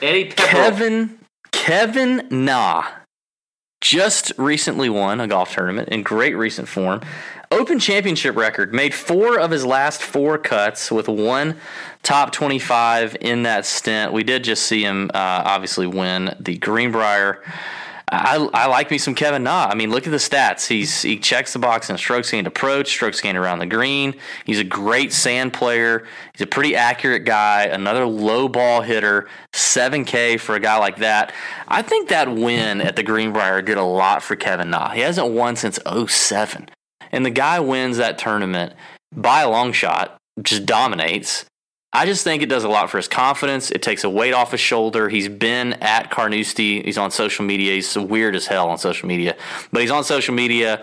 [0.00, 0.46] Eddie Pepper.
[0.46, 1.18] Kevin
[1.52, 2.84] Kevin Na
[3.92, 7.02] just recently won a golf tournament in great recent form.
[7.50, 11.58] Open championship record, made four of his last four cuts with one
[12.02, 14.14] top 25 in that stint.
[14.14, 17.42] We did just see him uh, obviously win the Greenbrier.
[18.14, 19.66] I, I like me some Kevin Na.
[19.70, 20.66] I mean, look at the stats.
[20.66, 24.14] He's he checks the box in strokes gained approach, strokes gained around the green.
[24.44, 26.06] He's a great sand player.
[26.34, 27.64] He's a pretty accurate guy.
[27.64, 29.28] Another low ball hitter.
[29.54, 31.32] 7K for a guy like that.
[31.68, 34.90] I think that win at the Greenbrier did a lot for Kevin Na.
[34.90, 36.68] He hasn't won since 07.
[37.10, 38.74] And the guy wins that tournament
[39.14, 41.46] by a long shot, just dominates.
[41.94, 43.70] I just think it does a lot for his confidence.
[43.70, 45.10] It takes a weight off his shoulder.
[45.10, 46.82] He's been at Carnoustie.
[46.82, 47.74] He's on social media.
[47.74, 49.36] He's weird as hell on social media,
[49.72, 50.82] but he's on social media.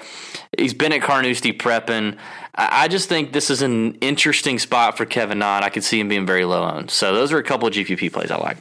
[0.55, 2.15] He's been at Carnoustie prepping.
[2.53, 5.61] I just think this is an interesting spot for Kevin Na.
[5.63, 6.91] I could see him being very low owned.
[6.91, 8.57] So those are a couple of GPP plays I like.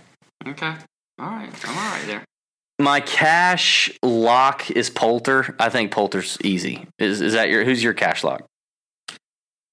[0.46, 0.74] Okay.
[1.18, 1.50] All right.
[1.68, 2.24] I'm all right there.
[2.78, 5.56] My cash lock is Poulter.
[5.58, 6.86] I think Poulter's easy.
[6.98, 8.44] Is is that your who's your cash lock?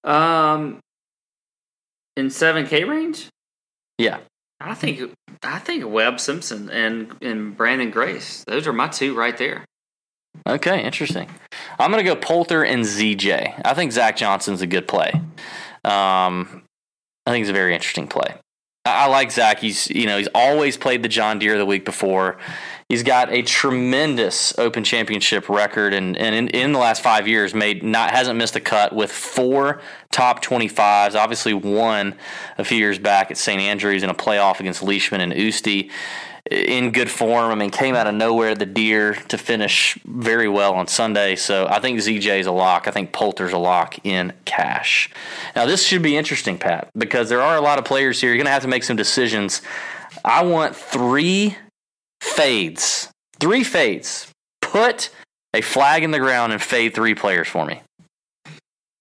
[0.04, 0.80] Um
[2.16, 3.28] in seven K range?
[3.98, 4.20] Yeah.
[4.60, 5.14] I think
[5.44, 8.44] I think Webb Simpson and and Branden Grace.
[8.48, 9.66] Those are my two right there.
[10.48, 11.30] Okay, interesting.
[11.80, 13.62] I'm going to go Poulter and ZJ.
[13.64, 15.12] I think Zach Johnson's a good play.
[15.86, 16.64] Um,
[17.26, 18.36] I think it's a very interesting play.
[18.86, 19.60] I, I like Zach.
[19.60, 22.38] He's you know he's always played the John Deere the week before.
[22.90, 27.56] He's got a tremendous Open Championship record, and, and in, in the last five years,
[27.56, 29.82] made not hasn't missed a cut with four
[30.12, 31.16] top twenty fives.
[31.16, 32.16] Obviously, one
[32.60, 35.90] a few years back at St Andrews in a playoff against Leishman and Oosty
[36.52, 37.52] in good form.
[37.52, 41.36] I mean, came out of nowhere the deer to finish very well on Sunday.
[41.36, 42.88] So I think ZJ is a lock.
[42.88, 45.10] I think Poulter's a lock in cash.
[45.56, 48.30] Now this should be interesting, Pat, because there are a lot of players here.
[48.30, 49.64] You're going to have to make some decisions.
[50.24, 51.58] I want three
[52.26, 53.10] fades.
[53.40, 54.32] Three fades.
[54.62, 55.10] Put
[55.54, 57.82] a flag in the ground and fade three players for me.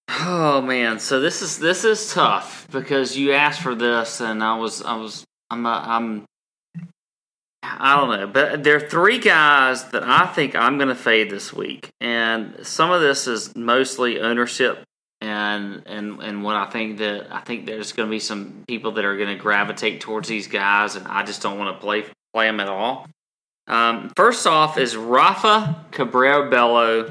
[0.09, 4.57] Oh man, so this is this is tough because you asked for this, and I
[4.57, 6.25] was I was I'm uh, I'm
[7.63, 11.31] I don't know, but there are three guys that I think I'm going to fade
[11.31, 14.85] this week, and some of this is mostly ownership,
[15.21, 18.93] and and and what I think that I think there's going to be some people
[18.93, 22.05] that are going to gravitate towards these guys, and I just don't want to play
[22.33, 23.07] play them at all.
[23.67, 27.05] Um, first off is Rafa Cabrera Bello.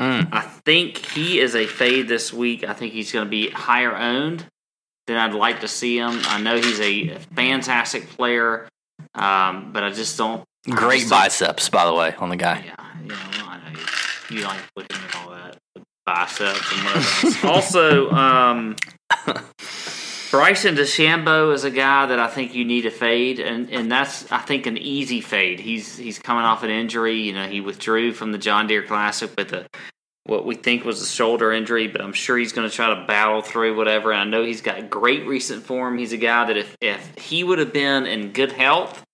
[0.00, 0.28] Mm.
[0.30, 2.64] I think he is a fade this week.
[2.64, 4.46] I think he's going to be higher owned
[5.06, 6.20] than I'd like to see him.
[6.24, 8.68] I know he's a fantastic player,
[9.14, 10.44] um, but I just don't.
[10.68, 12.62] Great just don't- biceps, by the way, on the guy.
[12.66, 12.74] Yeah,
[13.04, 13.78] yeah, well, I know
[14.30, 15.56] you, you like looking at all that
[16.04, 17.46] biceps and whatever.
[17.52, 18.76] also, um,
[20.30, 24.30] Bryson DeChambeau is a guy that I think you need to fade, and, and that's
[24.32, 25.60] I think an easy fade.
[25.60, 27.20] He's he's coming off an injury.
[27.20, 29.66] You know, he withdrew from the John Deere Classic with a
[30.24, 33.06] what we think was a shoulder injury, but I'm sure he's going to try to
[33.06, 34.10] battle through whatever.
[34.10, 35.96] And I know he's got great recent form.
[35.98, 39.04] He's a guy that if if he would have been in good health,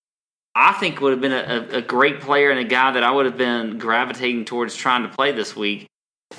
[0.54, 3.26] I think would have been a, a great player and a guy that I would
[3.26, 5.88] have been gravitating towards trying to play this week.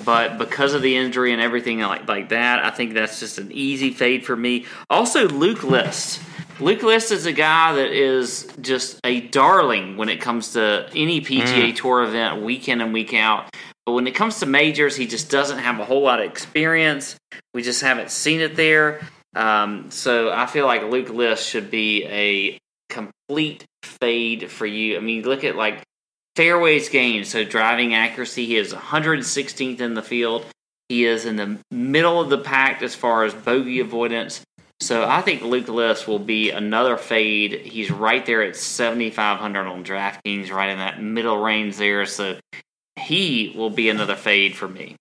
[0.04, 3.52] But because of the injury and everything like, like that, I think that's just an
[3.52, 4.66] easy fade for me.
[4.90, 6.20] Also, Luke List.
[6.60, 11.20] Luke List is a guy that is just a darling when it comes to any
[11.20, 13.50] PGA Tour event, week in and week out.
[13.86, 17.16] But when it comes to majors, he just doesn't have a whole lot of experience.
[17.52, 19.00] We just haven't seen it there.
[19.34, 22.58] Um, so I feel like Luke List should be a
[22.88, 24.96] complete fade for you.
[24.96, 25.82] I mean, look at like
[26.36, 28.46] fairways gained, so driving accuracy.
[28.46, 30.46] He is 116th in the field.
[30.88, 34.42] He is in the middle of the pack as far as bogey avoidance.
[34.80, 37.52] So I think Luke List will be another fade.
[37.52, 42.04] He's right there at 7,500 on DraftKings, right in that middle range there.
[42.06, 42.38] So
[42.96, 44.96] he will be another fade for me.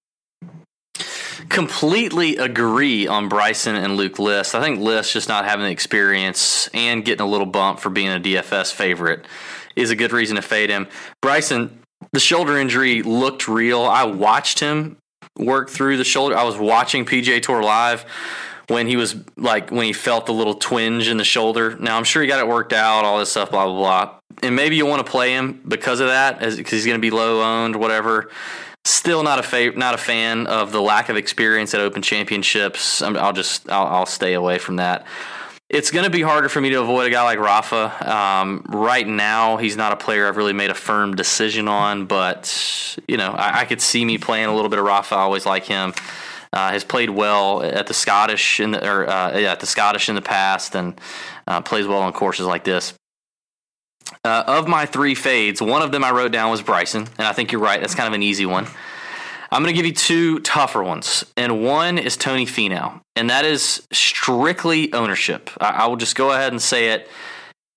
[1.50, 4.56] completely agree on Bryson and Luke List.
[4.56, 8.10] I think List just not having the experience and getting a little bump for being
[8.10, 9.26] a DFS favorite
[9.76, 10.88] is a good reason to fade him.
[11.22, 11.80] Bryson,
[12.12, 13.82] the shoulder injury looked real.
[13.82, 14.98] I watched him
[15.38, 16.38] work through the shoulder.
[16.38, 18.06] I was watching PGA Tour live
[18.68, 21.76] when he was like when he felt the little twinge in the shoulder.
[21.78, 24.16] Now I'm sure he got it worked out, all this stuff, blah blah blah.
[24.42, 27.12] And maybe you want to play him because of that, because he's going to be
[27.12, 28.30] low owned, whatever.
[28.86, 33.02] Still not a fa- not a fan of the lack of experience at Open Championships.
[33.02, 35.06] I'm, I'll just I'll, I'll stay away from that.
[35.74, 38.16] It's going to be harder for me to avoid a guy like Rafa.
[38.16, 42.96] Um, right now, he's not a player I've really made a firm decision on, but
[43.08, 45.16] you know I, I could see me playing a little bit of Rafa.
[45.16, 45.96] I always like him.
[46.54, 50.10] Uh, has played well at the Scottish in the, or uh, yeah, at the Scottish
[50.10, 51.02] in the past, and
[51.48, 52.94] uh, plays well on courses like this.
[54.24, 57.34] Uh, of my three fades, one of them I wrote down was Bryson, and I
[57.34, 57.82] think you're right.
[57.82, 58.68] That's kind of an easy one.
[59.54, 63.46] I'm going to give you two tougher ones, and one is Tony Finau, and that
[63.46, 65.52] is strictly ownership.
[65.62, 67.08] I, I will just go ahead and say it.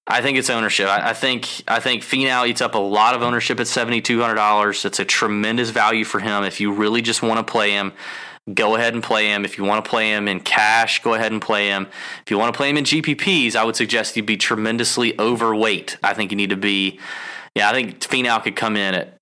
[0.06, 0.88] I think it's ownership.
[0.88, 4.22] I, I think I think Finau eats up a lot of ownership at seventy two
[4.22, 4.86] hundred dollars.
[4.86, 7.92] It's a tremendous value for him if you really just want to play him
[8.54, 9.44] go ahead and play him.
[9.44, 11.88] If you want to play him in cash, go ahead and play him.
[12.24, 15.96] If you want to play him in GPPs, I would suggest you be tremendously overweight.
[16.02, 17.00] I think you need to be,
[17.54, 19.15] yeah, I think Finau could come in at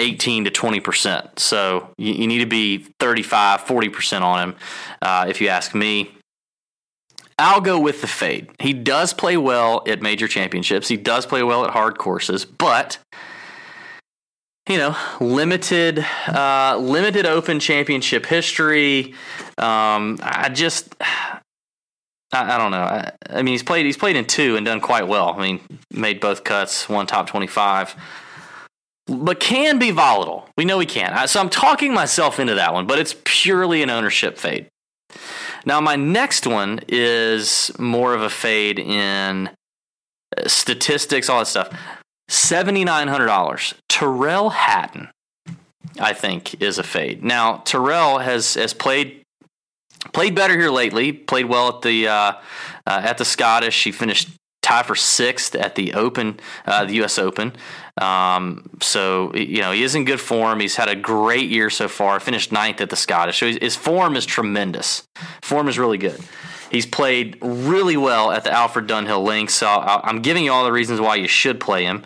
[0.00, 1.38] 18 to 20%.
[1.38, 4.56] So you, you need to be 35, 40% on him,
[5.02, 6.12] uh, if you ask me.
[7.38, 8.50] I'll go with the fade.
[8.58, 10.88] He does play well at major championships.
[10.88, 12.98] He does play well at hard courses, but
[14.68, 19.14] you know, limited, uh, limited Open Championship history.
[19.58, 21.54] Um, I just, I,
[22.32, 22.82] I don't know.
[22.82, 25.30] I, I, mean, he's played, he's played in two and done quite well.
[25.30, 25.60] I mean,
[25.90, 27.96] made both cuts, one top twenty-five,
[29.10, 30.48] but can be volatile.
[30.56, 31.28] We know he can.
[31.28, 34.68] So I'm talking myself into that one, but it's purely an ownership fade.
[35.66, 39.50] Now, my next one is more of a fade in
[40.46, 41.76] statistics, all that stuff.
[42.30, 43.74] $7,900.
[43.88, 45.08] Tyrrell Hatton,
[45.98, 47.24] I think, is a fade.
[47.24, 49.20] Now, Terrell has, has played
[50.12, 51.12] played better here lately.
[51.12, 52.32] Played well at the uh,
[52.86, 53.84] uh, at the Scottish.
[53.84, 54.30] He finished
[54.62, 57.18] tied for sixth at the Open, uh, the U.S.
[57.18, 57.52] Open.
[58.00, 60.60] Um, so you know he is in good form.
[60.60, 62.18] He's had a great year so far.
[62.20, 63.38] Finished ninth at the Scottish.
[63.38, 65.06] So his form is tremendous.
[65.42, 66.20] Form is really good.
[66.70, 69.54] He's played really well at the Alfred Dunhill Links.
[69.54, 72.04] So I'm giving you all the reasons why you should play him,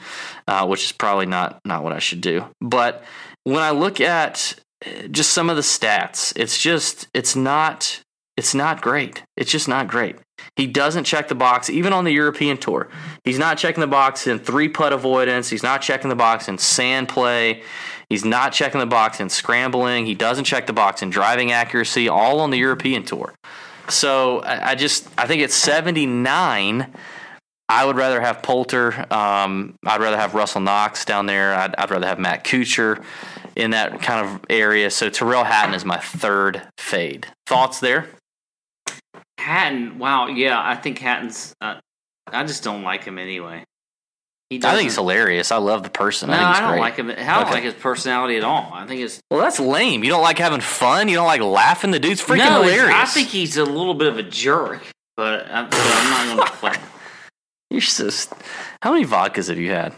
[0.49, 2.47] uh, which is probably not not what I should do.
[2.61, 3.05] But
[3.45, 4.55] when I look at
[4.85, 8.01] uh, just some of the stats, it's just it's not
[8.37, 9.23] it's not great.
[9.37, 10.17] It's just not great.
[10.57, 12.89] He doesn't check the box even on the European tour.
[13.25, 15.51] He's not checking the box in three putt avoidance.
[15.51, 17.63] He's not checking the box in sand play.
[18.09, 20.07] He's not checking the box in scrambling.
[20.07, 23.35] He doesn't check the box in driving accuracy, all on the European tour.
[23.89, 26.93] So I, just I think it's 79.
[27.69, 29.13] I would rather have Poulter.
[29.13, 31.55] Um, I'd rather have Russell Knox down there.
[31.55, 33.03] I'd, I'd, rather have Matt Kuchar
[33.57, 34.91] in that kind of area.
[34.91, 37.27] So Tyrrell Hatton is my third fade.
[37.47, 38.09] Thoughts there?
[39.45, 41.55] Hatton, wow, yeah, I think Hatton's.
[41.61, 41.75] Uh,
[42.27, 43.65] I just don't like him anyway.
[44.51, 45.53] I think he's hilarious.
[45.53, 46.31] I love the person.
[46.31, 46.81] No, I, I don't great.
[46.81, 47.11] like him.
[47.11, 47.51] I don't okay.
[47.51, 48.71] like his personality at all.
[48.73, 50.03] I think it's well, that's lame.
[50.03, 51.09] You don't like having fun.
[51.09, 51.91] You don't like laughing.
[51.91, 52.95] The dude's freaking no, hilarious.
[52.95, 54.81] I think he's a little bit of a jerk,
[55.17, 56.75] but I'm, so I'm not going to play.
[57.71, 58.33] You're just.
[58.81, 59.93] How many vodkas have you had?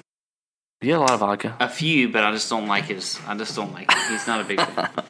[0.81, 1.56] You had a lot of vodka.
[1.60, 3.20] A few, but I just don't like his.
[3.27, 3.93] I just don't like.
[3.93, 4.01] Him.
[4.10, 4.90] He's not a big fan.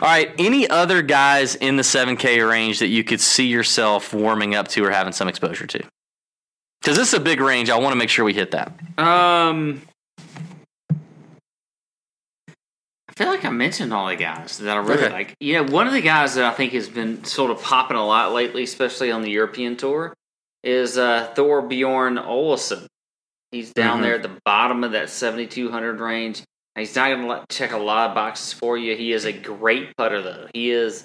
[0.00, 0.32] All right.
[0.38, 4.84] Any other guys in the 7K range that you could see yourself warming up to
[4.84, 5.82] or having some exposure to?
[6.80, 7.70] Because this is a big range.
[7.70, 8.68] I want to make sure we hit that.
[8.98, 9.82] Um,
[13.08, 15.12] I feel like I mentioned all the guys that I really okay.
[15.12, 15.36] like.
[15.40, 18.32] Yeah, one of the guys that I think has been sort of popping a lot
[18.32, 20.12] lately, especially on the European tour,
[20.62, 22.86] is uh, Thorbjorn Olesen.
[23.52, 24.02] He's down mm-hmm.
[24.02, 26.42] there at the bottom of that 7,200 range.
[26.76, 28.96] He's not going to check a lot of boxes for you.
[28.96, 30.48] He is a great putter, though.
[30.52, 31.04] He is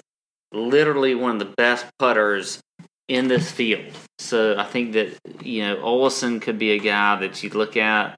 [0.52, 2.60] literally one of the best putters
[3.08, 3.92] in this field.
[4.18, 8.16] So I think that you know Olesen could be a guy that you'd look at.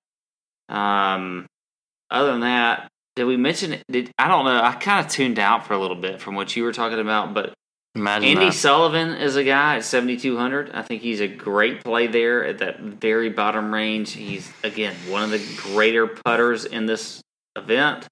[0.68, 1.46] Um,
[2.10, 3.82] other than that, did we mention?
[3.90, 4.62] Did I don't know.
[4.62, 7.34] I kind of tuned out for a little bit from what you were talking about,
[7.34, 7.54] but
[7.94, 8.54] Imagine Andy that.
[8.54, 10.70] Sullivan is a guy at seventy two hundred.
[10.72, 14.12] I think he's a great play there at that very bottom range.
[14.12, 17.20] He's again one of the greater putters in this
[17.56, 18.06] event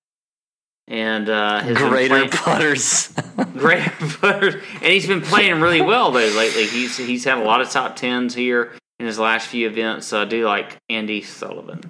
[0.89, 3.13] and uh, his greater putters,
[3.55, 6.67] greater putters, and he's been playing really well though lately.
[6.67, 10.09] He's he's had a lot of top tens here in his last few events.
[10.09, 11.81] So I do like Andy Sullivan.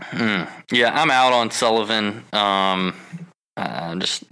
[0.00, 0.44] Hmm.
[0.70, 2.24] Yeah, I'm out on Sullivan.
[2.32, 2.94] Um,
[3.56, 4.24] I'm just,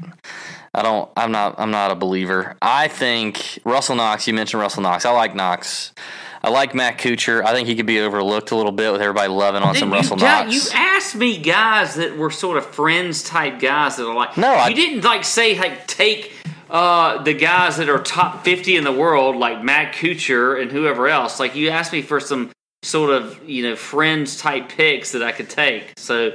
[0.74, 2.56] I don't, I'm not, I'm not a believer.
[2.62, 4.26] I think Russell Knox.
[4.26, 5.04] You mentioned Russell Knox.
[5.04, 5.92] I like Knox.
[6.42, 7.44] I like Matt Kuchar.
[7.44, 9.96] I think he could be overlooked a little bit with everybody loving on some you,
[9.96, 10.52] Russell Knox.
[10.54, 14.36] You asked me guys that were sort of friends type guys that are like.
[14.36, 16.32] No, you I, didn't like say like take
[16.70, 21.08] uh, the guys that are top fifty in the world like Matt Kuchar and whoever
[21.08, 21.38] else.
[21.38, 22.50] Like you asked me for some
[22.82, 25.92] sort of you know friends type picks that I could take.
[25.98, 26.32] So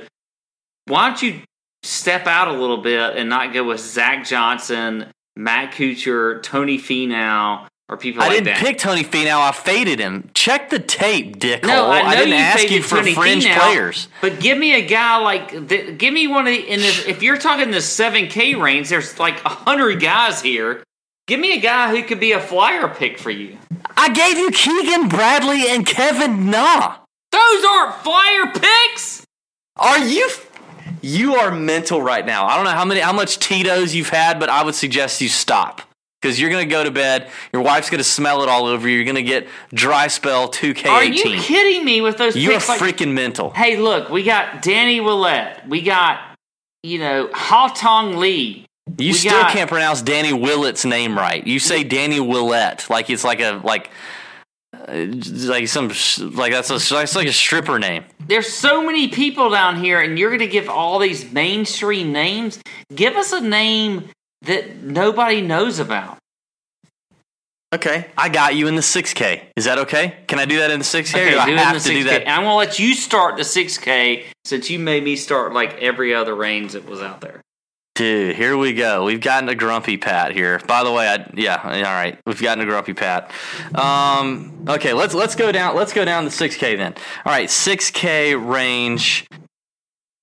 [0.85, 1.41] why don't you
[1.81, 7.67] step out a little bit and not go with Zach Johnson, Matt Kuchar, Tony Finau,
[7.87, 8.57] or people I like didn't that?
[8.57, 9.39] pick Tony Finau.
[9.39, 10.29] I faded him.
[10.33, 11.67] Check the tape, dickhole.
[11.67, 14.07] No, I know didn't you ask you for Tony fringe Finau, players.
[14.21, 17.21] But give me a guy like, the, give me one of the, in this, if
[17.21, 20.83] you're talking the 7K range, there's like 100 guys here.
[21.27, 23.57] Give me a guy who could be a flyer pick for you.
[23.97, 26.97] I gave you Keegan Bradley and Kevin Na.
[27.31, 29.25] Those aren't flyer picks!
[29.77, 30.29] Are you?
[31.01, 32.45] You are mental right now.
[32.45, 35.29] I don't know how many, how much Tito's you've had, but I would suggest you
[35.29, 35.81] stop
[36.25, 37.29] because you're gonna go to bed.
[37.53, 38.95] Your wife's gonna smell it all over you.
[38.95, 40.89] You're gonna get dry spell 2K18.
[40.89, 42.67] Are you kidding me with those You are picks?
[42.69, 43.51] Like- freaking mental.
[43.51, 45.67] hey, look, we got Danny Willett.
[45.67, 46.19] We got,
[46.81, 48.65] you know, Haotong Li.
[48.97, 51.45] You we still got- can't pronounce Danny Willett's name right.
[51.45, 53.89] You say Danny Willett like it's like a like
[54.87, 55.05] uh,
[55.47, 55.91] like some
[56.35, 58.03] like that's a that's like a stripper name.
[58.27, 62.59] There's so many people down here, and you're going to give all these mainstream names.
[62.93, 64.09] Give us a name
[64.45, 66.17] that nobody knows about.
[67.73, 69.41] Okay, I got you in the 6K.
[69.57, 70.15] Is that okay?
[70.27, 71.27] Can I do that in the 6K?
[71.27, 72.05] or do I do have to do 6K.
[72.05, 72.21] that?
[72.21, 76.13] And I'm to let you start the 6K since you made me start like every
[76.13, 77.41] other range that was out there.
[77.95, 79.05] Dude, here we go.
[79.05, 80.59] We've gotten a grumpy Pat here.
[80.67, 82.19] By the way, I yeah, all right.
[82.25, 83.31] We've gotten a grumpy Pat.
[83.73, 85.77] Um, okay, let's let's go down.
[85.77, 86.93] Let's go down the six K then.
[87.25, 89.27] All right, six K range.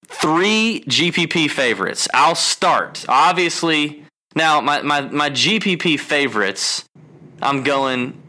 [0.07, 2.09] Three GPP favorites.
[2.13, 3.07] I'll start.
[3.09, 4.02] Obviously,
[4.35, 6.85] now my my my GPP favorites.
[7.41, 8.21] I'm going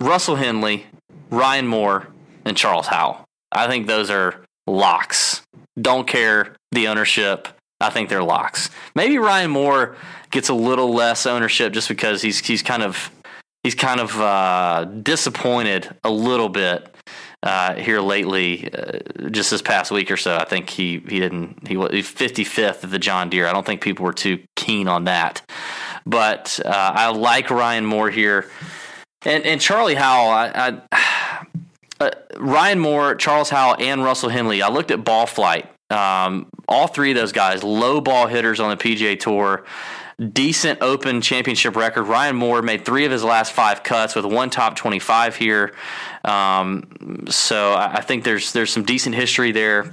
[0.00, 0.86] Russell Henley,
[1.30, 2.08] Ryan Moore,
[2.44, 3.24] and Charles Howell.
[3.52, 5.42] I think those are locks.
[5.80, 7.48] Don't care the ownership.
[7.80, 8.70] I think they're locks.
[8.94, 9.96] Maybe Ryan Moore
[10.30, 13.10] gets a little less ownership just because he's he's kind of
[13.62, 16.95] he's kind of uh, disappointed a little bit
[17.46, 18.68] uh, here lately.
[18.72, 22.82] Uh, just this past week or so, I think he he didn't he was 55th
[22.82, 23.46] of the John Deere.
[23.46, 25.42] I don't think people were too keen on that,
[26.04, 28.50] but uh, I like Ryan Moore here,
[29.24, 30.30] and and Charlie Howell.
[30.30, 31.46] I, I
[32.00, 34.60] uh, Ryan Moore, Charles Howell, and Russell Henley.
[34.60, 35.70] I looked at ball flight.
[35.90, 39.64] Um, all three of those guys, low ball hitters on the PGA Tour,
[40.32, 42.04] decent Open Championship record.
[42.04, 45.74] Ryan Moore made three of his last five cuts with one top twenty-five here.
[46.24, 49.92] Um, so I I think there's there's some decent history there.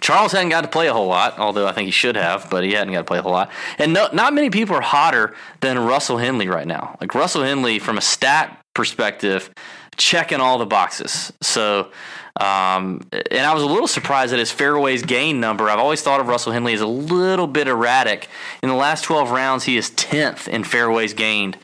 [0.00, 2.64] Charles hadn't got to play a whole lot, although I think he should have, but
[2.64, 3.50] he hadn't got to play a whole lot.
[3.76, 6.96] And no, not many people are hotter than Russell Henley right now.
[7.00, 9.50] Like Russell Henley, from a stat perspective,
[9.96, 11.32] checking all the boxes.
[11.42, 11.90] So,
[12.38, 15.68] um, and I was a little surprised at his fairways gain number.
[15.68, 18.28] I've always thought of Russell Henley as a little bit erratic.
[18.62, 21.56] In the last 12 rounds, he is 10th in fairways gained,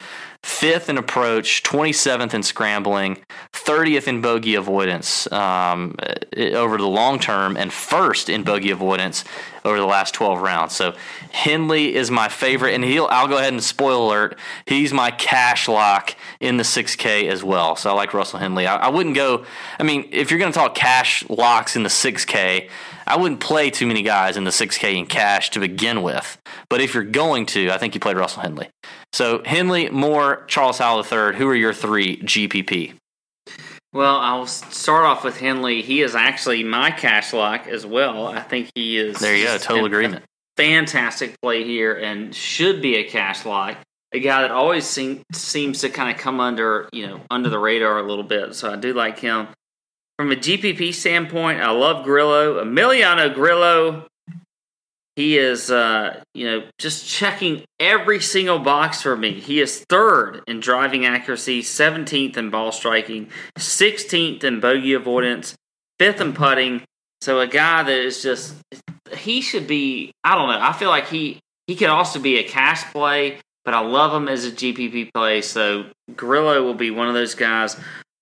[0.47, 3.18] fifth in approach, 27th in scrambling,
[3.52, 5.97] 30th in bogey avoidance um,
[6.36, 9.24] over the long term, and first in bogey avoidance
[9.64, 10.77] over the last 12 rounds.
[10.77, 10.94] So
[11.32, 13.09] Henley is my favorite, and he'll.
[13.10, 14.39] I'll go ahead and spoil alert.
[14.66, 17.74] He's my cash lock in the 6K as well.
[17.74, 18.68] So I like Russell Henley.
[18.68, 19.44] I, I wouldn't go.
[19.81, 22.70] I mean, if you're going to talk cash locks in the 6K,
[23.05, 26.40] I wouldn't play too many guys in the 6K in cash to begin with.
[26.68, 28.68] But if you're going to, I think you played Russell Henley.
[29.12, 31.36] So Henley, Moore, Charles Howell III.
[31.36, 32.94] Who are your three GPP?
[33.92, 35.80] Well, I'll start off with Henley.
[35.80, 38.26] He is actually my cash lock as well.
[38.26, 39.18] I think he is.
[39.18, 39.56] There you go.
[39.58, 40.24] Total a- agreement.
[40.56, 43.78] fantastic play here and should be a cash lock.
[44.12, 47.58] A guy that always seem, seems to kind of come under you know under the
[47.58, 48.54] radar a little bit.
[48.54, 49.48] So I do like him.
[50.18, 52.62] From a GPP standpoint, I love Grillo.
[52.64, 54.06] Emiliano Grillo.
[55.16, 59.40] He is, uh, you know, just checking every single box for me.
[59.40, 65.56] He is third in driving accuracy, 17th in ball striking, 16th in bogey avoidance,
[65.98, 66.82] fifth in putting.
[67.22, 68.56] So a guy that is just
[69.10, 70.60] he should be I don't know.
[70.60, 74.28] I feel like he he could also be a cash play, but I love him
[74.28, 75.40] as a GPP play.
[75.40, 77.76] So Grillo will be one of those guys.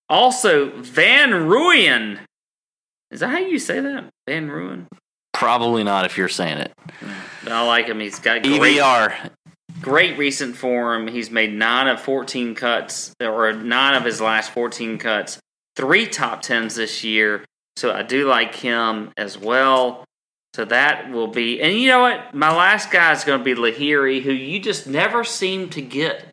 [0.08, 2.20] Also, Van Rooyen.
[3.10, 4.10] Is that how you say that?
[4.28, 4.86] Van Rooyen?
[5.34, 6.72] Probably not if you're saying it.
[7.42, 8.00] But I like him.
[8.00, 9.30] He's got great, EVR.
[9.80, 11.08] great recent form.
[11.08, 15.38] He's made nine of 14 cuts, or nine of his last 14 cuts,
[15.76, 17.44] three top tens this year.
[17.76, 20.04] So I do like him as well.
[20.54, 22.32] So that will be, and you know what?
[22.32, 26.24] My last guy is going to be Lahiri, who you just never seem to get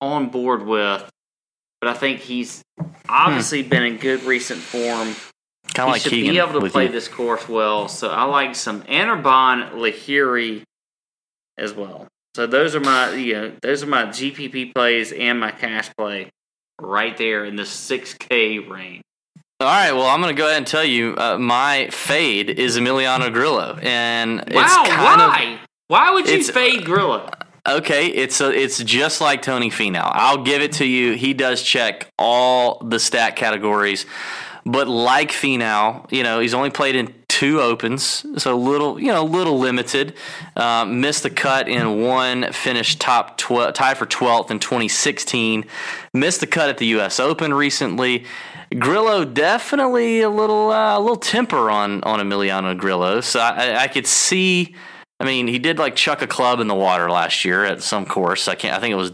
[0.00, 1.06] on board with.
[1.82, 2.86] But I think he's hmm.
[3.10, 5.14] obviously been in good recent form.
[5.74, 6.32] Kind of like should Keegan.
[6.32, 6.92] be able to play you.
[6.92, 7.88] this course well.
[7.88, 10.62] So I like some Anirban Lahiri
[11.58, 12.06] as well.
[12.34, 16.30] So those are my you know those are my GPP plays and my cash play
[16.80, 19.02] right there in the six K range.
[19.60, 22.76] All right, well, I'm going to go ahead and tell you uh, my fade is
[22.76, 25.58] Emiliano Grillo, and Wow, it's kind why?
[25.86, 27.28] why would you fade Grillo?
[27.68, 28.08] okay.
[28.08, 30.10] It's a, it's just like Tony Finau.
[30.12, 31.12] I'll give it to you.
[31.12, 34.04] He does check all the stat categories,
[34.64, 39.22] but like Finau, you know, he's only played in two opens, so little, you know,
[39.22, 40.14] a little limited.
[40.54, 45.64] Uh, missed the cut in one, finished top twelve, tied for 12th in 2016.
[46.14, 47.18] Missed the cut at the U.S.
[47.18, 48.24] Open recently.
[48.78, 53.88] Grillo definitely a little uh, a little temper on on Emiliano Grillo, so I- I
[53.88, 54.74] could see.
[55.20, 58.06] I mean, he did like chuck a club in the water last year at some
[58.06, 58.48] course.
[58.48, 58.76] I can't.
[58.76, 59.12] I think it was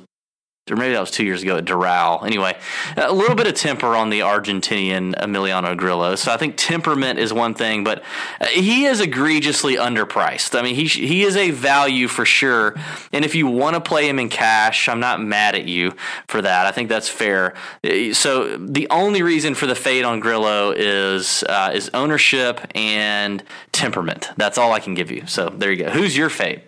[0.70, 2.24] or maybe that was two years ago at Doral.
[2.24, 2.57] Anyway,
[2.97, 6.15] a little bit of temper on the Argentinian Emiliano Grillo.
[6.16, 8.03] So I think temperament is one thing, but
[8.40, 10.59] uh, he is egregiously underpriced.
[10.59, 12.74] I mean, he he is a value for sure.
[13.12, 15.95] And if you want to play him in cash, I'm not mad at you
[16.27, 16.66] for that.
[16.66, 17.55] I think that's fair.
[17.85, 23.43] Uh, So the only reason for the fade on Grillo is uh, is ownership and
[23.73, 24.31] temperament.
[24.36, 25.27] That's all I can give you.
[25.27, 25.90] So there you go.
[25.90, 26.62] Who's your fade?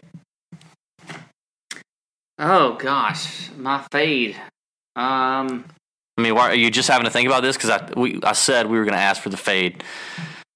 [2.43, 4.35] Oh gosh, my fade.
[4.97, 5.65] Um,
[6.17, 7.57] I mean, why are you just having to think about this?
[7.57, 9.85] Because I we I said we were going to ask for the fade.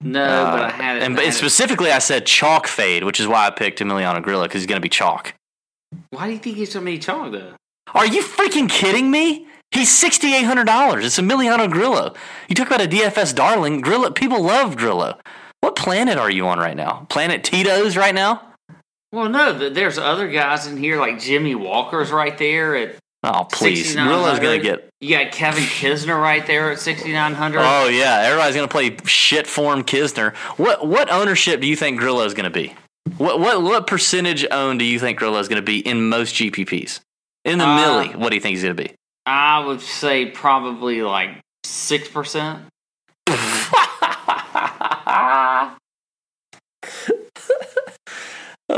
[0.01, 1.03] no, Uh, but I had it.
[1.03, 4.23] and but had it- specifically, I said chalk fade, which is why I picked Emiliano
[4.23, 5.35] Grillo because he's going to be chalk.
[6.11, 7.53] Why do you think he's so many chalk though?
[7.95, 9.47] Are you freaking kidding me?
[9.71, 11.05] He's sixty eight hundred dollars.
[11.05, 12.15] It's Emiliano Grillo.
[12.49, 13.81] You talk about a DFS darling.
[13.83, 14.11] Grillo.
[14.11, 15.19] People love Grillo.
[15.61, 17.07] What planet are you on right now?
[17.11, 18.54] Planet Tito's right now?
[19.15, 22.97] Well, no, there's other guys in here like Jimmy Walker's right there at.
[23.23, 24.09] Oh please, 6900.
[24.13, 24.89] Grillo's going to get.
[25.01, 27.59] You got Kevin Kisner right there at 6,900.
[27.61, 30.35] Oh yeah, everybody's going to play shit form Kisner.
[30.59, 32.75] What what ownership do you think Grillo's going to be?
[33.17, 36.99] What what what percentage owned do you think Grillo's going to be in most GPPs?
[37.45, 38.93] In the Uh, milli, what do you think he's going to be?
[39.27, 42.63] I would say probably like 6%.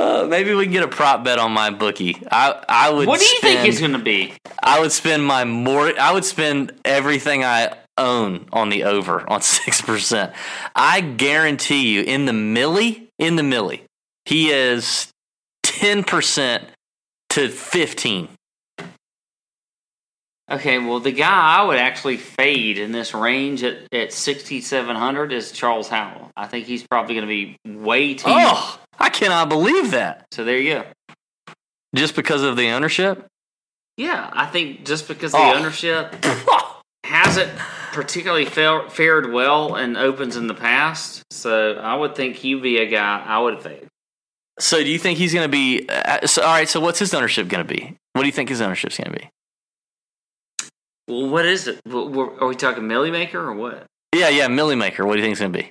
[0.06, 2.16] Uh, maybe we can get a prop bet on my bookie.
[2.30, 3.08] I I would.
[3.08, 4.34] What do you think spend- it's going to be?
[4.62, 5.92] I would spend my more.
[5.98, 10.32] I would spend everything I own on the over on six percent.
[10.76, 13.80] I guarantee you, in the milli, in the milli,
[14.26, 15.10] he is
[15.64, 16.64] ten percent
[17.30, 18.28] to fifteen.
[20.48, 25.50] Okay, well, the guy I would actually fade in this range at, at 6,700 is
[25.50, 26.30] Charles Howell.
[26.36, 28.26] I think he's probably going to be way too.
[28.28, 30.26] Oh, I cannot believe that.
[30.32, 30.84] So there you go.
[31.94, 33.26] Just because of the ownership.
[33.96, 35.54] Yeah, I think just because the Oh.
[35.54, 36.14] ownership
[37.04, 37.50] hasn't
[37.92, 42.78] particularly fa- fared well in opens in the past, so I would think he'd be
[42.78, 43.86] a guy I would fade.
[44.58, 45.86] So, do you think he's going to be?
[45.88, 46.68] Uh, so, all right.
[46.68, 47.96] So, what's his ownership going to be?
[48.14, 49.28] What do you think his ownership's going to be?
[51.08, 51.80] Well, what is it?
[51.90, 53.84] Are we talking Milly Maker or what?
[54.14, 55.04] Yeah, yeah, milli maker.
[55.06, 55.70] What do you think it's going to be?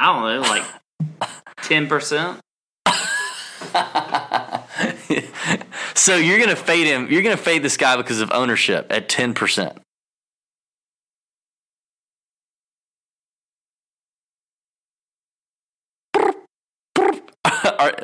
[0.00, 0.64] I don't know, like
[1.62, 2.40] ten percent.
[5.94, 7.08] so you're gonna fade him.
[7.10, 9.78] You're gonna fade this guy because of ownership at ten percent.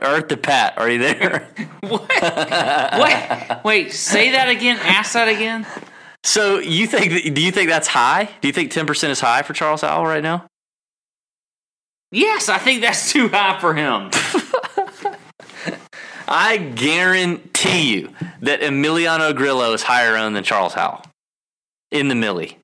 [0.02, 1.48] Earth to Pat, are you there?
[1.86, 3.00] What?
[3.00, 3.92] Wait, wait.
[3.92, 4.76] Say that again.
[4.82, 5.64] Ask that again.
[6.24, 7.32] so you think?
[7.32, 8.28] Do you think that's high?
[8.40, 10.46] Do you think ten percent is high for Charles Howell right now?
[12.10, 14.10] Yes, I think that's too high for him.
[16.28, 18.10] I guarantee you
[18.40, 21.02] that Emiliano Grillo is higher owned than Charles Howell
[21.90, 22.58] in the millie.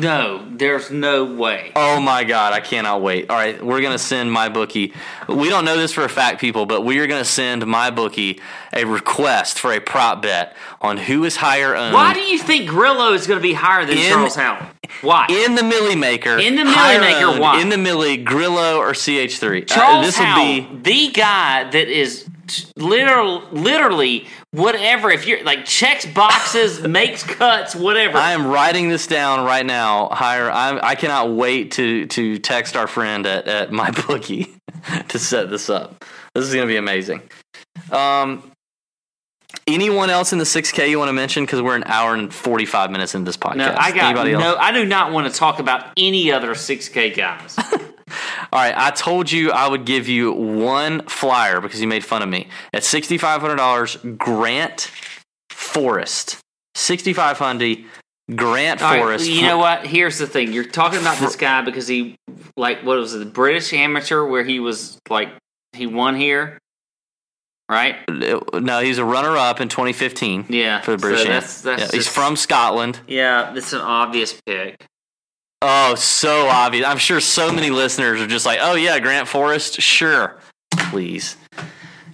[0.00, 1.72] No, there's no way.
[1.76, 3.30] Oh my God, I cannot wait.
[3.30, 4.92] All right, we're going to send my bookie.
[5.28, 7.90] We don't know this for a fact, people, but we are going to send my
[7.90, 8.40] bookie
[8.72, 12.68] a request for a prop bet on who is higher owned Why do you think
[12.68, 14.66] Grillo is going to be higher than In- Charles Howell?
[15.00, 15.26] Why?
[15.28, 16.38] in the Milly Maker.
[16.38, 17.60] In the Milly Maker, owned why?
[17.60, 19.62] In the Millie, Grillo or CH3.
[19.62, 20.80] Uh, Charles this will Howell, be.
[20.82, 22.28] the guy that is
[22.76, 25.10] literal, literally whatever.
[25.10, 28.18] If you're like checks boxes, makes cuts, whatever.
[28.18, 30.08] I am writing this down right now.
[30.08, 30.50] Hire.
[30.50, 34.54] I'm, I cannot wait to to text our friend at, at my bookie
[35.08, 36.04] to set this up.
[36.34, 37.22] This is going to be amazing.
[37.90, 38.50] Um,
[39.66, 41.44] anyone else in the 6K you want to mention?
[41.44, 43.56] Because we're an hour and 45 minutes in this podcast.
[43.56, 44.42] no, I got Anybody else?
[44.42, 44.56] no.
[44.56, 47.56] I do not want to talk about any other 6K guys.
[48.52, 52.22] All right, I told you I would give you one flyer because you made fun
[52.22, 52.48] of me.
[52.72, 54.90] At sixty five hundred dollars, Grant
[55.50, 56.38] Forrest,
[56.74, 57.84] sixty five hundred.
[58.34, 59.28] Grant All right, Forrest.
[59.28, 59.86] you know what?
[59.86, 60.52] Here's the thing.
[60.54, 62.16] You're talking about this guy because he,
[62.56, 65.28] like, what was it, the British amateur where he was like,
[65.74, 66.58] he won here.
[67.68, 67.96] right?
[68.08, 70.46] No, he's a runner-up in 2015.
[70.48, 71.22] Yeah, for the British.
[71.24, 73.00] so that's- that's Yeah, he's from Scotland.
[73.06, 74.86] Yeah, it's an obvious pick.
[75.66, 76.86] Oh, so obvious.
[76.86, 80.36] I'm sure so many listeners are just like, "Oh yeah, Grant Forrest, sure,
[80.90, 81.36] please."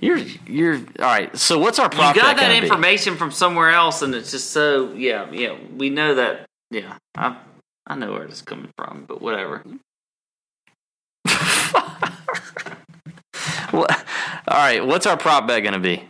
[0.01, 1.37] You're you're all right.
[1.37, 2.67] So what's our You prop got that gonna be?
[2.67, 5.57] information from somewhere else, and it's just so yeah, yeah.
[5.77, 6.47] We know that.
[6.71, 7.37] Yeah, I
[7.87, 9.63] I know where it's coming from, but whatever.
[13.73, 14.05] What-
[14.49, 16.03] all right, what's our prop bet going to be?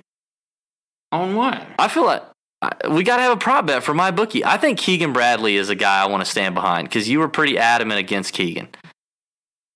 [1.13, 1.67] On what?
[1.79, 2.23] I feel like
[2.91, 4.45] we got to have a prop bet for my bookie.
[4.45, 7.29] I think Keegan Bradley is a guy I want to stand behind because you were
[7.29, 8.69] pretty adamant against Keegan.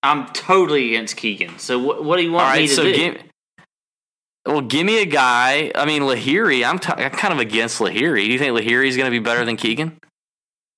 [0.03, 1.59] I'm totally against Keegan.
[1.59, 2.05] So what?
[2.05, 2.93] What do you want All right, me to so do?
[2.95, 3.23] give.
[4.47, 5.73] Well, give me a guy.
[5.75, 6.69] I mean, Lahiri.
[6.69, 8.27] I'm, t- I'm kind of against Lahiri.
[8.27, 9.97] Do you think Lahiri is going to be better than Keegan?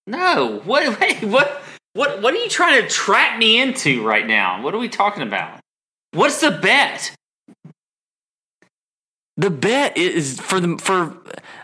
[0.07, 0.61] no.
[0.65, 1.01] What?
[1.01, 1.63] Wait, what?
[1.95, 2.23] What?
[2.23, 4.63] What are you trying to trap me into right now?
[4.63, 5.59] What are we talking about?
[6.13, 7.13] What's the bet?
[9.39, 11.17] The bet is for the for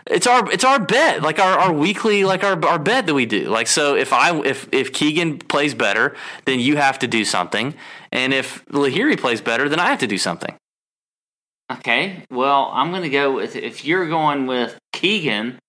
[0.05, 3.25] it's our it's our bet like our, our weekly like our, our bet that we
[3.25, 7.25] do like so if I if if Keegan plays better then you have to do
[7.25, 7.73] something
[8.11, 10.55] and if Lahiri plays better then I have to do something.
[11.71, 12.23] Okay.
[12.29, 15.59] Well, I'm going to go with if you're going with Keegan,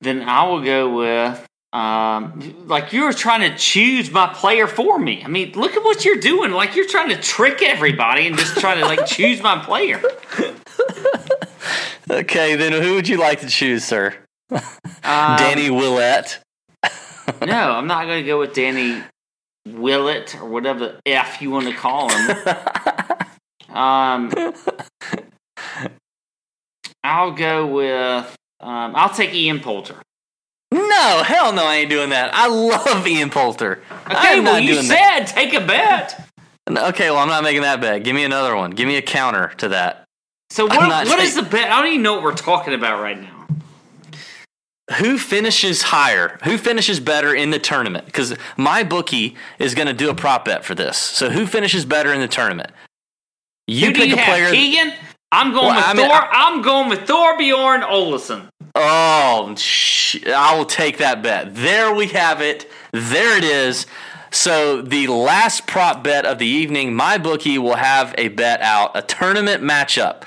[0.00, 4.98] then I will go with um like you were trying to choose my player for
[4.98, 5.22] me.
[5.24, 6.50] I mean, look at what you're doing.
[6.50, 10.02] Like you're trying to trick everybody and just trying to like choose my player.
[12.08, 14.14] Okay, then who would you like to choose, sir?
[14.50, 14.62] Um,
[15.38, 16.38] Danny Willett.
[17.44, 19.02] No, I'm not going to go with Danny
[19.66, 22.36] Willett or whatever the f you want to call him.
[23.76, 24.32] um,
[27.02, 28.36] I'll go with.
[28.60, 29.96] Um, I'll take Ian Poulter.
[30.70, 32.30] No, hell no, I ain't doing that.
[32.32, 33.82] I love Ian Poulter.
[34.06, 35.26] Okay, well not you doing said that.
[35.26, 36.28] take a bet.
[36.68, 38.04] Okay, well I'm not making that bet.
[38.04, 38.70] Give me another one.
[38.70, 40.05] Give me a counter to that.
[40.50, 41.06] So what?
[41.08, 41.70] What is the bet?
[41.70, 43.46] I don't even know what we're talking about right now.
[44.98, 46.38] who finishes higher?
[46.44, 48.06] Who finishes better in the tournament?
[48.06, 50.96] Because my bookie is going to do a prop bet for this.
[50.96, 52.70] So who finishes better in the tournament?
[53.66, 54.28] You Who do pick you a have?
[54.28, 54.50] player.
[54.52, 54.92] Keegan.
[55.32, 56.14] I'm going Well, with I mean, Thor.
[56.16, 58.48] I- I, am going with Thorbjorn Olesen.
[58.76, 61.54] Oh, sh- I will take that bet.
[61.56, 62.70] There we have it.
[62.92, 63.86] There it is.
[64.36, 68.90] So the last prop bet of the evening, my bookie will have a bet out,
[68.94, 70.24] a tournament matchup.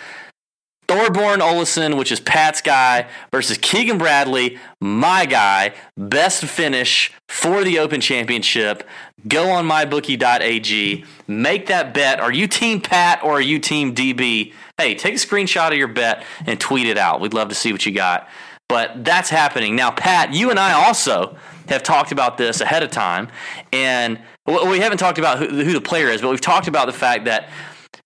[0.87, 5.73] Thorbjorn Olesen, which is Pat's guy, versus Keegan Bradley, my guy.
[5.95, 8.83] Best finish for the Open Championship.
[9.27, 11.05] Go on mybookie.ag.
[11.27, 12.19] Make that bet.
[12.19, 14.53] Are you Team Pat or are you Team DB?
[14.79, 17.21] Hey, take a screenshot of your bet and tweet it out.
[17.21, 18.27] We'd love to see what you got.
[18.69, 19.75] But that's happening.
[19.75, 21.35] Now, Pat, you and I also
[21.67, 23.27] have talked about this ahead of time.
[23.73, 26.93] And we haven't talked about who, who the player is, but we've talked about the
[26.93, 27.49] fact that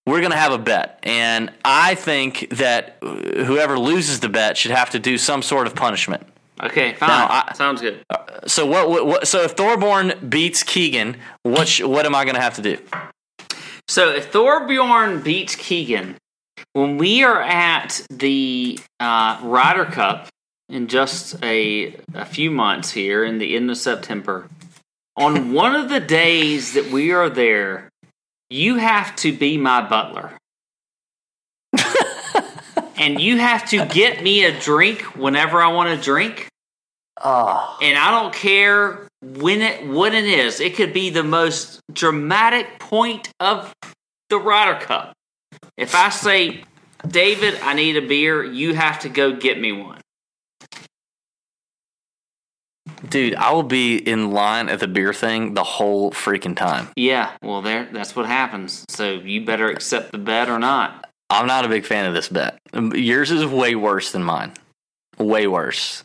[0.07, 0.99] we're going to have a bet.
[1.03, 5.75] And I think that whoever loses the bet should have to do some sort of
[5.75, 6.25] punishment.
[6.61, 7.09] Okay, fine.
[7.09, 8.03] Now, I- Sounds good.
[8.47, 12.35] So what, what, what so if Thorbjorn beats Keegan, what sh, what am I going
[12.35, 12.77] to have to do?
[13.89, 16.15] So if Thorbjorn beats Keegan,
[16.73, 20.27] when we are at the uh, Ryder Cup
[20.73, 24.49] in just a a few months here in the end of September,
[25.15, 27.89] on one of the days that we are there,
[28.49, 30.31] you have to be my butler.
[32.97, 36.47] and you have to get me a drink whenever I want to drink.
[37.23, 37.77] Oh.
[37.81, 40.59] And I don't care when it what it is.
[40.59, 43.71] It could be the most dramatic point of
[44.29, 45.13] the Ryder Cup.
[45.77, 46.63] If I say,
[47.07, 50.02] David, I need a beer, you have to go get me one.
[53.09, 56.89] Dude, I will be in line at the beer thing the whole freaking time.
[56.95, 58.85] Yeah, well there that's what happens.
[58.89, 61.09] So you better accept the bet or not.
[61.29, 62.59] I'm not a big fan of this bet.
[62.73, 64.53] Yours is way worse than mine.
[65.17, 66.03] Way worse.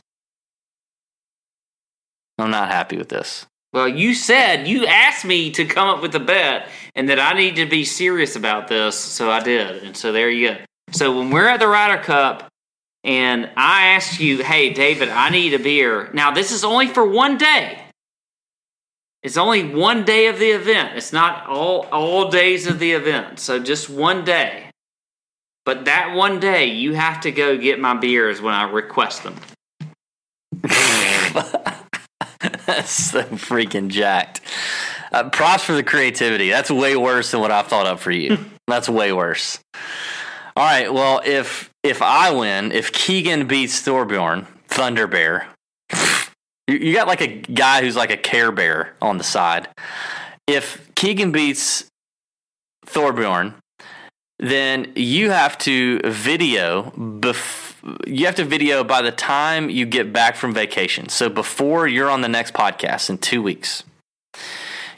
[2.39, 3.47] I'm not happy with this.
[3.73, 7.33] Well, you said you asked me to come up with a bet and that I
[7.35, 9.83] need to be serious about this, so I did.
[9.83, 10.57] And so there you go.
[10.93, 12.49] So when we're at the Ryder Cup
[13.09, 16.11] and I asked you, hey, David, I need a beer.
[16.13, 17.81] Now, this is only for one day.
[19.23, 20.95] It's only one day of the event.
[20.95, 23.39] It's not all, all days of the event.
[23.39, 24.71] So just one day.
[25.65, 29.37] But that one day, you have to go get my beers when I request them.
[32.67, 34.43] That's so freaking jacked.
[35.13, 36.51] Uh, props for the creativity.
[36.51, 38.37] That's way worse than what I thought up for you.
[38.67, 39.61] That's way worse.
[40.59, 40.93] All right.
[40.93, 45.47] Well, if if I win, if Keegan beats Thorbjorn, Thunder Bear,
[46.67, 49.69] you, you got like a guy who's like a Care Bear on the side.
[50.49, 51.85] If Keegan beats
[52.87, 53.55] Thorbjorn,
[54.41, 56.93] then you have to video
[58.09, 61.09] you have to video by the time you get back from vacation.
[61.09, 63.85] So before you're on the next podcast in 2 weeks.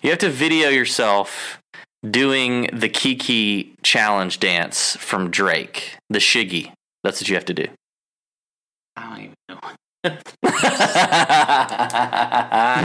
[0.02, 1.59] You have to video yourself
[2.08, 6.72] doing the Kiki challenge dance from Drake, the Shiggy.
[7.04, 7.66] That's what you have to do.
[8.96, 9.58] I don't even know.
[9.62, 10.34] what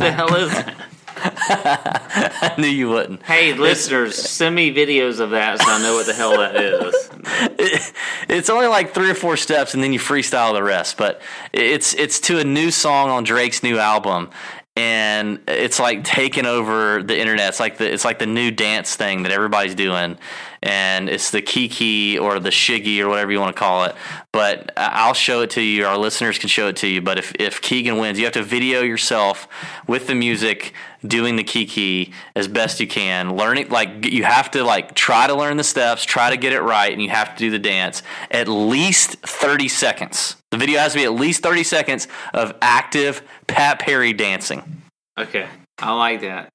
[0.01, 0.75] the hell is that?
[1.17, 3.23] I knew you wouldn't.
[3.23, 7.09] Hey, listeners, send me videos of that so I know what the hell that is.
[7.57, 7.93] It-
[8.27, 10.97] it's only like three or four steps, and then you freestyle the rest.
[10.97, 11.21] But
[11.53, 14.29] it's it's to a new song on Drake's new album,
[14.77, 17.49] and it's like taking over the internet.
[17.49, 20.17] It's like the it's like the new dance thing that everybody's doing,
[20.61, 23.95] and it's the Kiki or the Shiggy or whatever you want to call it.
[24.33, 25.85] But I'll show it to you.
[25.85, 27.01] Our listeners can show it to you.
[27.01, 29.47] But if if Keegan wins, you have to video yourself
[29.87, 30.73] with the music
[31.07, 33.37] doing the Kiki as best you can.
[33.37, 36.61] Learning like you have to like try to learn the steps, try to get it
[36.61, 40.35] right, and you have to do the dance at least thirty seconds.
[40.51, 43.21] The video has to be at least thirty seconds of active
[43.55, 44.81] Pat Perry dancing.
[45.17, 45.47] Okay,
[45.79, 46.49] I like that.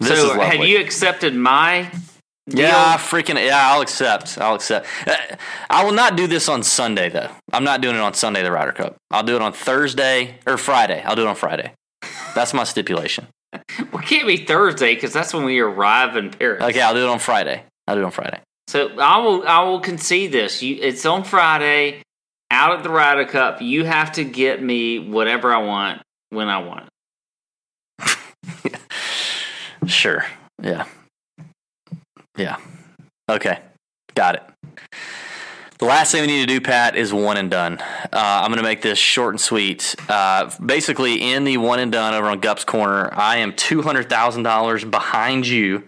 [0.00, 1.88] This so, had you accepted my
[2.48, 2.66] deal?
[2.66, 4.36] Yeah, freaking yeah, I'll accept.
[4.36, 4.88] I'll accept.
[5.06, 5.14] Uh,
[5.70, 7.30] I will not do this on Sunday though.
[7.52, 8.96] I'm not doing it on Sunday, the Ryder Cup.
[9.12, 11.00] I'll do it on Thursday or Friday.
[11.06, 11.72] I'll do it on Friday.
[12.34, 13.28] That's my stipulation.
[13.92, 16.62] Well, it can't be Thursday because that's when we arrive in Paris.
[16.62, 17.64] Okay, I'll do it on Friday.
[17.88, 18.40] I'll do it on Friday.
[18.68, 20.62] So I will I will concede this.
[20.62, 22.02] You, it's on Friday,
[22.50, 23.60] out at the Ryder Cup.
[23.60, 26.88] You have to get me whatever I want when I want.
[28.64, 28.76] it.
[29.86, 30.24] Sure.
[30.62, 30.86] Yeah.
[32.36, 32.58] Yeah.
[33.28, 33.58] Okay.
[34.14, 34.42] Got it.
[35.78, 37.78] The last thing we need to do, Pat, is one and done.
[37.78, 39.94] Uh, I'm going to make this short and sweet.
[40.08, 45.46] Uh, basically, in the one and done over on Gup's Corner, I am $200,000 behind
[45.46, 45.84] you.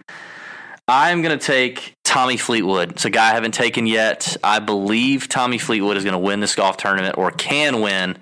[0.87, 2.93] I'm going to take Tommy Fleetwood.
[2.93, 4.35] It's a guy I haven't taken yet.
[4.43, 8.17] I believe Tommy Fleetwood is going to win this golf tournament or can win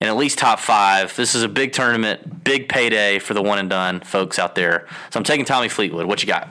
[0.00, 1.14] in at least top five.
[1.16, 4.86] This is a big tournament, big payday for the one and done folks out there.
[5.10, 6.06] So I'm taking Tommy Fleetwood.
[6.06, 6.48] What you got?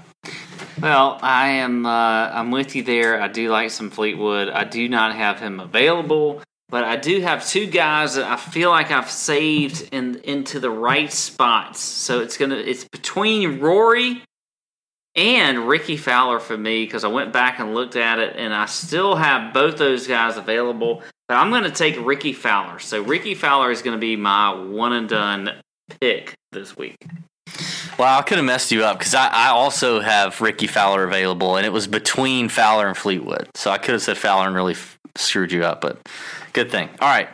[0.82, 1.86] Well, I am.
[1.86, 3.20] Uh, I'm with you there.
[3.20, 4.50] I do like some Fleetwood.
[4.50, 8.70] I do not have him available, but I do have two guys that I feel
[8.70, 11.80] like I've saved in into the right spots.
[11.80, 12.58] So it's gonna.
[12.58, 14.22] It's between Rory
[15.16, 18.68] and Rickie Fowler for me because I went back and looked at it, and I
[18.68, 21.02] still have both those guys available.
[21.30, 22.80] I'm going to take Rickie Fowler.
[22.80, 25.52] So Rickie Fowler is going to be my one and done
[26.00, 26.96] pick this week.
[27.98, 31.58] Well, I could have messed you up because I, I also have Rickie Fowler available,
[31.58, 33.50] and it was between Fowler and Fleetwood.
[33.56, 35.98] So I could have said Fowler and really f- screwed you up, but
[36.54, 36.90] good thing.
[37.02, 37.30] All right.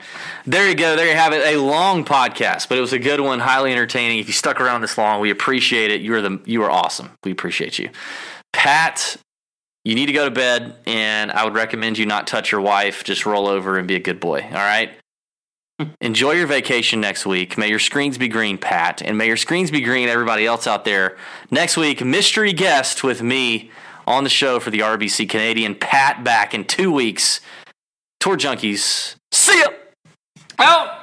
[0.45, 0.95] There you go.
[0.95, 1.45] There you have it.
[1.45, 4.19] A long podcast, but it was a good one, highly entertaining.
[4.19, 6.01] If you stuck around this long, we appreciate it.
[6.01, 7.11] You are the you are awesome.
[7.25, 7.89] We appreciate you.
[8.53, 9.17] Pat,
[9.83, 13.03] you need to go to bed, and I would recommend you not touch your wife.
[13.03, 14.41] Just roll over and be a good boy.
[14.41, 14.91] All right.
[16.01, 17.57] Enjoy your vacation next week.
[17.57, 20.85] May your screens be green, Pat, and may your screens be green, everybody else out
[20.85, 21.17] there.
[21.51, 23.71] Next week, mystery guest with me
[24.07, 25.75] on the show for the RBC Canadian.
[25.75, 27.41] Pat back in two weeks.
[28.19, 29.15] Tour Junkies.
[29.31, 29.67] See ya.
[30.59, 31.02] Out.